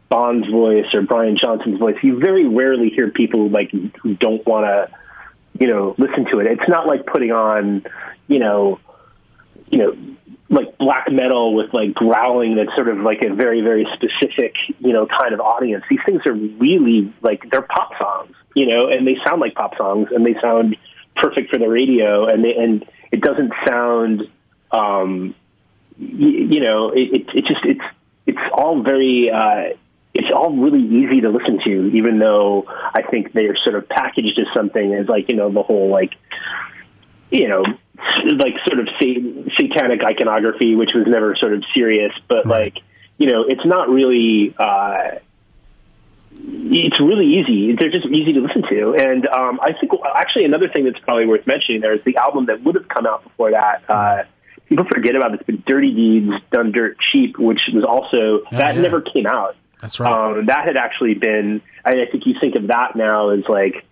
Bon's 0.10 0.48
voice 0.48 0.86
or 0.94 1.02
Brian 1.02 1.38
Johnson's 1.38 1.80
voice, 1.80 1.96
you 2.04 2.20
very 2.20 2.48
rarely 2.48 2.90
hear 2.90 3.10
people 3.10 3.50
like 3.50 3.72
who 3.72 4.16
don't 4.16 4.46
want 4.46 4.66
to, 4.66 4.96
you 5.60 5.68
know, 5.68 5.96
listen 5.98 6.26
to 6.32 6.40
it. 6.40 6.48
It's 6.48 6.68
not 6.68 6.88
like 6.88 7.06
putting 7.06 7.32
on, 7.32 7.86
you 8.28 8.40
know, 8.40 8.80
you 9.70 9.78
know, 9.80 9.98
like 10.50 10.78
black 10.78 11.12
metal 11.12 11.56
with 11.56 11.74
like 11.74 11.94
growling 11.94 12.56
that's 12.56 12.76
sort 12.76 12.90
of 12.90 12.98
like 13.00 13.22
a 13.22 13.34
very 13.34 13.62
very 13.62 13.88
specific 13.94 14.54
you 14.80 14.94
know 14.94 15.08
kind 15.08 15.34
of 15.34 15.40
audience. 15.40 15.84
These 15.90 16.02
things 16.06 16.22
are 16.26 16.34
really 16.34 17.14
like 17.22 17.50
they're 17.50 17.62
pop 17.62 17.92
songs, 17.98 18.36
you 18.56 18.68
know, 18.68 18.88
and 18.88 19.08
they 19.08 19.18
sound 19.26 19.42
like 19.42 19.56
pop 19.56 19.78
songs 19.78 20.10
and 20.12 20.26
they 20.26 20.36
sound 20.42 20.76
perfect 21.16 21.52
for 21.52 21.60
the 21.60 21.70
radio 21.70 22.26
and 22.26 22.44
they, 22.44 22.56
and 22.56 22.86
it 23.12 23.22
doesn't 23.22 23.54
sound 23.68 24.24
um 24.72 25.36
you, 25.98 26.30
you 26.30 26.60
know 26.60 26.90
it, 26.90 27.14
it 27.14 27.30
it 27.36 27.46
just 27.46 27.64
it's 27.64 27.86
it's 28.26 28.40
all 28.54 28.82
very 28.82 29.30
uh 29.30 29.76
it's 30.14 30.28
all 30.34 30.56
really 30.56 30.82
easy 30.82 31.22
to 31.22 31.30
listen 31.30 31.60
to, 31.66 31.88
even 31.96 32.20
though 32.20 32.66
I 32.68 33.02
think 33.02 33.34
they're 33.34 33.58
sort 33.64 33.76
of 33.76 33.90
packaged 33.90 34.38
as 34.38 34.46
something 34.56 34.94
as 34.94 35.08
like, 35.08 35.30
you 35.30 35.36
know, 35.36 35.52
the 35.52 35.64
whole 35.64 35.90
like, 35.90 36.14
you 37.32 37.48
know, 37.48 37.64
like 37.98 38.54
sort 38.68 38.80
of 38.80 38.88
satanic 39.00 40.04
iconography, 40.04 40.76
which 40.76 40.92
was 40.94 41.06
never 41.08 41.36
sort 41.36 41.54
of 41.54 41.64
serious, 41.76 42.12
but 42.28 42.46
right. 42.46 42.74
like, 42.74 42.84
you 43.18 43.28
know, 43.28 43.46
it's 43.48 43.66
not 43.66 43.90
really, 43.90 44.56
uh, 44.58 45.20
it's 46.36 47.00
really 47.00 47.28
easy. 47.28 47.76
They're 47.76 47.92
just 47.92 48.08
easy 48.08 48.34
to 48.34 48.40
listen 48.40 48.64
to. 48.64 48.96
And 48.96 49.28
um, 49.28 49.60
I 49.62 49.74
think 49.80 49.92
actually 50.16 50.46
another 50.46 50.68
thing 50.68 50.86
that's 50.86 51.00
probably 51.00 51.26
worth 51.26 51.46
mentioning 51.46 51.82
there 51.82 51.94
is 51.94 52.04
the 52.06 52.18
album 52.18 52.48
that 52.48 52.64
would 52.64 52.76
have 52.76 52.88
come 52.88 53.06
out 53.06 53.24
before 53.24 53.52
that. 53.52 53.84
Uh, 53.88 54.24
people 54.68 54.86
forget 54.86 55.16
about 55.16 55.32
this, 55.34 55.42
but 55.46 55.64
Dirty 55.66 55.94
Deeds 55.94 56.32
Done 56.52 56.72
Dirt 56.72 56.98
Cheap, 57.12 57.38
which 57.38 57.62
was 57.74 57.86
also 57.86 58.42
Oh, 58.46 58.48
that 58.52 58.76
yeah. 58.76 58.82
never 58.82 59.02
came 59.02 59.28
out. 59.28 59.56
That's 59.82 60.00
right. 60.00 60.12
Um, 60.12 60.46
that 60.48 60.66
had 60.66 60.78
actually 60.78 61.14
been. 61.14 61.62
I, 61.86 61.92
I 61.92 62.06
think 62.12 62.26
you 62.26 62.36
think 62.42 62.56
of 62.56 62.68
that 62.68 62.96
now 62.96 63.30
as 63.30 63.44
like 63.48 63.86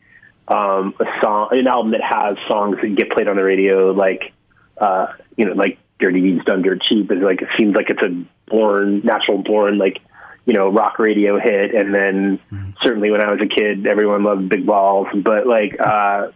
um, 0.52 0.94
a 1.00 1.06
song, 1.22 1.50
an 1.52 1.68
album 1.68 1.92
that 1.92 2.04
has 2.04 2.38
songs 2.50 2.78
that 2.82 2.96
get 2.96 3.10
played 3.10 3.28
on 3.28 3.38
the 3.38 3.44
radio, 3.44 3.92
like 3.92 4.34
uh, 4.78 5.08
you 5.38 5.46
know, 5.46 5.54
like 5.54 5.80
Dirty 6.00 6.22
Deeds 6.22 6.44
Done 6.46 6.62
Dirt 6.62 6.82
Cheap. 6.90 7.12
Is 7.12 7.20
like 7.20 7.42
it 7.42 7.48
seems 7.58 7.76
like 7.76 7.90
it's 7.90 8.02
a 8.02 8.26
born, 8.50 9.02
natural 9.04 9.42
born, 9.44 9.78
like 9.78 10.00
you 10.46 10.54
know, 10.54 10.70
rock 10.70 11.00
radio 11.00 11.40
hit. 11.40 11.74
And 11.74 11.94
then 11.94 12.40
certainly 12.84 13.12
when 13.12 13.22
I 13.22 13.32
was 13.32 13.40
a 13.42 13.48
kid, 13.48 13.88
everyone 13.88 14.24
loved 14.24 14.50
Big 14.50 14.66
Balls, 14.66 15.08
but 15.16 15.48
like 15.48 15.80
uh, 15.80 16.32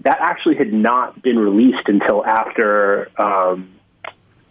that 0.00 0.18
actually 0.20 0.56
had 0.56 0.72
not 0.72 1.22
been 1.22 1.38
released 1.38 1.88
until 1.88 2.24
after 2.24 3.08
um, 3.20 3.72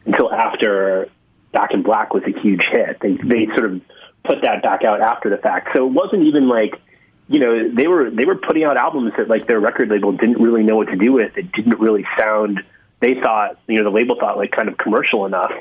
until 0.05 0.33
after 0.33 1.09
Back 1.51 1.73
in 1.73 1.83
Black 1.83 2.13
was 2.13 2.23
a 2.23 2.39
huge 2.41 2.63
hit. 2.71 2.99
They 3.01 3.13
they 3.13 3.45
sort 3.55 3.71
of 3.71 3.81
put 4.23 4.41
that 4.41 4.63
back 4.63 4.83
out 4.83 5.01
after 5.01 5.29
the 5.29 5.37
fact. 5.37 5.69
So 5.75 5.85
it 5.85 5.91
wasn't 5.91 6.23
even 6.23 6.49
like 6.49 6.81
you 7.27 7.39
know 7.39 7.69
they 7.69 7.87
were 7.87 8.09
they 8.11 8.25
were 8.25 8.35
putting 8.35 8.63
out 8.63 8.77
albums 8.77 9.13
that 9.17 9.27
like 9.27 9.47
their 9.47 9.59
record 9.59 9.89
label 9.89 10.11
didn't 10.11 10.41
really 10.41 10.63
know 10.63 10.75
what 10.75 10.87
to 10.87 10.95
do 10.95 11.13
with. 11.13 11.37
It 11.37 11.51
didn't 11.51 11.79
really 11.79 12.05
sound. 12.17 12.61
They 12.99 13.15
thought 13.15 13.59
you 13.67 13.77
know 13.77 13.83
the 13.83 13.95
label 13.95 14.15
thought 14.19 14.37
like 14.37 14.51
kind 14.51 14.69
of 14.69 14.77
commercial 14.77 15.25
enough. 15.25 15.51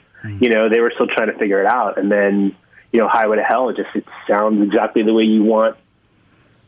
You 0.41 0.51
know 0.51 0.69
they 0.69 0.81
were 0.81 0.93
still 0.95 1.07
trying 1.07 1.33
to 1.33 1.39
figure 1.39 1.61
it 1.61 1.67
out, 1.67 1.99
and 1.99 2.11
then 2.11 2.55
you 2.93 3.01
know 3.01 3.09
Highway 3.09 3.37
to 3.37 3.43
Hell 3.43 3.71
it 3.71 3.77
just 3.77 3.95
it 3.95 4.05
sounds 4.29 4.63
exactly 4.63 5.03
the 5.03 5.13
way 5.13 5.25
you 5.25 5.43
want 5.43 5.77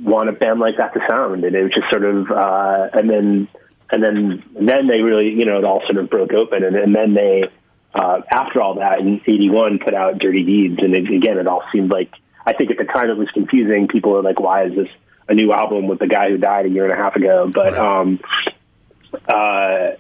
want 0.00 0.28
a 0.28 0.32
band 0.32 0.60
like 0.60 0.76
that 0.78 0.94
to 0.94 1.00
sound, 1.08 1.44
and 1.44 1.54
it 1.54 1.62
was 1.62 1.72
just 1.72 1.90
sort 1.90 2.04
of 2.04 2.30
uh, 2.30 2.88
and 2.92 3.08
then 3.08 3.48
and 3.90 4.02
then 4.02 4.42
then 4.54 4.86
they 4.86 5.00
really 5.00 5.30
you 5.30 5.44
know 5.44 5.58
it 5.58 5.64
all 5.64 5.80
sort 5.82 5.96
of 5.96 6.10
broke 6.10 6.32
open, 6.32 6.64
and, 6.64 6.76
and 6.76 6.94
then 6.94 7.14
they 7.14 7.44
uh, 7.94 8.20
after 8.30 8.60
all 8.60 8.74
that 8.76 9.00
in 9.00 9.20
'81 9.26 9.78
put 9.78 9.94
out 9.94 10.18
Dirty 10.18 10.44
Deeds, 10.44 10.78
and 10.78 10.94
it, 10.94 11.10
again 11.10 11.38
it 11.38 11.46
all 11.46 11.62
seemed 11.72 11.90
like 11.90 12.12
I 12.46 12.52
think 12.52 12.70
at 12.70 12.78
the 12.78 12.84
time 12.84 13.10
it 13.10 13.16
was 13.16 13.28
confusing. 13.32 13.88
People 13.88 14.12
were 14.12 14.22
like, 14.22 14.38
why 14.38 14.64
is 14.64 14.74
this 14.74 14.88
a 15.28 15.34
new 15.34 15.52
album 15.52 15.88
with 15.88 15.98
the 15.98 16.06
guy 16.06 16.30
who 16.30 16.38
died 16.38 16.66
a 16.66 16.68
year 16.68 16.84
and 16.84 16.92
a 16.92 16.96
half 16.96 17.16
ago? 17.16 17.50
But 17.52 17.76
um, 17.76 18.20
uh, 19.28 19.96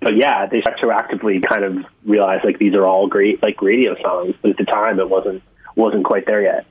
but 0.00 0.16
yeah, 0.16 0.46
they 0.46 0.60
retroactively 0.60 1.42
kind 1.42 1.64
of 1.64 1.84
realized 2.04 2.44
like 2.44 2.58
these 2.58 2.74
are 2.74 2.86
all 2.86 3.08
great 3.08 3.42
like 3.42 3.60
radio 3.62 4.00
songs, 4.02 4.34
but 4.42 4.52
at 4.52 4.56
the 4.58 4.64
time 4.64 5.00
it 5.00 5.08
wasn't 5.08 5.42
wasn't 5.74 6.04
quite 6.04 6.26
there 6.26 6.42
yet. 6.42 6.66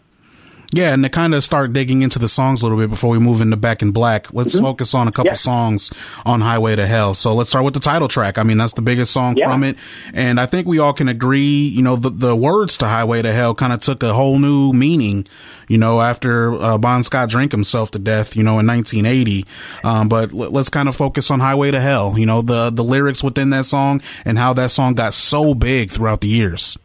Yeah, 0.75 0.93
and 0.93 1.01
to 1.03 1.09
kind 1.09 1.33
of 1.33 1.41
start 1.41 1.71
digging 1.71 2.01
into 2.01 2.19
the 2.19 2.27
songs 2.27 2.61
a 2.61 2.65
little 2.65 2.77
bit 2.77 2.89
before 2.89 3.09
we 3.09 3.17
move 3.17 3.39
into 3.39 3.55
Back 3.55 3.81
in 3.81 3.91
Black, 3.91 4.33
let's 4.33 4.59
focus 4.59 4.93
on 4.93 5.07
a 5.07 5.11
couple 5.11 5.31
Yeah. 5.31 5.35
songs 5.37 5.89
on 6.25 6.41
Highway 6.41 6.75
to 6.75 6.85
Hell. 6.85 7.15
So 7.15 7.33
let's 7.33 7.49
start 7.49 7.63
with 7.63 7.73
the 7.75 7.79
title 7.79 8.09
track. 8.09 8.37
I 8.37 8.43
mean, 8.43 8.57
that's 8.57 8.73
the 8.73 8.81
biggest 8.81 9.13
song 9.13 9.37
Yeah. 9.37 9.47
from 9.49 9.63
it, 9.63 9.77
and 10.13 10.37
I 10.37 10.45
think 10.47 10.67
we 10.67 10.79
all 10.79 10.91
can 10.91 11.07
agree. 11.07 11.67
You 11.69 11.81
know, 11.81 11.95
the 11.95 12.09
the 12.09 12.35
words 12.35 12.77
to 12.79 12.87
Highway 12.87 13.21
to 13.21 13.31
Hell 13.31 13.55
kind 13.55 13.71
of 13.71 13.79
took 13.79 14.03
a 14.03 14.13
whole 14.13 14.37
new 14.37 14.73
meaning. 14.73 15.27
You 15.69 15.77
know, 15.77 16.01
after 16.01 16.53
uh, 16.61 16.77
Bon 16.77 17.01
Scott 17.03 17.29
drank 17.29 17.51
himself 17.53 17.91
to 17.91 17.99
death. 17.99 18.35
You 18.35 18.43
know, 18.43 18.59
in 18.59 18.67
1980. 18.67 19.45
Um, 19.85 20.09
but 20.09 20.31
l- 20.33 20.51
let's 20.51 20.69
kind 20.69 20.89
of 20.89 20.95
focus 20.95 21.31
on 21.31 21.39
Highway 21.39 21.71
to 21.71 21.79
Hell. 21.79 22.15
You 22.17 22.25
know, 22.25 22.41
the 22.41 22.69
the 22.69 22.83
lyrics 22.83 23.23
within 23.23 23.49
that 23.51 23.65
song 23.65 24.01
and 24.25 24.37
how 24.37 24.51
that 24.53 24.71
song 24.71 24.93
got 24.93 25.13
so 25.13 25.53
big 25.53 25.89
throughout 25.91 26.19
the 26.21 26.27
years. 26.27 26.77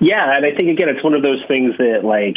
Yeah, 0.00 0.36
and 0.36 0.44
I 0.46 0.54
think 0.54 0.68
again, 0.70 0.88
it's 0.88 1.02
one 1.02 1.14
of 1.14 1.22
those 1.22 1.42
things 1.48 1.76
that, 1.78 2.04
like, 2.04 2.36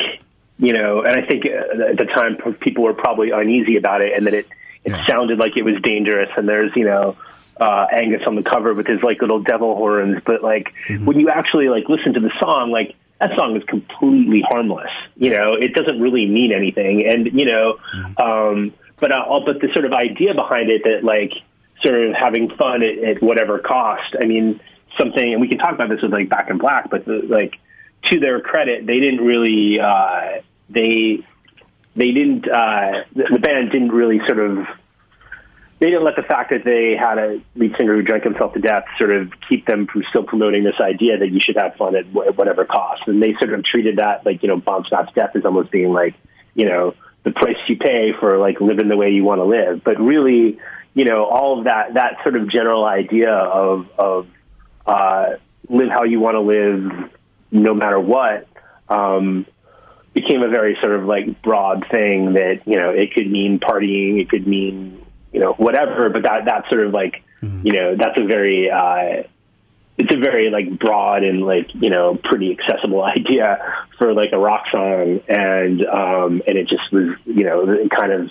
you 0.58 0.74
know, 0.74 1.02
and 1.02 1.20
I 1.22 1.26
think 1.26 1.46
uh, 1.46 1.92
at 1.92 1.98
the 1.98 2.06
time 2.06 2.38
people 2.60 2.84
were 2.84 2.94
probably 2.94 3.32
uneasy 3.32 3.78
about 3.78 4.02
it, 4.02 4.14
and 4.16 4.26
that 4.28 4.34
it 4.34 4.48
it 4.84 4.92
Yeah. 4.92 5.06
sounded 5.06 5.38
like 5.38 5.58
it 5.58 5.64
was 5.64 5.76
dangerous. 5.84 6.30
And 6.36 6.50
there's, 6.50 6.72
you 6.76 6.86
know, 6.86 7.16
uh, 7.60 7.86
Angus 7.94 8.22
on 8.26 8.36
the 8.36 8.42
cover 8.42 8.74
with 8.74 8.88
his 8.88 9.04
like 9.04 9.22
little 9.22 9.40
devil 9.42 9.76
horns, 9.76 10.22
but 10.26 10.42
like 10.42 10.74
when 11.04 11.20
you 11.20 11.30
actually 11.30 11.70
like 11.70 11.88
listen 11.88 12.14
to 12.14 12.20
the 12.20 12.32
song, 12.40 12.72
like 12.72 12.96
that 13.20 13.36
song 13.36 13.56
is 13.56 13.64
completely 13.66 14.42
harmless. 14.42 14.90
You 15.16 15.30
know, 15.32 15.54
it 15.54 15.74
doesn't 15.76 16.02
really 16.02 16.26
mean 16.26 16.52
anything, 16.52 17.06
and 17.08 17.28
you 17.28 17.46
know, 17.46 17.78
um, 18.18 18.74
but 19.00 19.12
uh, 19.12 19.40
but 19.46 19.62
the 19.62 19.70
sort 19.74 19.86
of 19.86 19.94
idea 19.94 20.34
behind 20.34 20.72
it 20.72 20.82
that 20.86 21.04
like 21.04 21.34
sort 21.84 22.04
of 22.04 22.16
having 22.16 22.50
fun 22.50 22.82
at, 22.84 22.98
at 23.18 23.22
whatever 23.22 23.60
cost. 23.60 24.16
I 24.20 24.26
mean, 24.26 24.60
something, 25.02 25.34
and 25.34 25.42
we 25.42 25.48
can 25.48 25.58
talk 25.58 25.74
about 25.74 25.90
this 25.90 26.02
with 26.02 26.12
like 26.12 26.30
Back 26.30 26.50
in 26.50 26.58
Black, 26.58 26.90
but 26.90 27.06
the, 27.06 27.22
like 27.28 27.56
to 28.06 28.20
their 28.20 28.42
credit, 28.42 28.86
they 28.86 29.00
didn't 29.00 29.26
really 29.26 29.80
uh, 29.80 30.42
they 30.70 31.26
they 31.96 32.12
didn't 32.12 32.48
uh, 32.48 33.04
the, 33.16 33.40
band 33.40 33.72
didn't 33.72 33.92
really 33.92 34.20
sort 34.28 34.40
of 34.40 34.66
they 35.80 35.88
didn't 35.88 36.04
let 36.04 36.16
the 36.16 36.24
fact 36.24 36.52
that 36.52 36.64
they 36.64 36.96
had 36.96 37.18
a 37.18 37.42
lead 37.56 37.74
singer 37.78 37.96
who 37.96 38.04
drank 38.04 38.24
himself 38.24 38.54
to 38.54 38.60
death 38.60 38.86
sort 39.00 39.12
of 39.12 39.32
keep 39.50 39.66
them 39.66 39.88
from 39.88 40.04
still 40.10 40.24
promoting 40.24 40.64
this 40.64 40.80
idea 40.80 41.18
that 41.18 41.30
you 41.30 41.40
should 41.44 41.58
have 41.58 41.76
fun 41.76 41.96
at 41.96 42.06
wh- 42.06 42.38
whatever 42.38 42.66
cost. 42.66 43.02
And 43.08 43.22
they 43.22 43.34
sort 43.40 43.54
of 43.54 43.66
treated 43.66 43.98
that 43.98 44.24
like, 44.24 44.44
you 44.44 44.48
know, 44.48 44.58
Bon 44.58 44.84
Scott's 44.86 45.12
death 45.16 45.36
as 45.36 45.44
almost 45.44 45.72
being 45.72 45.92
like, 45.92 46.14
you 46.54 46.66
know, 46.66 46.94
the 47.24 47.32
price 47.32 47.58
you 47.68 47.78
pay 47.78 48.12
for 48.20 48.38
like 48.38 48.62
living 48.62 48.90
the 48.90 48.96
way 48.98 49.10
you 49.10 49.24
want 49.24 49.40
to 49.40 49.46
live. 49.46 49.84
But 49.84 50.00
really, 50.00 50.60
you 50.94 51.06
know, 51.06 51.26
all 51.26 51.58
of 51.58 51.66
that, 51.66 51.96
that 51.96 52.18
sort 52.22 52.36
of 52.36 52.48
general 52.52 52.86
idea 52.86 53.32
of, 53.32 53.88
of, 53.98 54.28
uh, 54.86 55.34
live 55.70 55.90
how 55.90 56.04
you 56.04 56.20
want 56.20 56.36
to 56.36 56.42
live 56.42 57.12
no 57.52 57.74
matter 57.74 58.00
what, 58.00 58.48
um, 58.90 59.46
became 60.14 60.44
a 60.44 60.50
very 60.50 60.78
sort 60.82 60.96
of 60.96 61.06
like 61.06 61.42
broad 61.42 61.86
thing 61.90 62.34
that, 62.34 62.62
you 62.66 62.76
know, 62.76 62.90
it 62.90 63.14
could 63.14 63.30
mean 63.30 63.60
partying, 63.60 64.22
it 64.22 64.30
could 64.30 64.48
mean, 64.48 65.06
you 65.32 65.40
know, 65.40 65.54
whatever, 65.54 66.10
but 66.10 66.24
that, 66.24 66.46
that 66.46 66.66
sort 66.70 66.86
of 66.86 66.94
like, 66.94 67.24
you 67.42 67.72
know, 67.72 67.96
that's 67.96 68.20
a 68.20 68.26
very, 68.26 68.70
uh, 68.70 69.24
it's 69.98 70.14
a 70.14 70.18
very 70.18 70.50
like 70.50 70.80
broad 70.80 71.24
and 71.24 71.46
like 71.46 71.68
you 71.76 71.90
know 71.90 72.18
pretty 72.24 72.58
accessible 72.58 73.04
idea 73.18 73.60
for 73.98 74.14
like 74.14 74.32
a 74.34 74.38
rock 74.38 74.66
song. 74.72 75.22
And 75.28 75.86
um 75.86 76.42
and 76.48 76.58
it 76.58 76.68
just 76.68 76.92
was 76.92 77.16
you 77.26 77.44
know 77.44 77.70
it 77.70 77.90
kind 77.90 78.12
of 78.12 78.30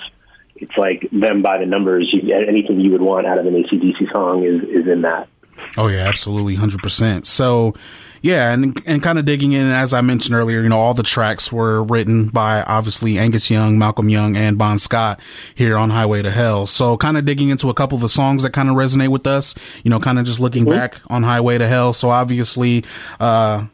it's 0.57 0.77
like 0.77 1.09
them 1.13 1.43
by 1.43 1.59
the 1.59 1.67
numbers 1.67 2.09
you, 2.13 2.35
anything 2.35 2.81
you 2.81 2.93
would 2.93 3.01
want 3.01 3.27
out 3.27 3.39
of 3.39 3.47
an 3.47 3.55
acdc 3.55 4.13
song 4.13 4.45
is 4.45 4.63
is 4.63 4.87
in 4.87 5.03
that 5.03 5.29
Oh 5.79 5.89
yeah, 5.89 6.09
absolutely, 6.09 6.57
hundred 6.57 6.83
percent. 6.83 7.27
So, 7.27 7.75
yeah, 8.23 8.53
and 8.53 8.81
and 8.87 9.03
kind 9.03 9.19
of 9.19 9.25
digging 9.25 9.53
in, 9.53 9.67
as 9.67 9.93
I 9.93 10.01
mentioned 10.01 10.35
earlier, 10.35 10.63
you 10.63 10.69
know, 10.69 10.81
all 10.81 10.95
the 10.95 11.03
tracks 11.03 11.53
were 11.53 11.83
written 11.85 12.27
by 12.27 12.63
obviously 12.63 13.19
Angus 13.19 13.51
Young, 13.51 13.79
Malcolm 13.79 14.09
Young, 14.09 14.37
and 14.37 14.59
Bon 14.59 14.79
Scott 14.79 15.21
here 15.55 15.77
on 15.77 15.91
Highway 15.91 16.23
to 16.23 16.31
Hell. 16.31 16.67
So, 16.67 16.97
kind 16.97 17.17
of 17.17 17.25
digging 17.25 17.51
into 17.51 17.71
a 17.71 17.75
couple 17.75 17.97
of 17.97 18.03
the 18.03 18.09
songs 18.09 18.43
that 18.43 18.51
kind 18.51 18.69
of 18.69 18.77
resonate 18.77 19.09
with 19.09 19.27
us. 19.27 19.55
You 19.85 19.91
know, 19.91 20.01
kind 20.01 20.19
of 20.19 20.27
just 20.27 20.41
looking 20.41 20.65
back 20.65 21.01
on 21.09 21.23
Highway 21.23 21.59
to 21.59 21.69
Hell. 21.69 21.93
So, 21.93 22.11
obviously, 22.11 22.85
uh, 23.21 23.67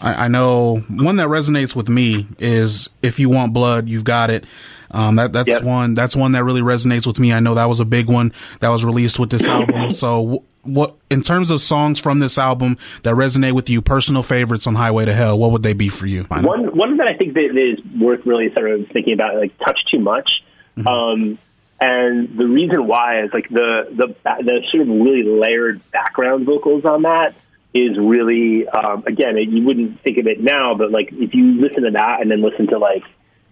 I, 0.00 0.24
I 0.24 0.28
know 0.28 0.78
one 0.88 1.16
that 1.16 1.28
resonates 1.28 1.76
with 1.76 1.88
me 1.88 2.26
is 2.38 2.88
"If 3.02 3.18
You 3.18 3.28
Want 3.28 3.52
Blood, 3.52 3.88
You've 3.88 4.04
Got 4.04 4.30
It." 4.30 4.44
Um, 4.90 5.16
that 5.16 5.32
that's 5.32 5.48
Yep. 5.48 5.62
one 5.64 5.94
that's 5.94 6.16
one 6.16 6.32
that 6.32 6.44
really 6.44 6.60
resonates 6.62 7.06
with 7.06 7.18
me. 7.18 7.32
I 7.32 7.40
know 7.40 7.54
that 7.54 7.68
was 7.68 7.80
a 7.80 7.84
big 7.84 8.06
one 8.06 8.32
that 8.60 8.68
was 8.70 8.84
released 8.84 9.18
with 9.18 9.30
this 9.30 9.42
album. 9.48 9.90
So, 9.92 10.42
wh- 10.64 10.66
what 10.66 10.94
in 11.10 11.22
terms 11.22 11.50
of 11.50 11.60
songs 11.62 11.98
from 12.00 12.18
this 12.20 12.38
album 12.38 12.76
that 13.02 13.14
resonate 13.14 13.52
with 13.52 13.68
you, 13.70 13.80
personal 13.82 14.22
favorites 14.22 14.66
on 14.66 14.74
Highway 14.74 15.04
to 15.06 15.12
Hell, 15.14 15.38
what 15.38 15.50
would 15.52 15.62
they 15.62 15.72
be 15.74 15.88
for 15.88 16.06
you? 16.06 16.24
one 16.24 16.44
one 16.76 16.96
that 16.98 17.06
i 17.06 17.14
think 17.14 17.34
that 17.34 17.56
is 17.56 17.78
worth 18.00 18.24
really 18.26 18.52
sort 18.54 18.70
of 18.70 18.86
thinking 18.88 19.12
about 19.14 19.36
like 19.36 19.56
touch 19.58 19.78
too 19.90 19.98
much 20.00 20.42
um 20.86 21.38
and 21.80 22.36
the 22.36 22.46
reason 22.46 22.86
why 22.86 23.22
is 23.22 23.30
like 23.32 23.48
the 23.48 23.86
the 23.94 24.06
the 24.42 24.62
sort 24.70 24.82
of 24.82 24.88
really 24.88 25.22
layered 25.22 25.80
background 25.90 26.44
vocals 26.46 26.84
on 26.84 27.02
that 27.02 27.34
is 27.74 27.96
really 27.98 28.66
um, 28.68 29.04
again 29.06 29.36
you 29.36 29.62
wouldn't 29.64 30.00
think 30.00 30.18
of 30.18 30.26
it 30.26 30.40
now, 30.40 30.74
but 30.74 30.90
like 30.90 31.10
if 31.12 31.34
you 31.34 31.60
listen 31.60 31.84
to 31.84 31.90
that 31.92 32.20
and 32.20 32.30
then 32.30 32.40
listen 32.42 32.66
to 32.68 32.78
like 32.78 33.04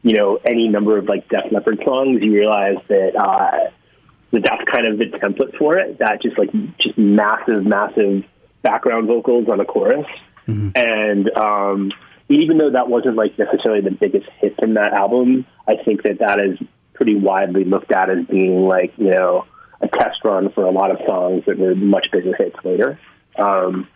you 0.03 0.17
know 0.17 0.39
any 0.45 0.69
number 0.69 0.99
of 0.99 1.07
like 1.07 1.29
Def 1.29 1.51
Leppard 1.51 1.83
songs, 1.85 2.21
you 2.23 2.33
realize 2.33 2.79
that 2.89 3.17
uh, 3.17 3.71
that 4.33 4.45
that's 4.45 4.65
kind 4.71 4.87
of 4.87 4.99
the 4.99 5.07
template 5.19 5.57
for 5.57 5.79
it. 5.79 5.99
That 5.99 6.23
just 6.23 6.39
like 6.39 6.51
just 6.79 6.97
massive, 6.97 7.65
massive 7.65 8.25
background 8.63 9.07
vocals 9.07 9.49
on 9.49 9.61
a 9.61 9.65
chorus, 9.65 10.07
and 10.75 11.31
um, 11.39 11.93
even 12.29 12.59
though 12.59 12.71
that 12.71 12.89
wasn't 12.89 13.17
like 13.17 13.39
necessarily 13.39 13.83
the 13.83 13.91
biggest 13.91 14.29
hit 14.39 14.57
from 14.59 14.75
that 14.75 14.93
album, 14.93 15.47
I 15.67 15.77
think 15.77 16.03
that 16.03 16.19
that 16.21 16.41
is 16.41 16.59
pretty 16.95 17.15
widely 17.15 17.65
looked 17.65 17.93
at 17.93 18.11
as 18.11 18.27
being 18.27 18.67
like 18.67 18.93
you 18.97 19.11
know 19.11 19.45
a 19.81 19.89
test 19.89 20.25
run 20.25 20.51
for 20.53 20.65
a 20.65 20.71
lot 20.71 20.91
of 20.91 20.99
songs 21.07 21.45
that 21.47 21.59
were 21.59 21.75
much 21.75 22.11
bigger 22.11 22.35
hits 22.35 22.57
later. 22.65 22.99
Um, 23.39 23.89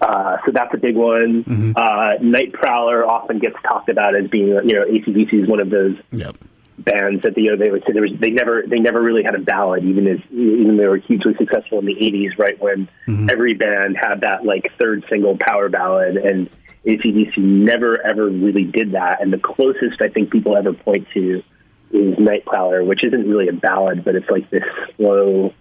uh, 0.00 0.36
so 0.44 0.52
that's 0.52 0.72
a 0.74 0.78
big 0.78 0.96
one. 0.96 1.74
Uh, 1.76 2.12
Night 2.20 2.52
Prowler 2.52 3.04
often 3.06 3.38
gets 3.38 3.56
talked 3.66 3.88
about 3.88 4.18
as 4.18 4.28
being, 4.30 4.48
you 4.48 4.74
know, 4.74 4.84
ACDC 4.84 5.42
is 5.44 5.48
one 5.48 5.60
of 5.60 5.70
those 5.70 5.96
Yep. 6.12 6.36
bands 6.78 7.22
that 7.22 7.36
you 7.36 7.50
know 7.50 7.56
they 7.56 7.70
would 7.70 7.82
say 7.86 7.92
there 7.92 8.02
was 8.02 8.12
they 8.20 8.30
never 8.30 8.62
they 8.66 8.78
never 8.78 9.02
really 9.02 9.24
had 9.24 9.34
a 9.34 9.40
ballad 9.40 9.82
even 9.84 10.06
as 10.06 10.18
even 10.30 10.76
though 10.76 10.82
they 10.82 10.88
were 10.88 10.96
hugely 10.98 11.34
successful 11.36 11.80
in 11.80 11.86
the 11.86 11.94
80s 11.96 12.38
right 12.38 12.56
when 12.60 12.88
every 13.28 13.54
band 13.54 13.96
had 14.00 14.20
that 14.20 14.44
like 14.44 14.70
third 14.78 15.04
single 15.10 15.36
power 15.40 15.68
ballad 15.68 16.16
and 16.16 16.48
ACDC 16.86 17.36
never 17.38 18.00
ever 18.06 18.28
really 18.28 18.64
did 18.64 18.92
that. 18.92 19.20
And 19.20 19.32
the 19.32 19.38
closest 19.38 20.00
I 20.00 20.08
think 20.08 20.30
people 20.30 20.56
ever 20.56 20.72
point 20.72 21.08
to 21.14 21.42
is 21.90 22.18
Night 22.18 22.44
Prowler, 22.46 22.84
which 22.84 23.02
isn't 23.04 23.28
really 23.28 23.48
a 23.48 23.52
ballad, 23.52 24.04
but 24.04 24.14
it's 24.14 24.30
like 24.30 24.48
this 24.50 24.62
slow, 24.96 25.52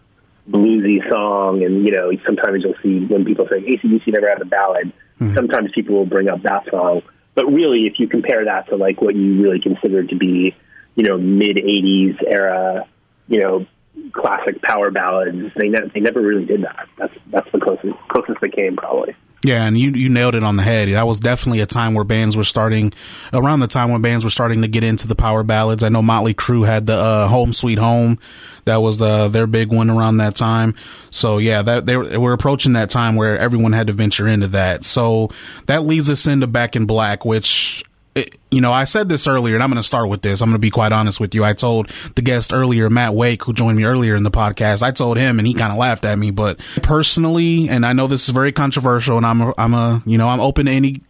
bluesy 0.50 1.08
song. 1.10 1.64
And, 1.64 1.86
you 1.86 1.92
know, 1.92 2.12
sometimes 2.26 2.64
you'll 2.64 2.76
see 2.82 3.06
when 3.06 3.26
people 3.26 3.48
say 3.50 3.60
ACDC 3.62 4.08
never 4.08 4.30
had 4.30 4.42
a 4.42 4.46
ballad, 4.46 4.92
mm-hmm. 5.20 5.34
sometimes 5.36 5.72
people 5.74 5.96
will 5.96 6.06
bring 6.06 6.30
up 6.30 6.42
that 6.44 6.66
song. 6.70 7.02
But 7.36 7.46
really, 7.48 7.86
if 7.86 8.00
you 8.00 8.08
compare 8.08 8.46
that 8.46 8.68
to 8.70 8.76
like 8.76 9.02
what 9.02 9.16
you 9.16 9.42
really 9.42 9.60
consider 9.60 10.04
to 10.04 10.16
be, 10.16 10.56
you 10.96 11.04
know, 11.04 11.18
mid 11.18 11.58
80s 11.58 12.18
era, 12.26 12.88
you 13.28 13.42
know, 13.42 13.66
classic 14.12 14.62
power 14.62 14.90
ballads, 14.92 15.54
they, 15.56 15.70
ne- 15.70 15.92
they 15.94 16.00
never 16.00 16.22
really 16.22 16.46
did 16.46 16.64
that. 16.64 16.88
That's, 16.98 17.14
that's 17.32 17.52
the 17.52 17.60
closest, 17.60 17.96
closest 18.10 18.42
they 18.42 18.50
came, 18.50 18.76
probably. 18.76 19.16
Yeah, 19.48 19.64
and 19.64 19.80
you 19.80 19.92
you 19.92 20.10
nailed 20.10 20.36
it 20.36 20.44
on 20.44 20.58
the 20.58 20.62
head. 20.62 20.90
That 20.90 21.08
was 21.08 21.22
definitely 21.22 21.62
a 21.62 21.66
time 21.66 21.94
where 21.94 22.04
bands 22.04 22.36
were 22.36 22.44
starting 22.44 22.92
around 23.32 23.62
the 23.62 23.68
time 23.68 23.90
when 23.92 24.02
bands 24.02 24.26
were 24.26 24.30
starting 24.30 24.62
to 24.64 24.68
get 24.68 24.84
into 24.84 25.08
the 25.08 25.16
power 25.16 25.42
ballads. 25.42 25.84
I 25.84 25.90
know 25.90 26.02
Motley 26.02 26.34
Crue 26.34 26.68
had 26.68 26.86
the 26.86 26.96
uh, 26.96 27.28
Home 27.30 27.54
Sweet 27.54 27.78
Home. 27.78 28.20
That 28.66 28.82
was 28.82 28.98
the 28.98 29.30
their 29.30 29.48
big 29.48 29.72
one 29.72 29.90
around 29.90 30.18
that 30.18 30.36
time. 30.36 30.76
So 31.12 31.38
yeah, 31.38 31.62
that 31.62 31.86
they 31.86 31.96
were, 31.96 32.20
we're 32.20 32.34
approaching 32.34 32.74
that 32.74 32.90
time 32.90 33.16
where 33.16 33.38
everyone 33.38 33.72
had 33.72 33.88
to 33.88 33.94
venture 33.94 34.28
into 34.28 34.48
that. 34.48 34.84
So 34.84 35.30
that 35.68 35.86
leads 35.86 36.10
us 36.10 36.28
into 36.28 36.48
Back 36.48 36.76
in 36.76 36.86
Black, 36.86 37.24
which 37.24 37.86
you 38.52 38.62
know, 38.62 38.72
I 38.72 38.86
said 38.86 39.10
this 39.10 39.28
earlier, 39.28 39.56
and 39.56 39.64
I'm 39.64 39.70
going 39.70 39.82
to 39.82 39.88
start 39.88 40.10
with 40.10 40.22
this. 40.22 40.42
I'm 40.42 40.50
going 40.50 40.56
to 40.56 40.60
be 40.60 40.70
quite 40.70 40.92
honest 40.92 41.20
with 41.20 41.36
you. 41.36 41.44
I 41.44 41.54
told 41.54 41.90
the 42.16 42.22
guest 42.22 42.54
earlier, 42.54 42.90
Matt 42.90 43.14
Wake, 43.14 43.44
who 43.44 43.54
joined 43.54 43.78
me 43.78 43.84
earlier 43.84 44.16
in 44.16 44.24
the 44.24 44.32
podcast, 44.32 44.84
I 44.84 44.92
told 44.92 45.18
him, 45.18 45.40
and 45.40 45.48
he 45.48 45.54
kind 45.54 45.72
of 45.72 45.78
laughed 45.78 46.06
at 46.06 46.18
me. 46.18 46.32
But 46.32 46.60
personally, 46.82 47.70
and 47.70 47.86
I 47.86 47.94
know 47.94 48.08
this 48.08 48.28
is 48.28 48.34
very 48.34 48.52
controversial, 48.52 49.18
and 49.18 49.26
I'm, 49.26 49.42
a, 49.42 49.54
I'm 49.58 49.74
a, 49.74 50.04
you 50.06 50.18
know, 50.18 50.28
I'm 50.28 50.40
open 50.40 50.68
to 50.68 50.72
any 50.72 51.02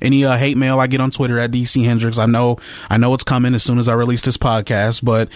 any 0.00 0.24
uh, 0.24 0.36
hate 0.36 0.56
mail 0.56 0.80
I 0.80 0.88
get 0.88 1.00
on 1.00 1.10
Twitter 1.10 1.38
at 1.38 1.52
DC 1.52 1.84
Hendrix. 1.84 2.18
I 2.18 2.26
know 2.26 2.58
I 2.90 2.96
know 2.96 3.14
it's 3.14 3.24
coming 3.24 3.54
as 3.54 3.62
soon 3.62 3.78
as 3.78 3.88
I 3.88 3.94
release 3.94 4.22
this 4.22 4.36
podcast, 4.36 5.04
but 5.04 5.28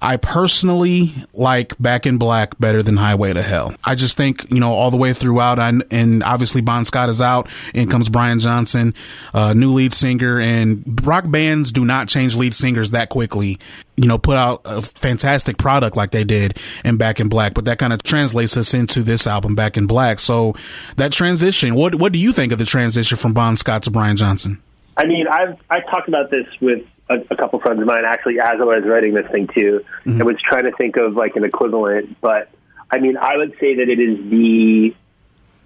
I 0.00 0.16
personally 0.16 1.14
like 1.32 1.76
Back 1.78 2.06
in 2.06 2.18
Black 2.18 2.58
better 2.58 2.82
than 2.82 2.96
Highway 2.96 3.32
to 3.32 3.42
Hell. 3.42 3.74
I 3.84 3.94
just 3.94 4.16
think, 4.16 4.50
you 4.50 4.60
know, 4.60 4.72
all 4.72 4.90
the 4.90 4.96
way 4.96 5.12
throughout, 5.12 5.58
I, 5.58 5.72
and 5.90 6.22
obviously 6.22 6.60
Bon 6.60 6.84
Scott 6.84 7.08
is 7.08 7.20
out, 7.20 7.48
in 7.74 7.88
comes 7.88 8.08
Brian 8.08 8.40
Johnson, 8.40 8.94
uh, 9.34 9.54
new 9.54 9.72
lead 9.72 9.92
singer, 9.92 10.38
and 10.38 11.00
rock 11.04 11.30
bands 11.30 11.72
do 11.72 11.84
not 11.84 12.08
change 12.08 12.36
lead 12.36 12.54
singers 12.54 12.92
that 12.92 13.08
quickly. 13.08 13.58
You 13.96 14.06
know, 14.06 14.18
put 14.18 14.38
out 14.38 14.62
a 14.64 14.80
fantastic 14.80 15.58
product 15.58 15.96
like 15.96 16.12
they 16.12 16.22
did 16.22 16.56
in 16.84 16.98
Back 16.98 17.18
in 17.18 17.28
Black, 17.28 17.54
but 17.54 17.64
that 17.64 17.78
kind 17.78 17.92
of 17.92 18.02
translates 18.02 18.56
us 18.56 18.72
into 18.72 19.02
this 19.02 19.26
album, 19.26 19.56
Back 19.56 19.76
in 19.76 19.86
Black. 19.86 20.20
So 20.20 20.54
that 20.96 21.10
transition, 21.10 21.74
what 21.74 21.96
what 21.96 22.12
do 22.12 22.20
you 22.20 22.32
think 22.32 22.52
of 22.52 22.58
the 22.58 22.64
transition 22.64 23.18
from 23.18 23.32
Bon 23.32 23.56
Scott 23.56 23.82
to 23.84 23.90
Brian 23.90 24.16
Johnson? 24.16 24.62
I 24.96 25.06
mean, 25.06 25.26
I've 25.28 25.58
I've 25.68 25.84
talked 25.90 26.08
about 26.08 26.30
this 26.30 26.46
with 26.60 26.84
a, 27.08 27.18
a 27.30 27.36
couple 27.36 27.60
friends 27.60 27.80
of 27.80 27.86
mine 27.86 28.04
actually 28.06 28.40
as 28.40 28.60
I 28.60 28.64
was 28.64 28.84
writing 28.84 29.14
this 29.14 29.26
thing 29.30 29.48
too, 29.48 29.84
mm-hmm. 30.00 30.10
and 30.10 30.24
was 30.24 30.36
trying 30.42 30.64
to 30.64 30.72
think 30.72 30.96
of 30.96 31.14
like 31.14 31.36
an 31.36 31.44
equivalent. 31.44 32.20
But 32.20 32.50
I 32.90 32.98
mean, 32.98 33.16
I 33.16 33.36
would 33.36 33.54
say 33.60 33.76
that 33.76 33.88
it 33.88 33.98
is 33.98 34.18
the 34.30 34.94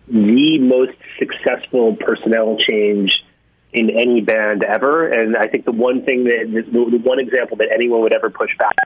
the 0.08 0.58
most 0.58 0.96
successful 1.18 1.96
personnel 1.96 2.56
change 2.58 3.24
in 3.72 3.88
any 3.90 4.20
band 4.20 4.64
ever. 4.64 5.08
And 5.08 5.36
I 5.36 5.46
think 5.46 5.64
the 5.64 5.72
one 5.72 6.04
thing 6.04 6.24
that 6.24 6.64
the, 6.72 6.90
the 6.90 6.98
one 6.98 7.18
example 7.18 7.56
that 7.58 7.68
anyone 7.72 8.02
would 8.02 8.12
ever 8.12 8.28
push 8.28 8.50
back 8.58 8.76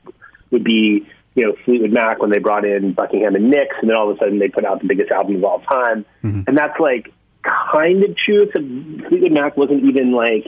would 0.51 0.63
be 0.63 1.07
you 1.35 1.45
know 1.45 1.55
Fleetwood 1.65 1.91
Mac 1.91 2.19
when 2.19 2.29
they 2.29 2.39
brought 2.39 2.65
in 2.65 2.93
Buckingham 2.93 3.35
and 3.35 3.49
Nicks, 3.49 3.75
and 3.81 3.89
then 3.89 3.97
all 3.97 4.09
of 4.09 4.17
a 4.17 4.19
sudden 4.19 4.39
they 4.39 4.49
put 4.49 4.65
out 4.65 4.81
the 4.81 4.87
biggest 4.87 5.11
album 5.11 5.37
of 5.37 5.43
all 5.43 5.59
time, 5.59 6.05
mm-hmm. 6.23 6.41
and 6.47 6.57
that's 6.57 6.79
like 6.79 7.13
kind 7.43 8.03
of 8.03 8.15
true. 8.17 8.43
Except 8.43 8.65
Fleetwood 9.09 9.31
Mac 9.31 9.57
wasn't 9.57 9.83
even 9.83 10.11
like. 10.11 10.47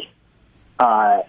Uh, 0.79 1.23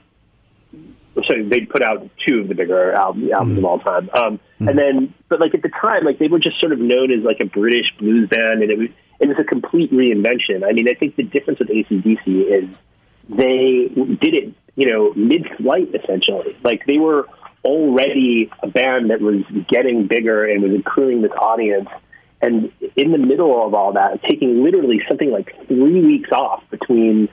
so 1.14 1.34
they 1.44 1.60
put 1.60 1.82
out 1.82 2.08
two 2.26 2.40
of 2.40 2.48
the 2.48 2.54
bigger 2.54 2.92
album, 2.92 3.30
albums 3.32 3.56
mm-hmm. 3.56 3.58
of 3.58 3.64
all 3.64 3.78
time. 3.80 4.10
Um, 4.14 4.38
mm-hmm. 4.38 4.68
And 4.68 4.78
then, 4.78 5.14
but 5.28 5.40
like 5.40 5.54
at 5.54 5.62
the 5.62 5.70
time, 5.70 6.04
like 6.04 6.18
they 6.18 6.28
were 6.28 6.38
just 6.38 6.60
sort 6.60 6.72
of 6.72 6.78
known 6.78 7.10
as 7.10 7.24
like 7.24 7.38
a 7.40 7.46
British 7.46 7.86
blues 7.98 8.28
band, 8.28 8.62
and 8.62 8.70
it 8.70 8.78
was 8.78 8.88
it 9.18 9.28
was 9.28 9.36
a 9.38 9.44
complete 9.44 9.92
reinvention. 9.92 10.64
I 10.66 10.72
mean, 10.72 10.88
I 10.88 10.94
think 10.94 11.16
the 11.16 11.24
difference 11.24 11.58
with 11.58 11.68
ACDC 11.68 12.26
is 12.26 12.68
they 13.28 13.88
did 13.94 14.34
it, 14.34 14.54
you 14.76 14.88
know, 14.88 15.12
mid-flight 15.14 15.94
essentially. 15.94 16.56
Like 16.64 16.86
they 16.86 16.98
were 16.98 17.26
already 17.64 18.50
a 18.62 18.68
band 18.68 19.10
that 19.10 19.20
was 19.20 19.42
getting 19.68 20.06
bigger 20.06 20.44
and 20.44 20.62
was 20.62 20.80
accruing 20.80 21.22
this 21.22 21.32
audience. 21.32 21.88
And 22.42 22.72
in 22.96 23.12
the 23.12 23.18
middle 23.18 23.66
of 23.66 23.74
all 23.74 23.92
that, 23.92 24.22
taking 24.22 24.64
literally 24.64 25.02
something 25.06 25.30
like 25.30 25.54
three 25.66 26.00
weeks 26.00 26.30
off 26.32 26.62
between 26.70 27.28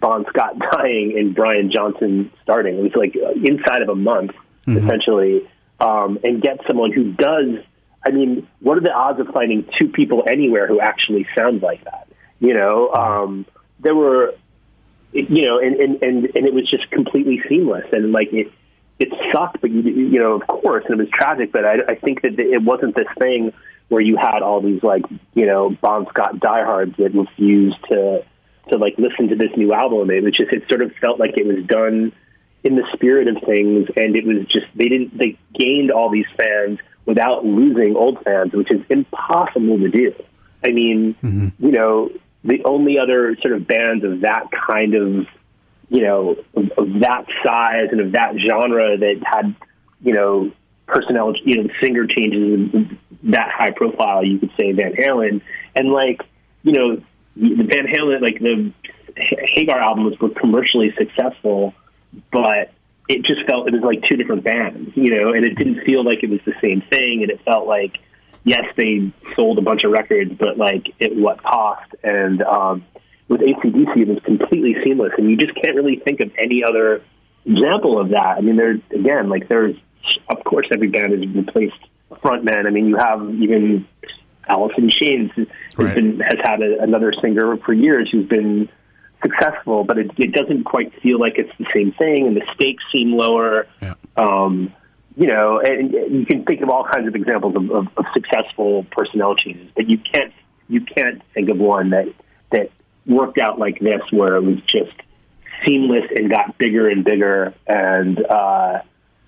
Bon 0.00 0.24
Scott 0.28 0.58
dying 0.72 1.14
and 1.16 1.34
Brian 1.34 1.70
Johnson 1.74 2.30
starting. 2.42 2.78
It 2.78 2.82
was 2.82 2.94
like 2.94 3.14
inside 3.16 3.82
of 3.82 3.88
a 3.88 3.94
month, 3.94 4.32
mm-hmm. 4.66 4.84
essentially, 4.84 5.48
um, 5.80 6.18
and 6.24 6.42
get 6.42 6.58
someone 6.66 6.92
who 6.92 7.12
does. 7.12 7.62
I 8.04 8.10
mean, 8.10 8.46
what 8.60 8.78
are 8.78 8.82
the 8.82 8.92
odds 8.92 9.20
of 9.20 9.28
finding 9.28 9.68
two 9.78 9.88
people 9.88 10.24
anywhere 10.26 10.68
who 10.68 10.80
actually 10.80 11.26
sound 11.36 11.62
like 11.62 11.84
that? 11.84 12.08
You 12.38 12.54
know, 12.54 12.90
um, 12.92 13.46
there 13.80 13.94
were, 13.94 14.34
you 15.12 15.46
know, 15.46 15.58
and, 15.58 15.76
and, 15.76 16.02
and, 16.02 16.24
and 16.36 16.46
it 16.46 16.54
was 16.54 16.70
just 16.70 16.90
completely 16.90 17.42
seamless. 17.48 17.86
And 17.92 18.12
like 18.12 18.32
it, 18.32 18.52
it 18.98 19.08
sucked, 19.32 19.60
but 19.60 19.70
you, 19.70 19.82
you 19.82 20.18
know, 20.20 20.34
of 20.34 20.46
course, 20.46 20.84
and 20.88 21.00
it 21.00 21.02
was 21.02 21.10
tragic, 21.12 21.52
but 21.52 21.64
I, 21.64 21.76
I 21.88 21.94
think 21.96 22.22
that 22.22 22.38
it 22.38 22.62
wasn't 22.62 22.94
this 22.94 23.08
thing 23.18 23.52
where 23.88 24.00
you 24.00 24.16
had 24.16 24.42
all 24.42 24.60
these 24.60 24.82
like, 24.82 25.04
you 25.34 25.46
know, 25.46 25.70
Bon 25.80 26.06
Scott 26.08 26.40
diehards 26.40 26.96
that 26.96 27.14
refused 27.14 27.76
to, 27.90 28.24
to 28.70 28.78
like 28.78 28.94
listen 28.98 29.28
to 29.28 29.36
this 29.36 29.50
new 29.56 29.72
album. 29.72 30.10
It 30.10 30.22
was 30.22 30.34
just 30.34 30.52
it 30.52 30.64
sort 30.68 30.82
of 30.82 30.92
felt 31.00 31.18
like 31.18 31.36
it 31.36 31.46
was 31.46 31.64
done 31.66 32.12
in 32.64 32.76
the 32.76 32.84
spirit 32.94 33.28
of 33.28 33.42
things, 33.44 33.88
and 33.96 34.16
it 34.16 34.24
was 34.24 34.46
just 34.46 34.66
they 34.74 34.88
didn't 34.88 35.16
they 35.16 35.38
gained 35.54 35.90
all 35.90 36.10
these 36.10 36.26
fans 36.36 36.78
without 37.04 37.44
losing 37.44 37.96
old 37.96 38.22
fans, 38.24 38.52
which 38.52 38.70
is 38.70 38.80
impossible 38.88 39.78
to 39.78 39.88
do. 39.88 40.14
I 40.64 40.72
mean, 40.72 41.14
mm-hmm. 41.22 41.64
you 41.64 41.72
know, 41.72 42.10
the 42.42 42.64
only 42.64 42.98
other 42.98 43.36
sort 43.42 43.54
of 43.54 43.66
bands 43.66 44.04
of 44.04 44.22
that 44.22 44.50
kind 44.50 44.94
of 44.94 45.26
you 45.88 46.02
know 46.02 46.36
of, 46.54 46.70
of 46.76 47.00
that 47.00 47.26
size 47.44 47.88
and 47.92 48.00
of 48.00 48.12
that 48.12 48.34
genre 48.38 48.96
that 48.98 49.22
had 49.24 49.54
you 50.02 50.12
know 50.12 50.50
personnel 50.86 51.34
you 51.44 51.62
know 51.62 51.70
singer 51.80 52.06
changes 52.06 52.70
that 53.22 53.50
high 53.50 53.70
profile 53.70 54.24
you 54.24 54.38
could 54.38 54.52
say 54.58 54.72
Van 54.72 54.92
Halen 54.94 55.40
and 55.74 55.90
like 55.90 56.22
you 56.62 56.72
know 56.72 57.02
the 57.36 57.64
Van 57.64 57.86
Halen, 57.86 58.20
like 58.22 58.40
the 58.40 58.72
Hagar 59.16 59.78
albums 59.78 60.18
were 60.18 60.30
commercially 60.30 60.92
successful, 60.96 61.74
but 62.32 62.72
it 63.08 63.24
just 63.24 63.46
felt 63.46 63.68
it 63.68 63.72
was 63.72 63.82
like 63.82 64.02
two 64.08 64.16
different 64.16 64.42
bands, 64.42 64.90
you 64.94 65.10
know, 65.10 65.32
and 65.32 65.44
it 65.44 65.54
didn't 65.56 65.84
feel 65.84 66.04
like 66.04 66.22
it 66.22 66.30
was 66.30 66.40
the 66.44 66.54
same 66.62 66.82
thing. 66.90 67.22
And 67.22 67.30
it 67.30 67.40
felt 67.44 67.66
like, 67.66 67.98
yes, 68.44 68.64
they 68.76 69.12
sold 69.36 69.58
a 69.58 69.62
bunch 69.62 69.84
of 69.84 69.92
records, 69.92 70.32
but 70.38 70.58
like 70.58 70.88
at 71.00 71.14
what 71.14 71.42
cost? 71.42 71.94
And 72.02 72.42
um, 72.42 72.84
with 73.28 73.40
ACDC, 73.40 73.96
it 73.96 74.08
was 74.08 74.18
completely 74.24 74.76
seamless. 74.84 75.12
And 75.18 75.30
you 75.30 75.36
just 75.36 75.54
can't 75.54 75.76
really 75.76 76.00
think 76.04 76.20
of 76.20 76.32
any 76.38 76.64
other 76.64 77.02
example 77.44 78.00
of 78.00 78.10
that. 78.10 78.36
I 78.38 78.40
mean, 78.40 78.56
there, 78.56 78.80
again, 78.90 79.28
like 79.28 79.48
there's, 79.48 79.76
of 80.28 80.42
course, 80.44 80.66
every 80.72 80.88
band 80.88 81.12
has 81.12 81.34
replaced 81.34 81.78
frontman. 82.10 82.66
I 82.66 82.70
mean, 82.70 82.86
you 82.86 82.96
have 82.96 83.20
even 83.40 83.86
In 84.48 84.90
Chains 84.90 85.30
has, 85.36 85.46
right. 85.76 85.94
been, 85.94 86.20
has 86.20 86.38
had 86.42 86.62
a, 86.62 86.80
another 86.80 87.12
singer 87.22 87.56
for 87.58 87.72
years 87.72 88.08
who's 88.10 88.26
been 88.26 88.68
successful, 89.22 89.84
but 89.84 89.98
it, 89.98 90.10
it 90.18 90.32
doesn't 90.32 90.64
quite 90.64 90.92
feel 91.02 91.18
like 91.18 91.34
it's 91.36 91.50
the 91.58 91.66
same 91.74 91.92
thing, 91.92 92.26
and 92.26 92.36
the 92.36 92.42
stakes 92.54 92.84
seem 92.94 93.12
lower. 93.12 93.66
Yeah. 93.82 93.94
Um, 94.16 94.72
you 95.16 95.26
know, 95.28 95.60
and 95.60 95.92
you 95.92 96.26
can 96.26 96.44
think 96.44 96.60
of 96.60 96.68
all 96.68 96.84
kinds 96.84 97.08
of 97.08 97.14
examples 97.14 97.56
of, 97.56 97.70
of, 97.70 97.86
of 97.96 98.04
successful 98.12 98.86
personnel 98.90 99.34
changes, 99.34 99.70
but 99.74 99.88
you 99.88 99.98
can't 99.98 100.32
you 100.68 100.82
can't 100.82 101.22
think 101.32 101.48
of 101.50 101.58
one 101.58 101.90
that 101.90 102.06
that 102.52 102.70
worked 103.06 103.38
out 103.38 103.58
like 103.58 103.78
this, 103.80 104.02
where 104.10 104.36
it 104.36 104.42
was 104.42 104.60
just 104.66 104.92
seamless 105.66 106.04
and 106.14 106.30
got 106.30 106.58
bigger 106.58 106.88
and 106.88 107.04
bigger, 107.04 107.54
and 107.66 108.24
uh, 108.26 108.80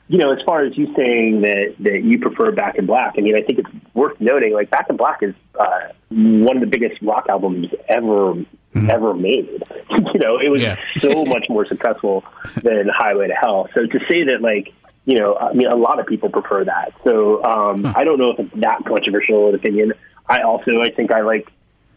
you 0.08 0.16
know, 0.16 0.32
as 0.32 0.38
far 0.46 0.64
as 0.64 0.76
you 0.76 0.86
saying 0.96 1.42
that 1.42 1.74
that 1.80 2.02
you 2.02 2.18
prefer 2.18 2.50
Back 2.50 2.76
in 2.76 2.86
Black, 2.86 3.14
I 3.18 3.20
mean, 3.20 3.36
I 3.36 3.42
think 3.42 3.58
it's 3.58 3.68
worth 3.94 4.18
noting 4.20 4.54
like 4.54 4.70
Back 4.70 4.86
in 4.88 4.96
Black 4.96 5.22
is 5.22 5.34
uh, 5.58 5.92
one 6.08 6.56
of 6.56 6.60
the 6.60 6.66
biggest 6.66 7.00
rock 7.02 7.26
albums 7.28 7.68
ever 7.88 8.34
mm-hmm. 8.34 8.90
ever 8.90 9.12
made. 9.12 9.46
you 9.90 10.20
know, 10.20 10.38
it 10.38 10.50
was 10.50 10.62
yeah. 10.62 10.76
so 10.98 11.24
much 11.26 11.46
more 11.50 11.66
successful 11.66 12.24
than 12.62 12.88
Highway 12.88 13.28
to 13.28 13.34
Hell. 13.34 13.68
So 13.74 13.86
to 13.86 14.00
say 14.08 14.24
that 14.24 14.40
like 14.40 14.72
you 15.04 15.18
know, 15.18 15.36
I 15.36 15.52
mean, 15.52 15.66
a 15.66 15.76
lot 15.76 16.00
of 16.00 16.06
people 16.06 16.30
prefer 16.30 16.64
that. 16.64 16.92
So 17.04 17.42
um, 17.44 17.84
huh. 17.84 17.94
I 17.96 18.04
don't 18.04 18.18
know 18.18 18.30
if 18.30 18.40
it's 18.40 18.54
that 18.60 18.84
controversial 18.86 19.50
an 19.50 19.54
opinion. 19.54 19.92
I 20.26 20.42
also 20.42 20.80
I 20.80 20.90
think 20.90 21.12
I 21.12 21.20
like 21.20 21.50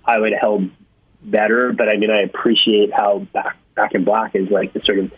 Highway 0.04 0.32
to 0.32 0.36
Hell 0.36 0.66
better, 1.22 1.72
but 1.72 1.88
I 1.88 1.98
mean, 1.98 2.12
I 2.12 2.22
appreciate 2.24 2.92
how 2.94 3.20
Back 3.34 3.58
Back 3.76 3.94
in 3.94 4.04
Black 4.04 4.36
is 4.36 4.50
like 4.50 4.74
the 4.74 4.82
sort 4.82 5.00
of 5.00 5.12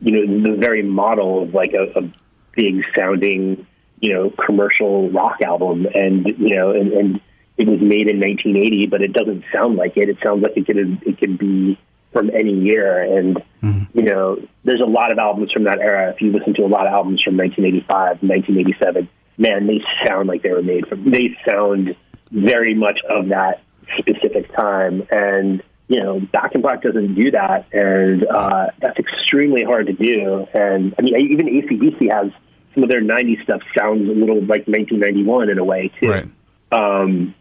you 0.00 0.12
know 0.12 0.52
the 0.52 0.56
very 0.56 0.82
model 0.82 1.42
of 1.42 1.54
like 1.54 1.72
a, 1.72 1.98
a 1.98 2.12
big 2.56 2.82
sounding, 2.96 3.66
you 4.00 4.12
know, 4.12 4.30
commercial 4.30 5.10
rock 5.10 5.40
album, 5.42 5.86
and 5.94 6.26
you 6.26 6.56
know, 6.56 6.70
and, 6.70 6.92
and 6.92 7.20
it 7.56 7.68
was 7.68 7.80
made 7.80 8.08
in 8.08 8.18
1980, 8.20 8.86
but 8.86 9.02
it 9.02 9.12
doesn't 9.12 9.44
sound 9.52 9.76
like 9.76 9.96
it. 9.96 10.08
It 10.08 10.18
sounds 10.24 10.42
like 10.42 10.56
it 10.56 10.66
could 10.66 10.76
it 11.06 11.18
could 11.18 11.38
be 11.38 11.78
from 12.16 12.30
any 12.30 12.54
year. 12.54 13.18
And, 13.18 13.36
mm-hmm. 13.62 13.98
you 13.98 14.04
know, 14.04 14.38
there's 14.64 14.80
a 14.80 14.88
lot 14.88 15.12
of 15.12 15.18
albums 15.18 15.52
from 15.52 15.64
that 15.64 15.80
era. 15.80 16.12
If 16.12 16.22
you 16.22 16.32
listen 16.32 16.54
to 16.54 16.62
a 16.62 16.66
lot 16.66 16.86
of 16.86 16.92
albums 16.94 17.20
from 17.22 17.36
1985, 17.36 18.22
1987, 18.22 19.08
man, 19.36 19.66
they 19.66 19.82
sound 20.02 20.26
like 20.26 20.42
they 20.42 20.50
were 20.50 20.62
made 20.62 20.86
from, 20.86 21.10
they 21.10 21.36
sound 21.46 21.94
very 22.30 22.74
much 22.74 23.00
of 23.10 23.28
that 23.28 23.62
specific 23.98 24.54
time. 24.56 25.06
And, 25.10 25.62
you 25.88 26.02
know, 26.02 26.20
Back 26.20 26.54
in 26.54 26.62
Black 26.62 26.80
doesn't 26.80 27.14
do 27.14 27.32
that. 27.32 27.66
And 27.70 28.26
uh, 28.26 28.68
that's 28.80 28.98
extremely 28.98 29.62
hard 29.62 29.86
to 29.88 29.92
do. 29.92 30.46
And 30.54 30.94
I 30.98 31.02
mean, 31.02 31.16
even 31.16 31.46
ACDC 31.48 32.10
has 32.10 32.32
some 32.76 32.84
of 32.84 32.90
their 32.90 33.00
90s 33.02 33.42
stuff 33.42 33.62
sounds 33.76 34.08
a 34.08 34.12
little 34.12 34.36
like 34.36 34.68
1991 34.68 35.48
in 35.48 35.58
a 35.58 35.64
way, 35.64 35.90
too. 35.98 36.08
Right. 36.08 36.28
Um, 36.70 37.34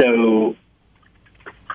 so, 0.00 0.56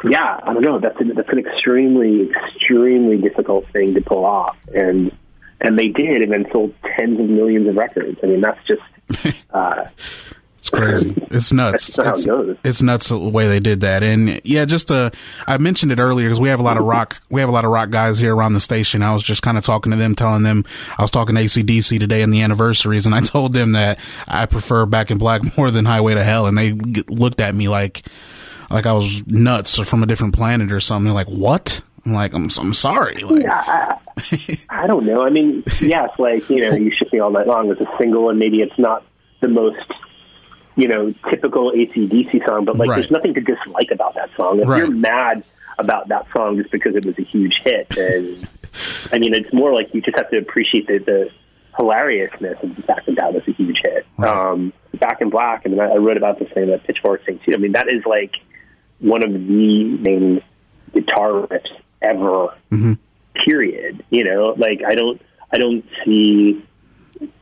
yeah, 0.04 0.40
I 0.42 0.54
don't 0.54 0.64
know. 0.64 0.80
That's 0.80 1.00
an, 1.00 1.14
that's 1.16 1.30
an 1.30 1.38
extremely, 1.40 2.30
extremely 2.32 3.18
difficult 3.18 3.68
thing 3.68 3.94
to 3.94 4.02
pull 4.02 4.26
off. 4.26 4.58
And, 4.74 5.16
and 5.62 5.78
they 5.78 5.90
did, 5.90 6.24
and 6.24 6.32
then 6.32 6.48
sold 6.52 6.74
tens 6.98 7.20
of 7.20 7.30
millions 7.30 7.70
of 7.70 7.76
records. 7.76 8.18
I 8.24 8.26
mean, 8.26 8.42
that's 8.42 8.60
just. 8.68 8.82
Uh, 9.50 9.86
it's 10.68 10.70
crazy. 10.70 11.14
It's 11.30 11.52
nuts. 11.52 11.90
It's, 11.90 12.00
it 12.00 12.58
it's, 12.64 12.82
nuts 12.82 13.10
the 13.10 13.20
way 13.20 13.48
they 13.50 13.60
did 13.60 13.82
that. 13.82 14.02
And 14.02 14.40
yeah, 14.46 14.64
just 14.64 14.90
uh, 14.90 15.10
I 15.46 15.58
mentioned 15.58 15.92
it 15.92 16.00
earlier 16.00 16.28
because 16.28 16.40
we 16.40 16.48
have 16.50 16.62
a 16.62 16.64
lot 16.64 16.78
of 16.78 16.86
rock. 16.86 17.22
We 17.30 17.42
have 17.42 17.50
a 17.50 17.52
lot 17.52 17.66
of 17.66 17.72
rock 17.72 17.90
guys 17.90 18.18
here 18.18 18.34
around 18.34 18.54
the 18.54 18.62
station. 18.62 19.04
I 19.04 19.14
was 19.14 19.24
just 19.24 19.42
kind 19.44 19.58
of 19.58 19.64
talking 19.66 19.92
to 19.92 19.98
them, 19.98 20.16
telling 20.16 20.44
them 20.44 20.64
I 20.98 21.02
was 21.02 21.12
talking 21.12 21.36
to 21.36 21.42
ACDC 21.42 22.00
today 22.00 22.22
and 22.22 22.34
the 22.34 22.42
anniversaries, 22.42 23.06
and 23.06 23.14
I 23.14 23.20
told 23.26 23.52
them 23.52 23.74
that 23.74 24.00
I 24.26 24.46
prefer 24.46 24.86
Back 24.86 25.12
in 25.12 25.18
Black 25.18 25.58
more 25.58 25.70
than 25.70 25.84
Highway 25.84 26.14
to 26.14 26.24
Hell, 26.24 26.48
and 26.48 26.58
they 26.58 26.72
looked 26.72 27.42
at 27.42 27.54
me 27.54 27.68
like 27.68 28.06
like 28.70 28.86
I 28.86 28.94
was 28.94 29.28
nuts 29.28 29.78
or 29.80 29.86
from 29.86 30.04
a 30.04 30.06
different 30.06 30.34
planet 30.34 30.72
or 30.72 30.80
something. 30.80 31.06
They're 31.06 31.14
like, 31.14 31.28
what? 31.28 31.82
I'm 32.06 32.14
like, 32.14 32.34
I'm, 32.34 32.50
I'm 32.58 32.74
sorry. 32.74 33.18
Like, 33.18 33.44
yeah, 33.44 34.00
I, 34.18 34.58
I 34.70 34.88
don't 34.88 35.06
know. 35.06 35.24
I 35.24 35.30
mean, 35.30 35.64
yes, 35.82 36.10
like 36.18 36.50
you 36.50 36.62
know, 36.62 36.74
you 36.74 36.92
shook 36.98 37.12
me 37.12 37.20
all 37.20 37.32
night 37.32 37.48
long 37.48 37.68
with 37.68 37.82
a 37.82 37.98
single, 38.00 38.30
and 38.30 38.40
maybe 38.40 38.62
it's 38.62 38.80
not 38.80 39.04
the 39.42 39.50
most 39.50 39.78
you 40.78 40.88
know, 40.88 41.14
typical 41.30 41.72
ACDC 41.72 42.46
song, 42.46 42.64
but 42.64 42.78
like, 42.78 42.90
right. 42.90 42.98
there's 42.98 43.12
nothing 43.12 43.34
to 43.34 43.42
dislike 43.42 43.90
about 43.92 44.14
that 44.14 44.30
song. 44.38 44.60
If 44.60 44.68
right. 44.68 44.78
you're 44.78 44.92
mad 44.92 45.44
about 45.80 46.08
that 46.10 46.28
song 46.32 46.58
just 46.58 46.72
because 46.72 46.96
it 46.96 47.06
was 47.06 47.18
a 47.18 47.24
huge 47.24 47.56
hit, 47.64 47.90
then 47.90 48.48
I 49.12 49.18
mean, 49.18 49.34
it's 49.34 49.52
more 49.52 49.74
like 49.74 49.94
you 49.94 50.02
just 50.02 50.18
have 50.18 50.30
to 50.30 50.38
appreciate 50.38 50.88
the, 50.88 51.00
the 51.00 51.30
hilariousness 51.78 52.60
of 52.62 52.76
the 52.76 52.82
fact 52.84 53.08
that 53.08 53.16
that 53.16 53.34
was 53.34 53.44
a 53.48 53.52
huge 53.52 53.80
hit. 53.84 54.06
Right. 54.18 54.32
Um, 54.32 54.72
Back 54.94 55.22
in 55.22 55.30
Black, 55.30 55.66
and 55.66 55.80
I, 55.80 55.86
I 55.86 55.98
wrote 55.98 56.18
about 56.18 56.40
this 56.40 56.50
thing 56.54 56.68
that 56.68 56.84
Pitchfork 56.84 57.26
thing 57.26 57.40
too. 57.46 57.54
I 57.54 57.58
mean, 57.58 57.74
that 57.74 57.88
is 57.88 58.04
like 58.06 58.34
one 59.00 59.24
of 59.24 59.32
the 59.32 59.40
main 59.40 60.42
guitar 60.94 61.32
riffs 61.32 61.70
ever. 62.02 62.56
Mm-hmm. 62.72 62.94
Period. 63.46 64.04
You 64.10 64.24
know, 64.24 64.56
like 64.58 64.82
I 64.88 64.96
don't, 64.96 65.22
I 65.52 65.58
don't 65.58 65.86
see. 66.04 66.64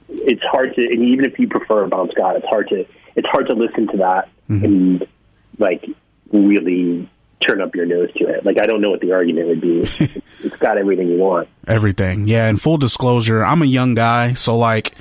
It's 0.09 0.43
hard 0.43 0.75
to, 0.75 0.81
and 0.81 1.03
even 1.03 1.25
if 1.25 1.39
you 1.39 1.47
prefer 1.47 1.87
Bon 1.87 2.09
Scott, 2.11 2.35
it's 2.35 2.45
hard 2.47 2.67
to 2.69 2.85
it's 3.15 3.27
hard 3.27 3.47
to 3.47 3.53
listen 3.53 3.87
to 3.87 3.97
that 3.97 4.29
mm-hmm. 4.49 4.65
and 4.65 5.07
like 5.57 5.85
really 6.31 7.09
turn 7.39 7.61
up 7.61 7.75
your 7.75 7.85
nose 7.85 8.11
to 8.13 8.27
it. 8.27 8.45
Like 8.45 8.59
I 8.59 8.65
don't 8.65 8.81
know 8.81 8.89
what 8.89 9.01
the 9.01 9.13
argument 9.13 9.47
would 9.47 9.61
be. 9.61 9.79
it's 9.79 10.57
got 10.59 10.77
everything 10.77 11.09
you 11.09 11.17
want. 11.17 11.47
Everything. 11.67 12.27
Yeah, 12.27 12.47
and 12.47 12.59
full 12.59 12.77
disclosure, 12.77 13.43
I'm 13.43 13.61
a 13.61 13.65
young 13.65 13.93
guy, 13.93 14.33
so 14.33 14.57
like, 14.57 14.95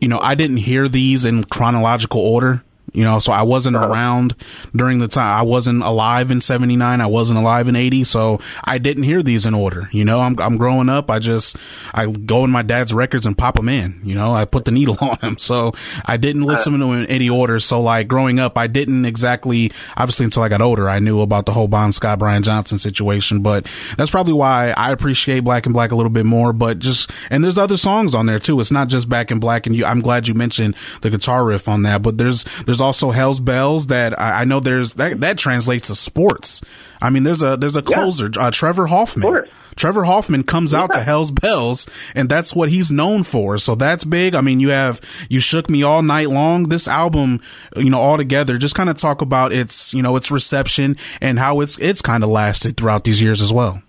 you 0.00 0.08
know, 0.08 0.18
I 0.18 0.34
didn't 0.34 0.58
hear 0.58 0.88
these 0.88 1.24
in 1.24 1.44
chronological 1.44 2.20
order. 2.20 2.62
You 2.98 3.04
know, 3.04 3.20
so 3.20 3.32
I 3.32 3.42
wasn't 3.42 3.76
around 3.76 4.34
during 4.74 4.98
the 4.98 5.06
time. 5.06 5.38
I 5.38 5.42
wasn't 5.42 5.84
alive 5.84 6.32
in 6.32 6.40
79. 6.40 7.00
I 7.00 7.06
wasn't 7.06 7.38
alive 7.38 7.68
in 7.68 7.76
80. 7.76 8.02
So 8.02 8.40
I 8.64 8.78
didn't 8.78 9.04
hear 9.04 9.22
these 9.22 9.46
in 9.46 9.54
order. 9.54 9.88
You 9.92 10.04
know, 10.04 10.18
I'm, 10.18 10.36
I'm 10.40 10.56
growing 10.56 10.88
up. 10.88 11.08
I 11.08 11.20
just, 11.20 11.56
I 11.94 12.06
go 12.06 12.44
in 12.44 12.50
my 12.50 12.62
dad's 12.62 12.92
records 12.92 13.24
and 13.24 13.38
pop 13.38 13.54
them 13.54 13.68
in. 13.68 14.00
You 14.02 14.16
know, 14.16 14.34
I 14.34 14.46
put 14.46 14.64
the 14.64 14.72
needle 14.72 14.96
on 15.00 15.16
them. 15.20 15.38
So 15.38 15.74
I 16.06 16.16
didn't 16.16 16.42
listen 16.42 16.72
to 16.72 16.78
them 16.80 16.90
in 16.90 17.06
any 17.06 17.30
order. 17.30 17.60
So 17.60 17.80
like 17.80 18.08
growing 18.08 18.40
up, 18.40 18.58
I 18.58 18.66
didn't 18.66 19.04
exactly, 19.04 19.70
obviously 19.96 20.24
until 20.24 20.42
I 20.42 20.48
got 20.48 20.60
older, 20.60 20.88
I 20.88 20.98
knew 20.98 21.20
about 21.20 21.46
the 21.46 21.52
whole 21.52 21.68
Bon 21.68 21.92
Scott, 21.92 22.18
Brian 22.18 22.42
Johnson 22.42 22.78
situation. 22.78 23.42
But 23.42 23.70
that's 23.96 24.10
probably 24.10 24.32
why 24.32 24.70
I 24.70 24.90
appreciate 24.90 25.44
Back 25.44 25.66
in 25.66 25.72
Black 25.72 25.92
a 25.92 25.94
little 25.94 26.10
bit 26.10 26.26
more. 26.26 26.52
But 26.52 26.80
just, 26.80 27.12
and 27.30 27.44
there's 27.44 27.58
other 27.58 27.76
songs 27.76 28.12
on 28.16 28.26
there 28.26 28.40
too. 28.40 28.58
It's 28.58 28.72
not 28.72 28.88
just 28.88 29.08
Back 29.08 29.30
in 29.30 29.38
Black. 29.38 29.68
And 29.68 29.76
you, 29.76 29.84
I'm 29.84 30.00
glad 30.00 30.26
you 30.26 30.34
mentioned 30.34 30.74
the 31.02 31.10
guitar 31.10 31.44
riff 31.44 31.68
on 31.68 31.82
that. 31.82 32.02
But 32.02 32.18
there's, 32.18 32.44
there's 32.66 32.78
there's 32.78 32.87
also 32.88 33.10
Hell's 33.10 33.38
Bells 33.38 33.88
that 33.88 34.18
I, 34.18 34.40
I, 34.40 34.44
know 34.44 34.60
there's 34.60 34.94
that 34.94 35.20
that 35.20 35.36
translates 35.36 35.88
to 35.88 35.94
sports. 35.94 36.62
I 37.02 37.10
mean, 37.10 37.22
there's 37.22 37.42
a 37.42 37.58
there's 37.58 37.76
a 37.76 37.82
closer, 37.82 38.30
yeah. 38.34 38.46
uh, 38.46 38.50
Trevor 38.50 38.86
Hoffman. 38.86 39.44
Trevor 39.76 40.04
Hoffman 40.04 40.42
comes 40.42 40.72
out 40.72 40.90
to 40.94 41.02
Hell's 41.02 41.30
Bells, 41.30 41.86
and 42.14 42.30
that's 42.30 42.56
what 42.56 42.70
he's 42.70 42.90
known 42.90 43.24
for. 43.24 43.58
So 43.58 43.74
that's 43.74 44.04
big. 44.04 44.34
I 44.34 44.40
mean, 44.40 44.58
you 44.58 44.70
have 44.70 45.02
you 45.28 45.38
shook 45.38 45.68
me 45.68 45.82
all 45.82 46.02
night 46.02 46.30
long. 46.30 46.70
This 46.70 46.88
album, 46.88 47.42
you 47.76 47.90
know, 47.90 47.98
all 47.98 48.16
together, 48.16 48.56
just 48.56 48.74
kind 48.74 48.88
of 48.88 48.96
talk 48.96 49.20
about 49.20 49.52
its 49.52 49.92
you 49.92 50.02
know 50.02 50.16
its 50.16 50.30
reception 50.30 50.96
and 51.20 51.38
how 51.38 51.60
it's 51.60 51.78
it's 51.78 52.00
kind 52.00 52.24
of 52.24 52.30
lasted 52.30 52.78
throughout 52.78 53.04
these 53.04 53.20
years 53.20 53.42
as 53.42 53.52
well. 53.52 53.82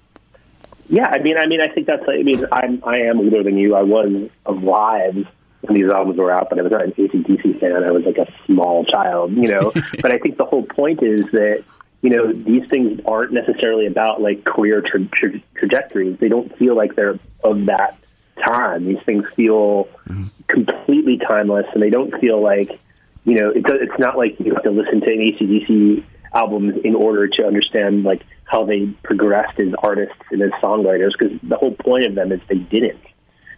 Yeah, 0.89 1.07
I 1.07 1.19
mean, 1.19 1.37
I 1.37 1.47
mean, 1.47 1.61
I 1.61 1.73
think 1.73 1.87
that's. 1.87 2.03
I 2.05 2.21
mean, 2.21 2.45
I'm 2.51 2.83
I 2.85 2.97
am 3.03 3.19
older 3.19 3.43
than 3.43 3.57
you. 3.57 3.75
I 3.75 3.83
was 3.83 4.29
alive 4.45 5.25
when 5.61 5.75
these 5.75 5.91
albums 5.91 6.17
were 6.17 6.31
out, 6.31 6.49
but 6.49 6.59
I 6.59 6.61
was 6.61 6.71
not 6.71 6.83
an 6.83 6.91
ACDC 6.93 7.59
fan. 7.59 7.83
I 7.83 7.91
was 7.91 8.03
like 8.05 8.17
a 8.17 8.31
small 8.45 8.85
child, 8.85 9.33
you 9.33 9.47
know. 9.47 9.71
but 10.01 10.11
I 10.11 10.17
think 10.17 10.37
the 10.37 10.45
whole 10.45 10.63
point 10.63 11.03
is 11.03 11.25
that 11.31 11.63
you 12.01 12.09
know 12.09 12.31
these 12.31 12.67
things 12.69 13.01
aren't 13.05 13.33
necessarily 13.33 13.85
about 13.85 14.21
like 14.21 14.45
career 14.45 14.81
tra- 14.81 15.05
tra- 15.13 15.41
trajectories. 15.55 16.17
They 16.19 16.29
don't 16.29 16.55
feel 16.57 16.75
like 16.75 16.95
they're 16.95 17.19
of 17.43 17.65
that 17.65 17.97
time. 18.43 18.85
These 18.85 19.03
things 19.05 19.25
feel 19.35 19.89
mm-hmm. 20.07 20.27
completely 20.47 21.17
timeless, 21.17 21.65
and 21.73 21.83
they 21.83 21.89
don't 21.89 22.13
feel 22.19 22.41
like 22.41 22.79
you 23.25 23.35
know. 23.35 23.49
It's 23.49 23.69
it's 23.69 23.99
not 23.99 24.17
like 24.17 24.39
you 24.39 24.53
have 24.53 24.63
to 24.63 24.71
listen 24.71 25.01
to 25.01 25.11
an 25.11 25.19
ACDC 25.19 26.03
albums 26.33 26.79
in 26.85 26.95
order 26.95 27.27
to 27.27 27.45
understand 27.45 28.03
like 28.03 28.21
how 28.45 28.63
they 28.63 28.87
progressed 29.03 29.59
as 29.59 29.73
artists 29.83 30.15
and 30.31 30.41
as 30.41 30.51
songwriters 30.61 31.11
because 31.17 31.37
the 31.43 31.57
whole 31.57 31.73
point 31.73 32.05
of 32.05 32.15
them 32.15 32.31
is 32.31 32.39
they 32.47 32.57
didn't 32.57 32.99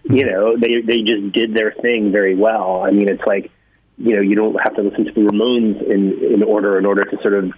you 0.04 0.26
know, 0.26 0.58
they 0.58 0.82
they 0.82 1.02
just 1.02 1.32
did 1.34 1.54
their 1.54 1.72
thing 1.72 2.12
very 2.12 2.36
well. 2.36 2.84
I 2.84 2.92
mean, 2.92 3.10
it's 3.10 3.24
like, 3.26 3.52
you 3.98 4.16
know, 4.16 4.22
you 4.22 4.36
don't 4.36 4.56
have 4.62 4.76
to 4.76 4.82
listen 4.82 5.06
to 5.06 5.12
the 5.12 5.22
Ramones 5.22 5.82
in 5.84 6.34
in 6.34 6.44
order 6.44 6.78
in 6.78 6.86
order 6.86 7.06
to 7.06 7.22
sort 7.22 7.34
of 7.34 7.52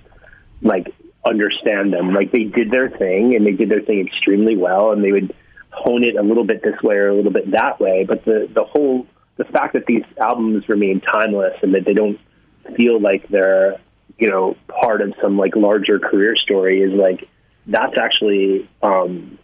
like 0.62 0.94
understand 1.26 1.94
them. 1.94 2.14
Like 2.14 2.32
they 2.32 2.44
did 2.44 2.72
their 2.72 2.90
thing 2.90 3.36
and 3.36 3.46
they 3.46 3.52
did 3.52 3.70
their 3.70 3.82
thing 3.82 4.06
extremely 4.06 4.58
well, 4.58 4.92
and 4.92 5.04
they 5.04 5.12
would 5.12 5.34
hone 5.72 6.04
it 6.04 6.16
a 6.16 6.22
little 6.22 6.44
bit 6.44 6.62
this 6.62 6.82
way 6.84 6.96
or 6.96 7.10
a 7.10 7.16
little 7.16 7.32
bit 7.32 7.52
that 7.52 7.80
way. 7.80 8.06
But 8.08 8.26
the 8.26 8.50
the 8.54 8.64
whole 8.64 9.08
the 9.38 9.46
fact 9.46 9.74
that 9.74 9.86
these 9.86 10.04
albums 10.20 10.68
remain 10.70 11.02
timeless 11.02 11.58
and 11.62 11.74
that 11.74 11.86
they 11.86 11.94
don't 11.94 12.20
feel 12.76 13.00
like 13.00 13.28
they're 13.30 13.80
you 14.18 14.30
know 14.30 14.56
part 14.68 15.02
of 15.02 15.14
some 15.22 15.38
like 15.38 15.56
larger 15.56 16.00
career 16.00 16.36
story 16.36 16.82
is 16.82 16.94
like 16.94 17.28
that's 17.68 17.98
actually 17.98 18.70
um 18.82 19.38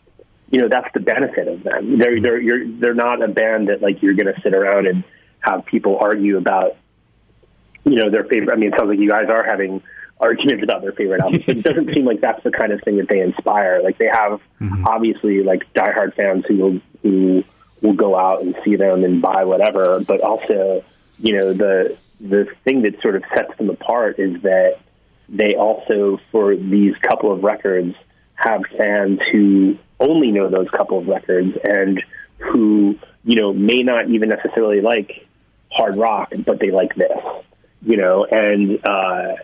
you 0.52 0.62
know 0.62 0.68
that's 0.68 0.91
the 0.93 1.00
benefit 1.00 1.47
of 1.47 1.64
them. 1.64 1.97
They're 1.97 2.20
they're 2.22 2.39
you're, 2.39 2.68
they're 2.68 2.93
not 2.93 3.22
a 3.22 3.28
band 3.28 3.70
that 3.70 3.82
like 3.82 4.02
you're 4.02 4.16
going 4.16 4.34
to 4.34 4.41
sit 4.41 4.54
around 4.54 4.88
and 4.88 5.04
have 5.41 5.66
people 5.66 5.97
argue 6.00 6.38
about 6.38 6.76
you 7.84 7.95
know 7.95 8.10
their 8.10 8.24
favorite. 8.24 8.54
I 8.54 8.56
mean, 8.56 8.74
it 8.74 8.78
sounds 8.78 8.89
like 8.89 9.00
you 9.00 9.10
guys 9.10 9.30
are 9.30 9.43
having 9.43 9.82
arguments 10.20 10.64
about 10.64 10.82
their 10.82 10.91
favorite 10.91 11.22
albums, 11.22 11.45
but 11.45 11.58
it 11.58 11.64
doesn't 11.64 11.91
seem 11.91 12.06
like 12.06 12.22
that's 12.22 12.43
the 12.43 12.52
kind 12.52 12.72
of 12.72 12.82
thing 12.82 12.97
that 12.97 13.08
they 13.08 13.22
inspire. 13.22 13.82
Like 13.84 13.97
they 13.97 14.08
have 14.08 14.41
mm-hmm. 14.60 14.86
obviously 14.86 15.43
like 15.43 15.72
diehard 15.74 16.16
fans 16.16 16.45
who 16.47 16.58
will 16.58 16.82
who 17.04 17.43
will 17.82 17.93
go 17.93 18.18
out 18.18 18.41
and 18.41 18.56
see 18.66 18.76
them 18.76 19.04
and 19.04 19.22
buy 19.22 19.45
whatever, 19.45 20.00
but 20.00 20.22
also 20.22 20.84
you 21.20 21.38
know 21.38 21.54
the 21.54 21.97
the 22.20 22.47
thing 22.64 22.82
that 22.82 23.02
sort 23.02 23.16
of 23.16 23.24
sets 23.34 23.56
them 23.58 23.70
apart 23.70 24.20
is 24.20 24.41
that 24.41 24.80
they 25.30 25.56
also 25.56 26.20
for 26.32 26.56
these 26.56 26.95
couple 26.97 27.32
of 27.32 27.43
records 27.43 27.95
have 28.36 28.62
fans 28.78 29.20
who 29.32 29.78
only 30.00 30.32
know 30.32 30.50
those 30.50 30.70
couple 30.70 31.00
of 31.00 31.08
records 31.08 31.58
and 31.64 32.02
who 32.38 32.97
you 33.24 33.36
know 33.36 33.54
may 33.54 33.80
not 33.80 34.10
even 34.10 34.30
necessarily 34.30 34.82
like 34.82 35.28
hard 35.72 35.97
rock, 35.97 36.32
but 36.45 36.60
they 36.60 36.72
like 36.72 36.95
this, 36.95 37.18
you 37.82 37.97
know, 37.97 38.26
and 38.26 38.86
uh, 38.86 39.36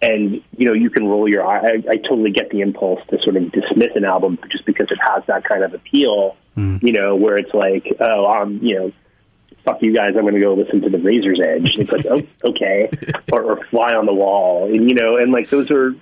and 0.00 0.42
you 0.56 0.66
know 0.66 0.72
you 0.72 0.90
can 0.90 1.06
roll 1.06 1.28
your 1.28 1.46
eye. 1.46 1.60
I, 1.60 1.92
I 1.92 1.96
totally 1.96 2.32
get 2.32 2.50
the 2.50 2.60
impulse 2.60 3.00
to 3.10 3.18
sort 3.22 3.36
of 3.36 3.52
dismiss 3.52 3.90
an 3.94 4.04
album 4.04 4.38
just 4.50 4.66
because 4.66 4.88
it 4.90 4.98
has 5.00 5.24
that 5.26 5.44
kind 5.44 5.62
of 5.62 5.74
appeal, 5.74 6.36
mm. 6.56 6.82
you 6.82 6.92
know, 6.92 7.16
where 7.16 7.36
it's 7.36 7.54
like, 7.54 7.86
oh, 8.00 8.26
I'm, 8.26 8.58
you 8.62 8.78
know, 8.78 8.92
fuck 9.64 9.80
you 9.82 9.94
guys, 9.94 10.14
I'm 10.16 10.22
going 10.22 10.34
to 10.34 10.40
go 10.40 10.54
listen 10.54 10.80
to 10.82 10.90
the 10.90 10.98
Razor's 10.98 11.40
Edge. 11.40 11.76
It's 11.78 11.92
like, 11.92 12.06
oh, 12.06 12.22
okay, 12.50 12.90
or, 13.32 13.42
or 13.42 13.64
Fly 13.66 13.94
on 13.94 14.06
the 14.06 14.14
Wall, 14.14 14.66
and 14.66 14.88
you 14.88 14.94
know, 14.94 15.16
and 15.16 15.32
like 15.32 15.48
those 15.48 15.70
are 15.70 15.94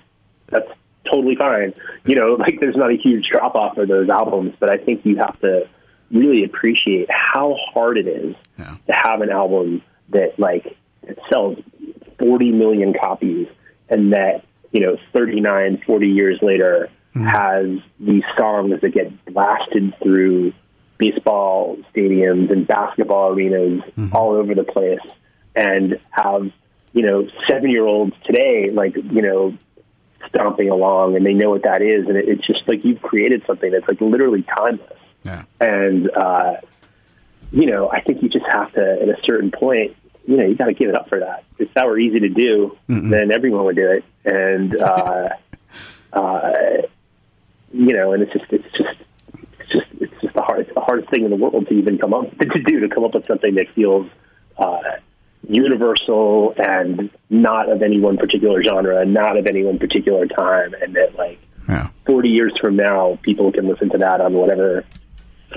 that's 0.47 0.69
totally 1.09 1.35
fine. 1.35 1.73
You 2.05 2.15
know, 2.15 2.33
like 2.33 2.59
there's 2.59 2.75
not 2.75 2.91
a 2.91 2.97
huge 2.97 3.27
drop 3.31 3.55
off 3.55 3.75
for 3.75 3.85
those 3.85 4.09
albums, 4.09 4.53
but 4.59 4.69
I 4.69 4.77
think 4.77 5.05
you 5.05 5.17
have 5.17 5.39
to 5.41 5.67
really 6.11 6.43
appreciate 6.43 7.07
how 7.09 7.55
hard 7.73 7.97
it 7.97 8.07
is 8.07 8.35
yeah. 8.59 8.75
to 8.87 8.93
have 8.93 9.21
an 9.21 9.29
album 9.29 9.81
that 10.09 10.37
like 10.37 10.77
it 11.03 11.17
sells 11.29 11.57
40 12.19 12.51
million 12.51 12.93
copies 12.93 13.47
and 13.89 14.13
that, 14.13 14.43
you 14.71 14.81
know, 14.81 14.97
39, 15.13 15.83
40 15.85 16.07
years 16.07 16.39
later, 16.41 16.89
hmm. 17.13 17.25
has 17.25 17.67
these 17.99 18.23
songs 18.37 18.79
that 18.81 18.89
get 18.93 19.25
blasted 19.25 19.93
through 20.01 20.53
baseball 20.97 21.77
stadiums 21.93 22.51
and 22.51 22.67
basketball 22.67 23.31
arenas 23.33 23.81
hmm. 23.95 24.13
all 24.13 24.31
over 24.31 24.53
the 24.53 24.63
place 24.63 24.99
and 25.55 25.99
have, 26.11 26.51
you 26.93 27.01
know, 27.01 27.27
seven 27.49 27.69
year 27.69 27.85
olds 27.85 28.13
today, 28.25 28.69
like, 28.71 28.95
you 28.95 29.21
know, 29.21 29.57
stomping 30.29 30.69
along 30.69 31.15
and 31.15 31.25
they 31.25 31.33
know 31.33 31.49
what 31.49 31.63
that 31.63 31.81
is. 31.81 32.07
And 32.07 32.17
it, 32.17 32.27
it's 32.27 32.45
just 32.45 32.67
like 32.67 32.83
you've 32.83 33.01
created 33.01 33.43
something 33.45 33.71
that's 33.71 33.87
like 33.87 34.01
literally 34.01 34.43
timeless. 34.43 34.97
Yeah. 35.23 35.43
And, 35.59 36.09
uh, 36.11 36.55
you 37.51 37.65
know, 37.65 37.89
I 37.91 38.01
think 38.01 38.23
you 38.23 38.29
just 38.29 38.45
have 38.45 38.71
to, 38.73 38.99
at 39.01 39.09
a 39.09 39.17
certain 39.23 39.51
point, 39.51 39.95
you 40.25 40.37
know, 40.37 40.45
you 40.45 40.55
got 40.55 40.65
to 40.65 40.73
give 40.73 40.89
it 40.89 40.95
up 40.95 41.09
for 41.09 41.19
that. 41.19 41.43
If 41.59 41.73
that 41.73 41.87
were 41.87 41.99
easy 41.99 42.19
to 42.21 42.29
do, 42.29 42.77
then 42.87 43.31
everyone 43.31 43.65
would 43.65 43.75
do 43.75 43.91
it. 43.91 44.05
And, 44.23 44.75
uh, 44.75 45.29
uh, 46.13 46.51
you 47.73 47.93
know, 47.93 48.13
and 48.13 48.23
it's 48.23 48.33
just, 48.33 48.45
it's 48.51 48.77
just, 48.77 48.99
it's 49.59 49.71
just, 49.71 49.87
it's 49.99 50.21
just 50.21 50.33
the 50.33 50.41
hard, 50.41 50.61
it's 50.61 50.73
the 50.73 50.81
hardest 50.81 51.09
thing 51.09 51.23
in 51.23 51.29
the 51.29 51.35
world 51.35 51.67
to 51.67 51.73
even 51.73 51.97
come 51.97 52.13
up 52.13 52.37
to 52.39 52.63
do 52.63 52.79
to 52.81 52.89
come 52.89 53.03
up 53.03 53.13
with 53.13 53.25
something 53.25 53.55
that 53.55 53.67
feels 53.73 54.07
uh, 54.57 54.79
universal 55.47 56.53
and 56.57 57.09
not 57.29 57.69
of 57.71 57.81
any 57.81 57.99
one 57.99 58.17
particular 58.17 58.63
genre, 58.63 59.05
not 59.05 59.37
of 59.37 59.47
any 59.47 59.63
one 59.63 59.79
particular 59.79 60.25
time, 60.27 60.73
and 60.81 60.95
that 60.95 61.15
like 61.15 61.39
Yeah. 61.67 61.89
forty 62.05 62.29
years 62.29 62.53
from 62.61 62.75
now, 62.75 63.17
people 63.21 63.51
can 63.51 63.67
listen 63.67 63.89
to 63.91 63.97
that 63.99 64.21
on 64.21 64.33
whatever 64.33 64.85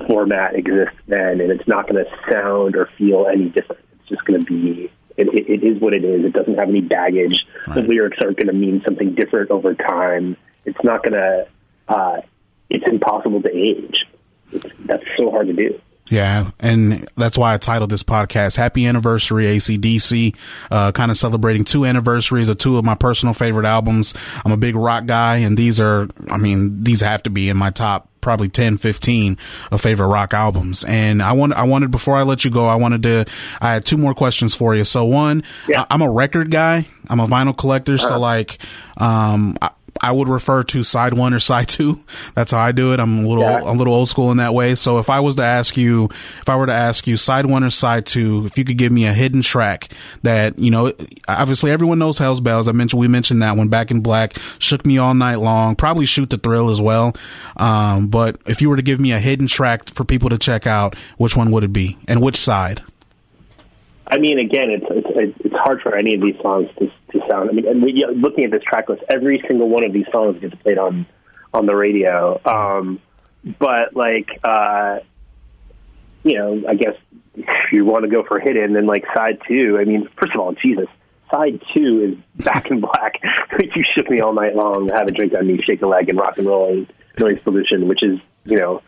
format 0.06 0.54
exists 0.54 0.96
then, 1.06 1.40
and 1.40 1.50
it's 1.52 1.66
not 1.68 1.88
going 1.88 2.04
to 2.04 2.10
sound 2.30 2.76
or 2.76 2.86
feel 2.98 3.26
any 3.26 3.48
different. 3.48 3.82
It's 4.00 4.08
just 4.08 4.24
going 4.24 4.44
to 4.44 4.46
be. 4.46 4.90
It, 5.16 5.28
it, 5.28 5.48
it 5.48 5.62
is 5.62 5.80
what 5.80 5.94
it 5.94 6.02
is. 6.04 6.24
It 6.24 6.32
doesn't 6.32 6.58
have 6.58 6.68
any 6.68 6.80
baggage. 6.80 7.46
The 7.72 7.82
lyrics 7.82 8.18
aren't 8.20 8.36
going 8.36 8.48
to 8.48 8.52
mean 8.52 8.82
something 8.84 9.14
different 9.14 9.52
over 9.52 9.72
time. 9.74 10.36
It's 10.64 10.82
not 10.82 11.04
going 11.04 11.12
to. 11.12 11.46
Uh, 11.86 12.20
it's 12.68 12.84
impossible 12.90 13.40
to 13.42 13.56
age. 13.56 14.06
It's, 14.50 14.66
that's 14.80 15.04
so 15.16 15.30
hard 15.30 15.46
to 15.46 15.52
do. 15.52 15.80
Yeah, 16.10 16.50
and 16.60 17.08
that's 17.16 17.38
why 17.38 17.54
I 17.54 17.56
titled 17.56 17.90
this 17.90 18.02
podcast 18.02 18.56
"Happy 18.56 18.84
Anniversary 18.86 19.46
ACDC." 19.46 20.36
Uh, 20.70 20.92
kind 20.92 21.10
of 21.10 21.16
celebrating 21.16 21.64
two 21.64 21.84
anniversaries 21.86 22.48
of 22.48 22.58
two 22.58 22.76
of 22.76 22.84
my 22.84 22.94
personal 22.94 23.32
favorite 23.34 23.64
albums. 23.66 24.12
I'm 24.44 24.52
a 24.52 24.56
big 24.58 24.76
rock 24.76 25.06
guy, 25.06 25.36
and 25.38 25.56
these 25.56 25.80
are, 25.80 26.08
I 26.28 26.36
mean, 26.36 26.82
these 26.82 27.00
have 27.00 27.22
to 27.22 27.30
be 27.30 27.48
in 27.48 27.56
my 27.56 27.70
top 27.70 28.08
probably 28.20 28.48
10, 28.48 28.78
15 28.78 29.36
of 29.70 29.80
favorite 29.82 30.06
rock 30.08 30.32
albums. 30.32 30.82
And 30.84 31.22
I 31.22 31.32
want, 31.32 31.52
I 31.52 31.64
wanted 31.64 31.90
before 31.90 32.16
I 32.16 32.22
let 32.22 32.42
you 32.42 32.50
go, 32.50 32.66
I 32.66 32.76
wanted 32.76 33.02
to, 33.02 33.26
I 33.60 33.74
had 33.74 33.84
two 33.84 33.98
more 33.98 34.14
questions 34.14 34.54
for 34.54 34.74
you. 34.74 34.84
So 34.84 35.04
one, 35.04 35.42
Yeah. 35.68 35.82
I, 35.82 35.86
I'm 35.90 36.00
a 36.00 36.10
record 36.10 36.50
guy. 36.50 36.86
I'm 37.10 37.20
a 37.20 37.26
vinyl 37.26 37.54
collector. 37.54 37.98
So 37.98 38.18
like, 38.18 38.56
um, 38.96 39.58
I, 39.60 39.70
I 40.02 40.12
would 40.12 40.28
refer 40.28 40.62
to 40.64 40.82
side 40.82 41.14
one 41.14 41.32
or 41.32 41.38
side 41.38 41.68
two. 41.68 42.04
That's 42.34 42.50
how 42.50 42.58
I 42.58 42.72
do 42.72 42.92
it. 42.92 43.00
I'm 43.00 43.24
a 43.24 43.28
little, 43.28 43.44
Yeah. 43.44 43.62
A 43.62 43.72
little 43.72 43.94
old 43.94 44.08
school 44.08 44.30
in 44.30 44.36
that 44.38 44.54
way. 44.54 44.74
So 44.74 44.98
if 44.98 45.08
I 45.08 45.20
was 45.20 45.36
to 45.36 45.42
ask 45.42 45.76
you, 45.76 46.06
if 46.06 46.48
I 46.48 46.56
were 46.56 46.66
to 46.66 46.72
ask 46.72 47.06
you 47.06 47.16
side 47.16 47.46
one 47.46 47.64
or 47.64 47.70
side 47.70 48.06
two, 48.06 48.44
if 48.46 48.58
you 48.58 48.64
could 48.64 48.76
give 48.78 48.92
me 48.92 49.06
a 49.06 49.12
hidden 49.12 49.42
track 49.42 49.90
that, 50.22 50.58
you 50.58 50.70
know, 50.70 50.92
obviously 51.28 51.70
everyone 51.70 51.98
knows 51.98 52.18
Hell's 52.18 52.40
Bells. 52.40 52.68
I 52.68 52.72
mentioned, 52.72 53.00
we 53.00 53.08
mentioned 53.08 53.42
that 53.42 53.56
one 53.56 53.68
back 53.68 53.90
in 53.90 54.00
black 54.00 54.36
shook 54.58 54.84
me 54.84 54.98
all 54.98 55.14
night 55.14 55.36
long, 55.36 55.76
probably 55.76 56.06
Shoot 56.06 56.30
to 56.30 56.38
Thrill 56.38 56.70
as 56.70 56.80
well. 56.80 57.14
Um, 57.56 58.08
but 58.08 58.40
if 58.46 58.60
you 58.60 58.68
were 58.68 58.76
to 58.76 58.82
give 58.82 59.00
me 59.00 59.12
a 59.12 59.20
hidden 59.20 59.46
track 59.46 59.88
for 59.88 60.04
people 60.04 60.28
to 60.30 60.38
check 60.38 60.66
out, 60.66 60.96
which 61.16 61.36
one 61.36 61.50
would 61.52 61.64
it 61.64 61.72
be 61.72 61.96
and 62.08 62.20
which 62.20 62.36
side? 62.36 62.82
I 64.06 64.18
mean, 64.18 64.38
again, 64.38 64.70
it's 64.70 64.84
it's, 64.90 65.38
it's 65.44 65.54
hard 65.54 65.80
for 65.80 65.96
any 65.96 66.14
of 66.14 66.20
these 66.20 66.36
songs 66.42 66.68
to, 66.78 66.90
to 67.14 67.20
sound. 67.30 67.50
I 67.50 67.52
mean, 67.52 67.66
and 67.66 67.82
we, 67.82 68.06
looking 68.14 68.44
at 68.44 68.50
this 68.50 68.62
track 68.62 68.88
list, 68.88 69.02
every 69.08 69.42
single 69.48 69.68
one 69.68 69.84
of 69.84 69.92
these 69.92 70.06
songs 70.12 70.40
gets 70.40 70.54
played 70.56 70.78
on 70.78 71.06
on 71.52 71.66
the 71.66 71.74
radio. 71.74 72.40
Um, 72.44 73.00
but 73.58 73.94
like, 73.94 74.28
uh, 74.42 74.98
you 76.22 76.38
know, 76.38 76.62
I 76.68 76.74
guess 76.74 76.96
if 77.36 77.72
you 77.72 77.84
want 77.84 78.04
to 78.04 78.10
go 78.10 78.24
for 78.24 78.38
hidden, 78.40 78.74
then 78.74 78.86
like 78.86 79.04
side 79.14 79.38
two. 79.48 79.78
I 79.80 79.84
mean, 79.84 80.08
first 80.20 80.34
of 80.34 80.40
all, 80.40 80.52
Jesus, 80.52 80.86
side 81.32 81.62
two 81.72 82.18
is 82.36 82.44
Back 82.44 82.70
in 82.70 82.80
Black. 82.80 83.20
you 83.58 83.84
shook 83.94 84.10
me 84.10 84.20
all 84.20 84.34
night 84.34 84.54
long. 84.54 84.88
Have 84.88 85.08
a 85.08 85.12
drink 85.12 85.34
on 85.34 85.46
me, 85.46 85.60
shake 85.64 85.82
a 85.82 85.86
leg, 85.86 86.08
and 86.08 86.18
rock 86.18 86.38
and 86.38 86.46
roll 86.46 86.72
and 86.72 86.92
noise 87.18 87.38
pollution, 87.40 87.88
which 87.88 88.02
is 88.02 88.18
you 88.44 88.58
know 88.58 88.82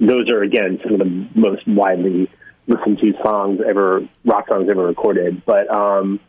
those 0.00 0.28
are 0.30 0.42
again 0.42 0.80
some 0.82 0.94
of 0.94 1.00
the 1.00 1.28
most 1.34 1.66
widely 1.66 2.30
listened 2.68 2.98
to 2.98 3.14
songs 3.22 3.60
ever, 3.66 4.06
rock 4.24 4.48
songs 4.48 4.68
ever 4.70 4.86
recorded. 4.86 5.44
But 5.44 5.68
um, 5.70 6.20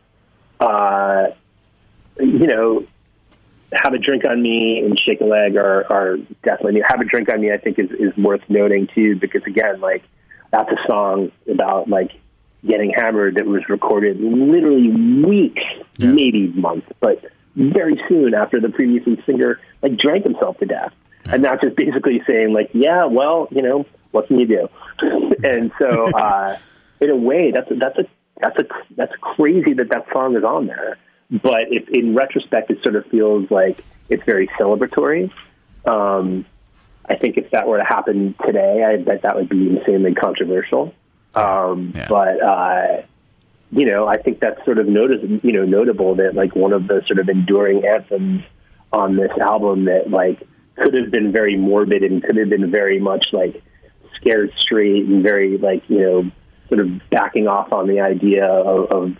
uh, 0.60 1.28
you 2.18 2.46
know, 2.46 2.86
"Have 3.72 3.94
a 3.94 3.98
Drink 3.98 4.24
on 4.24 4.42
Me" 4.42 4.82
and 4.84 4.98
"Shake 4.98 5.20
a 5.20 5.24
Leg" 5.24 5.56
are, 5.56 5.90
are 5.90 6.16
definitely. 6.42 6.74
new. 6.74 6.84
"Have 6.88 7.00
a 7.00 7.04
Drink 7.04 7.32
on 7.32 7.40
Me" 7.40 7.52
I 7.52 7.58
think 7.58 7.78
is 7.78 7.90
is 7.90 8.16
worth 8.16 8.42
noting 8.48 8.88
too 8.94 9.16
because 9.16 9.42
again, 9.46 9.80
like 9.80 10.02
that's 10.50 10.70
a 10.70 10.86
song 10.86 11.32
about 11.50 11.88
like 11.88 12.10
getting 12.66 12.92
hammered 12.94 13.36
that 13.36 13.46
was 13.46 13.62
recorded 13.68 14.20
literally 14.20 14.90
weeks, 14.90 15.62
maybe 15.98 16.48
months, 16.48 16.86
but 17.00 17.24
very 17.56 18.00
soon 18.08 18.34
after 18.34 18.60
the 18.60 18.68
previous 18.68 19.04
singer 19.26 19.60
like 19.82 19.96
drank 19.96 20.24
himself 20.24 20.58
to 20.58 20.66
death 20.66 20.92
and 21.26 21.42
not 21.42 21.60
just 21.60 21.76
basically 21.76 22.22
saying 22.26 22.52
like, 22.52 22.70
yeah, 22.72 23.06
well, 23.06 23.48
you 23.50 23.62
know, 23.62 23.86
what 24.10 24.26
can 24.26 24.38
you 24.38 24.46
do? 24.46 24.68
and 25.44 25.72
so, 25.78 26.06
uh, 26.14 26.56
in 27.00 27.10
a 27.10 27.16
way, 27.16 27.50
that's 27.50 27.70
a, 27.70 27.74
that's 27.74 27.98
a 27.98 28.04
that's 28.40 28.58
a 28.58 28.64
that's 28.96 29.12
crazy 29.20 29.74
that 29.74 29.90
that 29.90 30.06
song 30.12 30.36
is 30.36 30.44
on 30.44 30.66
there. 30.66 30.98
But 31.30 31.68
if 31.70 31.88
in 31.88 32.14
retrospect, 32.14 32.70
it 32.70 32.82
sort 32.82 32.96
of 32.96 33.06
feels 33.06 33.50
like 33.50 33.84
it's 34.08 34.24
very 34.24 34.48
celebratory. 34.60 35.30
Um, 35.84 36.44
I 37.08 37.16
think 37.16 37.36
if 37.36 37.50
that 37.52 37.66
were 37.66 37.78
to 37.78 37.84
happen 37.84 38.34
today, 38.44 38.84
I 38.84 38.96
bet 38.96 39.22
that 39.22 39.36
would 39.36 39.48
be 39.48 39.68
insanely 39.68 40.14
controversial. 40.14 40.94
Um, 41.34 41.92
Yeah. 41.94 42.08
But 42.08 42.42
uh, 42.42 43.02
you 43.72 43.86
know, 43.86 44.06
I 44.06 44.16
think 44.16 44.40
that's 44.40 44.64
sort 44.64 44.78
of 44.78 44.88
notice, 44.88 45.18
you 45.42 45.52
know, 45.52 45.64
notable 45.64 46.16
that 46.16 46.34
like 46.34 46.56
one 46.56 46.72
of 46.72 46.88
the 46.88 47.02
sort 47.06 47.20
of 47.20 47.28
enduring 47.28 47.84
anthems 47.86 48.42
on 48.92 49.16
this 49.16 49.30
album 49.40 49.84
that 49.84 50.10
like 50.10 50.42
could 50.76 50.94
have 50.94 51.10
been 51.10 51.30
very 51.30 51.56
morbid 51.56 52.02
and 52.02 52.22
could 52.22 52.36
have 52.36 52.48
been 52.48 52.70
very 52.70 52.98
much 52.98 53.28
like 53.32 53.62
scared 54.16 54.52
straight 54.58 55.04
and 55.04 55.22
very 55.22 55.56
like 55.58 55.82
you 55.88 56.00
know 56.00 56.30
sort 56.70 56.80
of 56.80 57.10
backing 57.10 57.46
off 57.48 57.72
on 57.72 57.86
the 57.86 58.00
idea 58.00 58.46
of 58.46 58.90
of, 58.90 59.16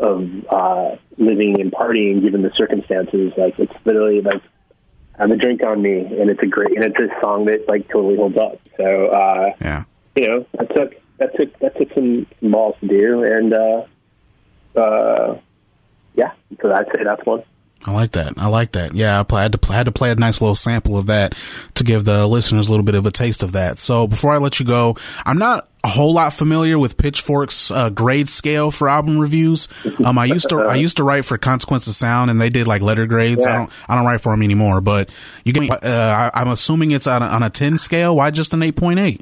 of 0.00 0.30
uh, 0.50 0.96
living 1.18 1.60
and 1.60 1.70
partying 1.70 2.20
given 2.22 2.42
the 2.42 2.50
circumstances. 2.56 3.32
Like 3.36 3.56
it's 3.60 3.72
literally 3.84 4.20
like 4.22 4.42
I 5.16 5.22
have 5.22 5.30
a 5.30 5.36
drink 5.36 5.62
on 5.62 5.80
me, 5.80 6.00
and 6.00 6.28
it's 6.30 6.42
a 6.42 6.46
great 6.46 6.74
and 6.74 6.84
it's 6.84 6.98
a 6.98 7.08
song 7.20 7.44
that 7.44 7.68
like 7.68 7.86
totally 7.88 8.16
holds 8.16 8.36
up. 8.36 8.58
So 8.76 9.06
uh, 9.06 9.52
Yeah. 9.60 9.84
you 10.16 10.26
know 10.26 10.46
that 10.58 10.74
took 10.74 10.94
that 11.18 11.36
took 11.38 11.56
that 11.60 11.78
took 11.78 11.92
some 11.94 12.26
some 12.40 12.50
balls 12.50 12.74
to 12.80 12.88
do, 12.88 13.22
and 13.22 13.54
uh, 13.54 13.84
uh, 14.80 15.38
yeah, 16.16 16.32
so 16.60 16.72
I'd 16.72 16.86
say 16.86 17.04
that's 17.04 17.24
one. 17.24 17.44
I 17.86 17.92
like 17.92 18.12
that. 18.12 18.34
I 18.38 18.48
like 18.48 18.72
that. 18.72 18.94
Yeah, 18.94 19.20
I, 19.20 19.22
play, 19.24 19.40
I 19.40 19.42
had 19.42 19.52
to 19.52 19.58
play, 19.58 19.74
I 19.74 19.78
had 19.78 19.86
to 19.86 19.92
play 19.92 20.10
a 20.10 20.14
nice 20.14 20.40
little 20.40 20.54
sample 20.54 20.96
of 20.96 21.06
that 21.06 21.34
to 21.74 21.84
give 21.84 22.04
the 22.04 22.26
listeners 22.26 22.66
a 22.66 22.70
little 22.70 22.84
bit 22.84 22.94
of 22.94 23.04
a 23.04 23.10
taste 23.10 23.42
of 23.42 23.52
that. 23.52 23.78
So 23.78 24.06
before 24.06 24.32
I 24.32 24.38
let 24.38 24.58
you 24.58 24.64
go, 24.64 24.96
I'm 25.26 25.36
not 25.36 25.68
a 25.84 25.88
whole 25.88 26.14
lot 26.14 26.32
familiar 26.32 26.78
with 26.78 26.96
Pitchfork's 26.96 27.70
uh, 27.70 27.90
grade 27.90 28.30
scale 28.30 28.70
for 28.70 28.88
album 28.88 29.18
reviews. 29.18 29.68
Um, 30.02 30.16
I 30.16 30.24
used 30.24 30.48
to 30.48 30.56
I 30.60 30.76
used 30.76 30.96
to 30.96 31.04
write 31.04 31.26
for 31.26 31.36
Consequence 31.36 31.86
of 31.86 31.92
Sound, 31.92 32.30
and 32.30 32.40
they 32.40 32.48
did 32.48 32.66
like 32.66 32.80
letter 32.80 33.06
grades. 33.06 33.44
I 33.44 33.52
don't 33.52 33.72
I 33.86 33.96
don't 33.96 34.06
write 34.06 34.22
for 34.22 34.32
them 34.32 34.42
anymore. 34.42 34.80
But 34.80 35.10
you 35.44 35.52
can. 35.52 35.70
Uh, 35.70 36.30
I, 36.34 36.40
I'm 36.40 36.48
assuming 36.48 36.90
it's 36.90 37.06
on 37.06 37.22
a, 37.22 37.26
on 37.26 37.42
a 37.42 37.50
10 37.50 37.76
scale. 37.76 38.16
Why 38.16 38.30
just 38.30 38.54
an 38.54 38.60
8.8? 38.60 39.20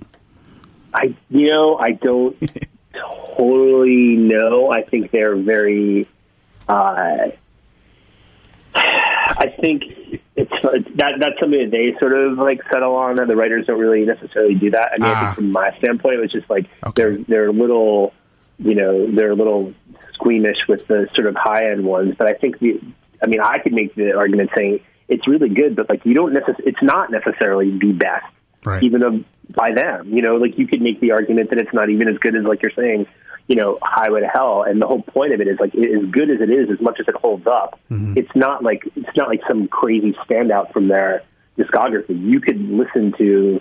I 0.94 1.16
you 1.30 1.48
know 1.48 1.78
I 1.78 1.92
don't 1.92 2.36
totally 3.36 4.14
know. 4.16 4.70
I 4.70 4.82
think 4.82 5.10
they're 5.10 5.34
very. 5.36 6.08
Uh, 6.68 7.30
I 9.38 9.46
think 9.48 9.82
it's 10.36 10.50
that 10.62 11.14
that's 11.18 11.38
something 11.40 11.60
that 11.60 11.70
they 11.70 11.94
sort 11.98 12.12
of 12.12 12.38
like 12.38 12.60
settle 12.72 12.94
on, 12.94 13.18
and 13.20 13.28
the 13.28 13.36
writers 13.36 13.66
don't 13.66 13.78
really 13.78 14.04
necessarily 14.04 14.54
do 14.54 14.70
that. 14.70 14.92
I 14.94 14.98
mean, 14.98 15.10
I 15.10 15.14
Ah. 15.14 15.20
think 15.20 15.34
from 15.36 15.52
my 15.52 15.70
standpoint, 15.78 16.14
it 16.16 16.20
was 16.20 16.32
just 16.32 16.48
like 16.50 16.66
Okay. 16.86 17.02
they're 17.02 17.16
they're 17.28 17.46
a 17.48 17.52
little, 17.52 18.12
you 18.58 18.74
know, 18.74 19.10
they're 19.10 19.30
a 19.32 19.34
little 19.36 19.72
squeamish 20.14 20.58
with 20.68 20.86
the 20.86 21.08
sort 21.14 21.26
of 21.26 21.34
high 21.36 21.70
end 21.70 21.84
ones. 21.84 22.14
But 22.16 22.26
I 22.28 22.34
think 22.34 22.58
the, 22.58 22.80
I 23.22 23.26
mean, 23.26 23.40
I 23.40 23.58
could 23.58 23.72
make 23.72 23.94
the 23.94 24.12
argument 24.16 24.50
saying 24.56 24.80
it's 25.08 25.26
really 25.28 25.48
good, 25.48 25.76
but 25.76 25.88
like 25.88 26.04
you 26.06 26.14
don't 26.14 26.32
necessarily, 26.32 26.64
it's 26.66 26.82
not 26.82 27.10
necessarily 27.10 27.76
the 27.78 27.92
best 27.92 28.24
Right. 28.64 28.82
even 28.84 29.02
of, 29.02 29.24
by 29.54 29.72
them. 29.72 30.08
You 30.14 30.22
know, 30.22 30.36
like 30.36 30.56
you 30.56 30.66
could 30.68 30.80
make 30.80 31.00
the 31.00 31.10
argument 31.12 31.50
that 31.50 31.58
it's 31.58 31.72
not 31.74 31.90
even 31.90 32.08
as 32.08 32.16
good 32.18 32.36
as 32.36 32.44
like 32.44 32.62
you're 32.62 32.72
saying, 32.76 33.06
you 33.52 33.56
know, 33.56 33.78
Highway 33.82 34.22
to 34.22 34.28
Hell. 34.28 34.62
And 34.62 34.80
the 34.80 34.86
whole 34.86 35.02
point 35.02 35.34
of 35.34 35.42
it 35.42 35.46
is 35.46 35.60
like 35.60 35.74
as 35.74 36.06
good 36.10 36.30
as 36.30 36.40
it 36.40 36.48
is, 36.48 36.70
as 36.70 36.80
much 36.80 36.98
as 37.00 37.06
it 37.06 37.14
holds 37.14 37.46
up, 37.46 37.78
it's 38.16 38.34
not 38.34 38.64
like 38.64 38.82
it's 38.96 39.14
not 39.14 39.28
like 39.28 39.42
some 39.46 39.68
crazy 39.68 40.16
standout 40.24 40.72
from 40.72 40.88
their 40.88 41.22
discography. 41.58 42.18
You 42.18 42.40
could 42.40 42.58
listen 42.58 43.12
to 43.18 43.60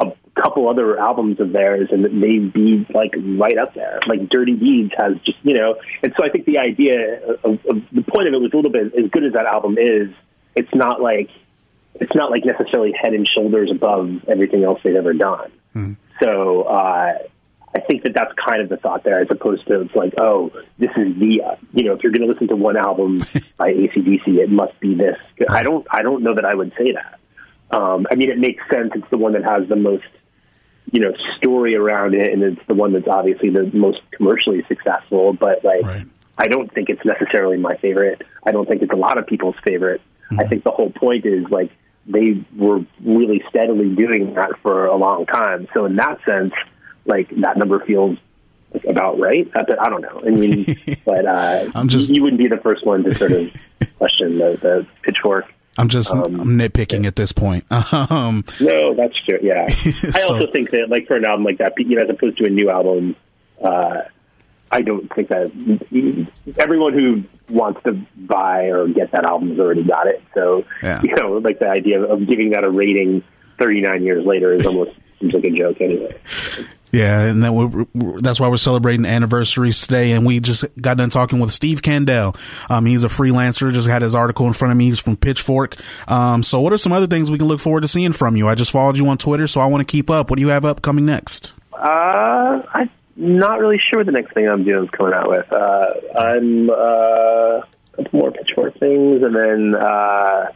a 0.00 0.12
couple 0.34 0.66
other 0.66 0.98
albums 0.98 1.40
of 1.40 1.52
theirs 1.52 1.90
and 1.92 2.22
they'd 2.22 2.54
be 2.54 2.86
like 2.94 3.12
right 3.18 3.58
up 3.58 3.74
there. 3.74 4.00
Like 4.06 4.30
Dirty 4.30 4.54
Deeds 4.54 4.92
has 4.96 5.12
just 5.26 5.36
you 5.42 5.58
know, 5.58 5.76
and 6.02 6.14
so 6.16 6.24
I 6.24 6.30
think 6.30 6.46
the 6.46 6.56
idea 6.56 7.22
of, 7.44 7.60
of 7.66 7.82
the 7.92 8.02
point 8.02 8.28
of 8.28 8.32
it 8.32 8.40
was 8.40 8.50
a 8.50 8.56
little 8.56 8.70
bit 8.70 8.94
as 8.94 9.10
good 9.10 9.24
as 9.24 9.34
that 9.34 9.44
album 9.44 9.76
is. 9.76 10.08
It's 10.56 10.74
not 10.74 11.02
like 11.02 11.28
it's 11.96 12.14
not 12.14 12.30
like 12.30 12.46
necessarily 12.46 12.94
head 12.98 13.12
and 13.12 13.28
shoulders 13.28 13.70
above 13.70 14.26
everything 14.26 14.64
else 14.64 14.80
they've 14.82 14.96
ever 14.96 15.12
done. 15.12 15.52
Mm-hmm. 15.76 15.92
So 16.22 16.62
uh, 16.62 17.18
I 17.74 17.80
think 17.80 18.02
that 18.02 18.14
that's 18.14 18.32
kind 18.34 18.62
of 18.62 18.68
the 18.68 18.76
thought 18.76 19.04
there, 19.04 19.20
as 19.20 19.28
opposed 19.30 19.66
to 19.68 19.82
it's 19.82 19.94
like, 19.94 20.14
oh, 20.20 20.50
this 20.78 20.90
is 20.96 21.16
the 21.18 21.42
uh, 21.46 21.56
you 21.72 21.84
know, 21.84 21.92
if 21.94 22.02
you're 22.02 22.12
going 22.12 22.26
to 22.26 22.32
listen 22.32 22.48
to 22.48 22.56
one 22.56 22.76
album 22.76 23.18
by 23.56 23.72
ACDC, 23.72 24.26
it 24.26 24.50
must 24.50 24.78
be 24.80 24.94
this. 24.94 25.16
I 25.48 25.62
don't 25.62 25.86
I 25.90 26.02
don't 26.02 26.22
know 26.22 26.34
that 26.34 26.44
I 26.44 26.54
would 26.54 26.72
say 26.76 26.92
that. 26.92 27.20
Um, 27.76 28.06
I 28.10 28.16
mean, 28.16 28.30
it 28.30 28.38
makes 28.38 28.62
sense. 28.70 28.90
It's 28.94 29.08
the 29.10 29.18
one 29.18 29.34
that 29.34 29.44
has 29.44 29.68
the 29.68 29.76
most 29.76 30.04
you 30.90 31.00
know 31.00 31.12
story 31.36 31.76
around 31.76 32.14
it, 32.14 32.32
and 32.32 32.42
it's 32.42 32.66
the 32.66 32.74
one 32.74 32.92
that's 32.92 33.08
obviously 33.08 33.50
the 33.50 33.70
most 33.72 34.00
commercially 34.10 34.64
successful. 34.66 35.32
But 35.32 35.64
like, 35.64 35.84
Right. 35.84 36.06
I 36.36 36.48
don't 36.48 36.72
think 36.72 36.88
it's 36.88 37.04
necessarily 37.04 37.58
my 37.58 37.76
favorite. 37.76 38.22
I 38.44 38.50
don't 38.50 38.66
think 38.66 38.82
it's 38.82 38.92
a 38.92 38.96
lot 38.96 39.18
of 39.18 39.26
people's 39.26 39.56
favorite. 39.64 40.00
I 40.38 40.46
think 40.46 40.64
the 40.64 40.70
whole 40.70 40.90
point 40.90 41.26
is 41.26 41.44
like 41.50 41.70
they 42.06 42.44
were 42.56 42.80
really 43.04 43.42
steadily 43.48 43.94
doing 43.94 44.34
that 44.34 44.52
for 44.62 44.86
a 44.86 44.96
long 44.96 45.26
time. 45.26 45.68
So 45.74 45.84
in 45.84 45.96
that 45.96 46.18
sense, 46.24 46.52
like 47.06 47.28
that 47.40 47.56
number 47.56 47.80
feels 47.84 48.18
like 48.72 48.84
about 48.84 49.18
right. 49.18 49.50
I, 49.54 49.60
I 49.80 49.88
don't 49.88 50.00
know. 50.02 50.22
I 50.24 50.30
mean, 50.30 50.64
but 51.06 51.26
uh, 51.26 51.70
I'm 51.74 51.88
just- 51.88 52.14
you, 52.14 52.22
wouldn't 52.22 52.38
be 52.38 52.48
the 52.48 52.58
first 52.58 52.84
one 52.86 53.02
to 53.04 53.14
sort 53.14 53.32
of 53.32 53.50
question 53.98 54.38
the, 54.38 54.58
the 54.60 54.86
pitchfork. 55.02 55.46
I'm 55.78 55.88
just 55.88 56.12
Um, 56.12 56.38
I'm 56.40 56.58
nitpicking 56.58 57.06
at 57.06 57.16
this 57.16 57.32
point. 57.32 57.64
Um, 57.70 58.44
No, 58.60 58.94
that's 58.94 59.14
true. 59.24 59.38
Yeah, 59.42 59.64
I 59.66 60.22
also 60.28 60.50
think 60.52 60.70
that 60.72 60.86
like 60.90 61.06
for 61.06 61.16
an 61.16 61.24
album 61.24 61.44
like 61.44 61.58
that, 61.58 61.72
you 61.78 61.96
know, 61.96 62.02
as 62.02 62.10
opposed 62.10 62.38
to 62.38 62.44
a 62.46 62.50
new 62.50 62.68
album, 62.70 63.16
uh, 63.64 64.02
I 64.72 64.82
don't 64.82 65.12
think 65.14 65.28
that 65.28 65.50
everyone 66.58 66.92
who 66.92 67.24
wants 67.48 67.82
to 67.84 67.92
buy 68.16 68.64
or 68.66 68.86
get 68.88 69.10
that 69.12 69.24
album 69.24 69.50
has 69.50 69.58
already 69.58 69.82
got 69.82 70.06
it. 70.06 70.22
So 70.34 70.64
Yeah. 70.82 71.00
you 71.02 71.14
know, 71.14 71.38
like 71.38 71.58
the 71.60 71.68
idea 71.68 72.02
of 72.02 72.26
giving 72.28 72.50
that 72.50 72.62
a 72.64 72.70
rating 72.70 73.22
39 73.58 74.02
years 74.04 74.24
later 74.24 74.52
is 74.52 74.66
almost 74.66 74.92
seems 75.20 75.34
like 75.34 75.44
a 75.44 75.50
joke 75.50 75.80
anyway. 75.80 76.16
Yeah, 76.92 77.20
and 77.20 77.42
that 77.42 77.52
we're, 77.52 77.84
that's 78.18 78.40
why 78.40 78.48
we're 78.48 78.56
celebrating 78.56 79.06
anniversaries 79.06 79.80
today. 79.80 80.12
And 80.12 80.26
we 80.26 80.40
just 80.40 80.64
got 80.80 80.96
done 80.96 81.10
talking 81.10 81.38
with 81.38 81.52
Steve 81.52 81.82
Kandell. 81.82 82.36
Um, 82.70 82.84
he's 82.86 83.04
a 83.04 83.08
freelancer. 83.08 83.72
Just 83.72 83.88
had 83.88 84.02
his 84.02 84.14
article 84.14 84.46
in 84.46 84.52
front 84.52 84.72
of 84.72 84.78
me. 84.78 84.86
He's 84.86 84.98
from 85.00 85.16
Pitchfork. 85.16 85.76
Um, 86.08 86.42
so 86.42 86.60
what 86.60 86.72
are 86.72 86.78
some 86.78 86.92
other 86.92 87.06
things 87.06 87.30
we 87.30 87.38
can 87.38 87.46
look 87.46 87.60
forward 87.60 87.82
to 87.82 87.88
seeing 87.88 88.12
from 88.12 88.36
you? 88.36 88.48
I 88.48 88.54
just 88.54 88.72
followed 88.72 88.98
you 88.98 89.06
on 89.08 89.18
Twitter, 89.18 89.46
so 89.46 89.60
I 89.60 89.66
want 89.66 89.86
to 89.86 89.90
keep 89.90 90.10
up. 90.10 90.30
What 90.30 90.36
do 90.36 90.42
you 90.42 90.48
have 90.48 90.64
upcoming 90.64 91.06
next? 91.06 91.54
Uh, 91.72 92.62
I'm 92.74 92.90
not 93.16 93.60
really 93.60 93.78
sure 93.78 94.00
what 94.00 94.06
the 94.06 94.12
next 94.12 94.34
thing 94.34 94.48
I'm 94.48 94.64
doing 94.64 94.84
is 94.84 94.90
coming 94.90 95.14
out 95.14 95.28
with. 95.30 95.52
Uh, 95.52 95.86
I'm 96.18 96.70
uh, 96.70 96.74
a 96.74 97.64
couple 97.96 98.18
more 98.20 98.32
pitchfork 98.32 98.78
things, 98.78 99.22
and 99.22 99.34
then 99.36 99.74
uh, 99.80 100.50
a 100.50 100.52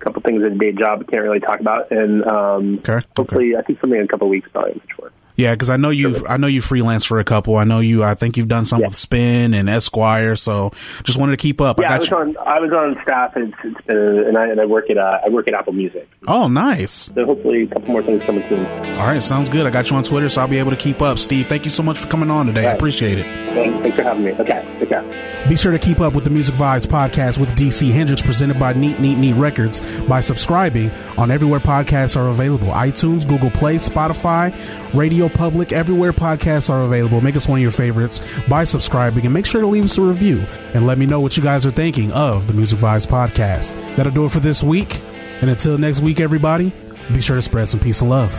couple 0.00 0.22
things 0.22 0.42
in 0.42 0.52
a 0.52 0.58
day 0.58 0.72
job 0.72 1.04
I 1.06 1.10
can't 1.10 1.22
really 1.22 1.40
talk 1.40 1.60
about, 1.60 1.90
and 1.90 2.24
um, 2.24 2.78
Okay, 2.78 2.92
okay. 2.94 3.06
hopefully 3.16 3.56
I 3.56 3.62
think 3.62 3.80
something 3.80 3.98
in 3.98 4.04
a 4.04 4.08
couple 4.08 4.28
weeks 4.28 4.48
probably 4.52 4.74
pitchfork. 4.80 5.12
Yeah, 5.38 5.52
because 5.54 5.70
I 5.70 5.76
know 5.76 5.90
you. 5.90 6.26
I 6.28 6.36
know 6.36 6.48
you 6.48 6.60
freelance 6.60 7.04
for 7.04 7.20
a 7.20 7.24
couple. 7.24 7.56
I 7.56 7.62
know 7.64 7.78
you. 7.78 8.02
I 8.02 8.14
think 8.14 8.36
you've 8.36 8.48
done 8.48 8.64
some 8.64 8.80
Yeah. 8.80 8.88
with 8.88 8.96
Spin 8.96 9.54
and 9.54 9.68
Esquire. 9.70 10.34
So 10.36 10.70
just 11.04 11.16
wanted 11.18 11.32
to 11.32 11.36
keep 11.36 11.60
up. 11.60 11.78
Yeah, 11.80 11.92
I, 11.92 11.94
I 11.94 11.98
was 12.00 12.10
you. 12.10 12.16
on 12.16 12.36
I 12.44 12.58
was 12.60 12.72
on 12.72 12.96
staff. 13.04 13.32
It's, 13.36 13.54
it's 13.64 13.80
and 13.88 14.36
I 14.36 14.48
and 14.48 14.60
I 14.60 14.64
work 14.66 14.90
at 14.90 14.98
uh, 14.98 15.20
I 15.24 15.28
work 15.30 15.46
at 15.48 15.54
Apple 15.54 15.72
Music. 15.74 16.08
Oh, 16.26 16.48
nice. 16.48 17.10
So 17.14 17.24
hopefully 17.24 17.62
a 17.62 17.66
couple 17.68 17.88
more 17.92 18.02
things 18.02 18.22
coming 18.24 18.44
soon. 18.48 18.66
All 18.98 19.06
right, 19.06 19.22
sounds 19.22 19.48
good. 19.48 19.64
I 19.64 19.70
got 19.70 19.88
you 19.90 19.96
on 19.96 20.02
Twitter, 20.02 20.28
so 20.28 20.40
I'll 20.42 20.48
be 20.48 20.58
able 20.58 20.72
to 20.72 20.76
keep 20.76 21.00
up. 21.00 21.20
Steve, 21.20 21.46
thank 21.46 21.64
you 21.64 21.70
so 21.70 21.84
much 21.84 21.98
for 21.98 22.08
coming 22.08 22.30
on 22.32 22.46
today. 22.46 22.66
I 22.66 22.72
appreciate 22.72 23.18
it. 23.18 23.24
Thanks, 23.54 23.80
thanks 23.80 23.96
for 23.96 24.02
having 24.02 24.24
me. 24.24 24.32
Okay, 24.32 24.76
take 24.80 24.88
care. 24.88 25.46
Be 25.48 25.56
sure 25.56 25.70
to 25.70 25.78
keep 25.78 26.00
up 26.00 26.14
with 26.14 26.24
the 26.24 26.30
Music 26.30 26.56
Vibes 26.56 26.84
podcast 26.86 27.38
with 27.38 27.50
DC 27.54 27.92
Hendrix 27.92 28.22
presented 28.22 28.58
by 28.58 28.72
Neat 28.72 28.98
Neat 28.98 29.16
Neat 29.18 29.34
Records 29.34 29.80
by 30.08 30.18
subscribing 30.18 30.90
on 31.16 31.30
everywhere 31.30 31.60
podcasts 31.60 32.16
are 32.16 32.26
available 32.28 32.68
iTunes, 32.72 33.26
Google 33.26 33.50
Play, 33.50 33.76
Spotify, 33.76 34.52
Radio 34.94 35.27
Public, 35.28 35.72
everywhere 35.72 36.12
podcasts 36.12 36.70
are 36.70 36.82
available. 36.82 37.20
Make 37.20 37.36
us 37.36 37.48
one 37.48 37.58
of 37.58 37.62
your 37.62 37.72
favorites 37.72 38.20
by 38.48 38.64
subscribing 38.64 39.24
and 39.24 39.34
make 39.34 39.46
sure 39.46 39.60
to 39.60 39.66
leave 39.66 39.84
us 39.84 39.98
a 39.98 40.02
review 40.02 40.44
and 40.74 40.86
let 40.86 40.98
me 40.98 41.06
know 41.06 41.20
what 41.20 41.36
you 41.36 41.42
guys 41.42 41.64
are 41.66 41.70
thinking 41.70 42.12
of 42.12 42.46
the 42.46 42.54
Music 42.54 42.78
Vibes 42.78 43.06
podcast. 43.06 43.72
That'll 43.96 44.12
do 44.12 44.24
it 44.24 44.30
for 44.32 44.40
this 44.40 44.62
week. 44.62 45.00
And 45.40 45.50
until 45.50 45.78
next 45.78 46.00
week, 46.00 46.20
everybody, 46.20 46.72
be 47.12 47.20
sure 47.20 47.36
to 47.36 47.42
spread 47.42 47.68
some 47.68 47.80
peace 47.80 48.00
and 48.00 48.10
love. 48.10 48.38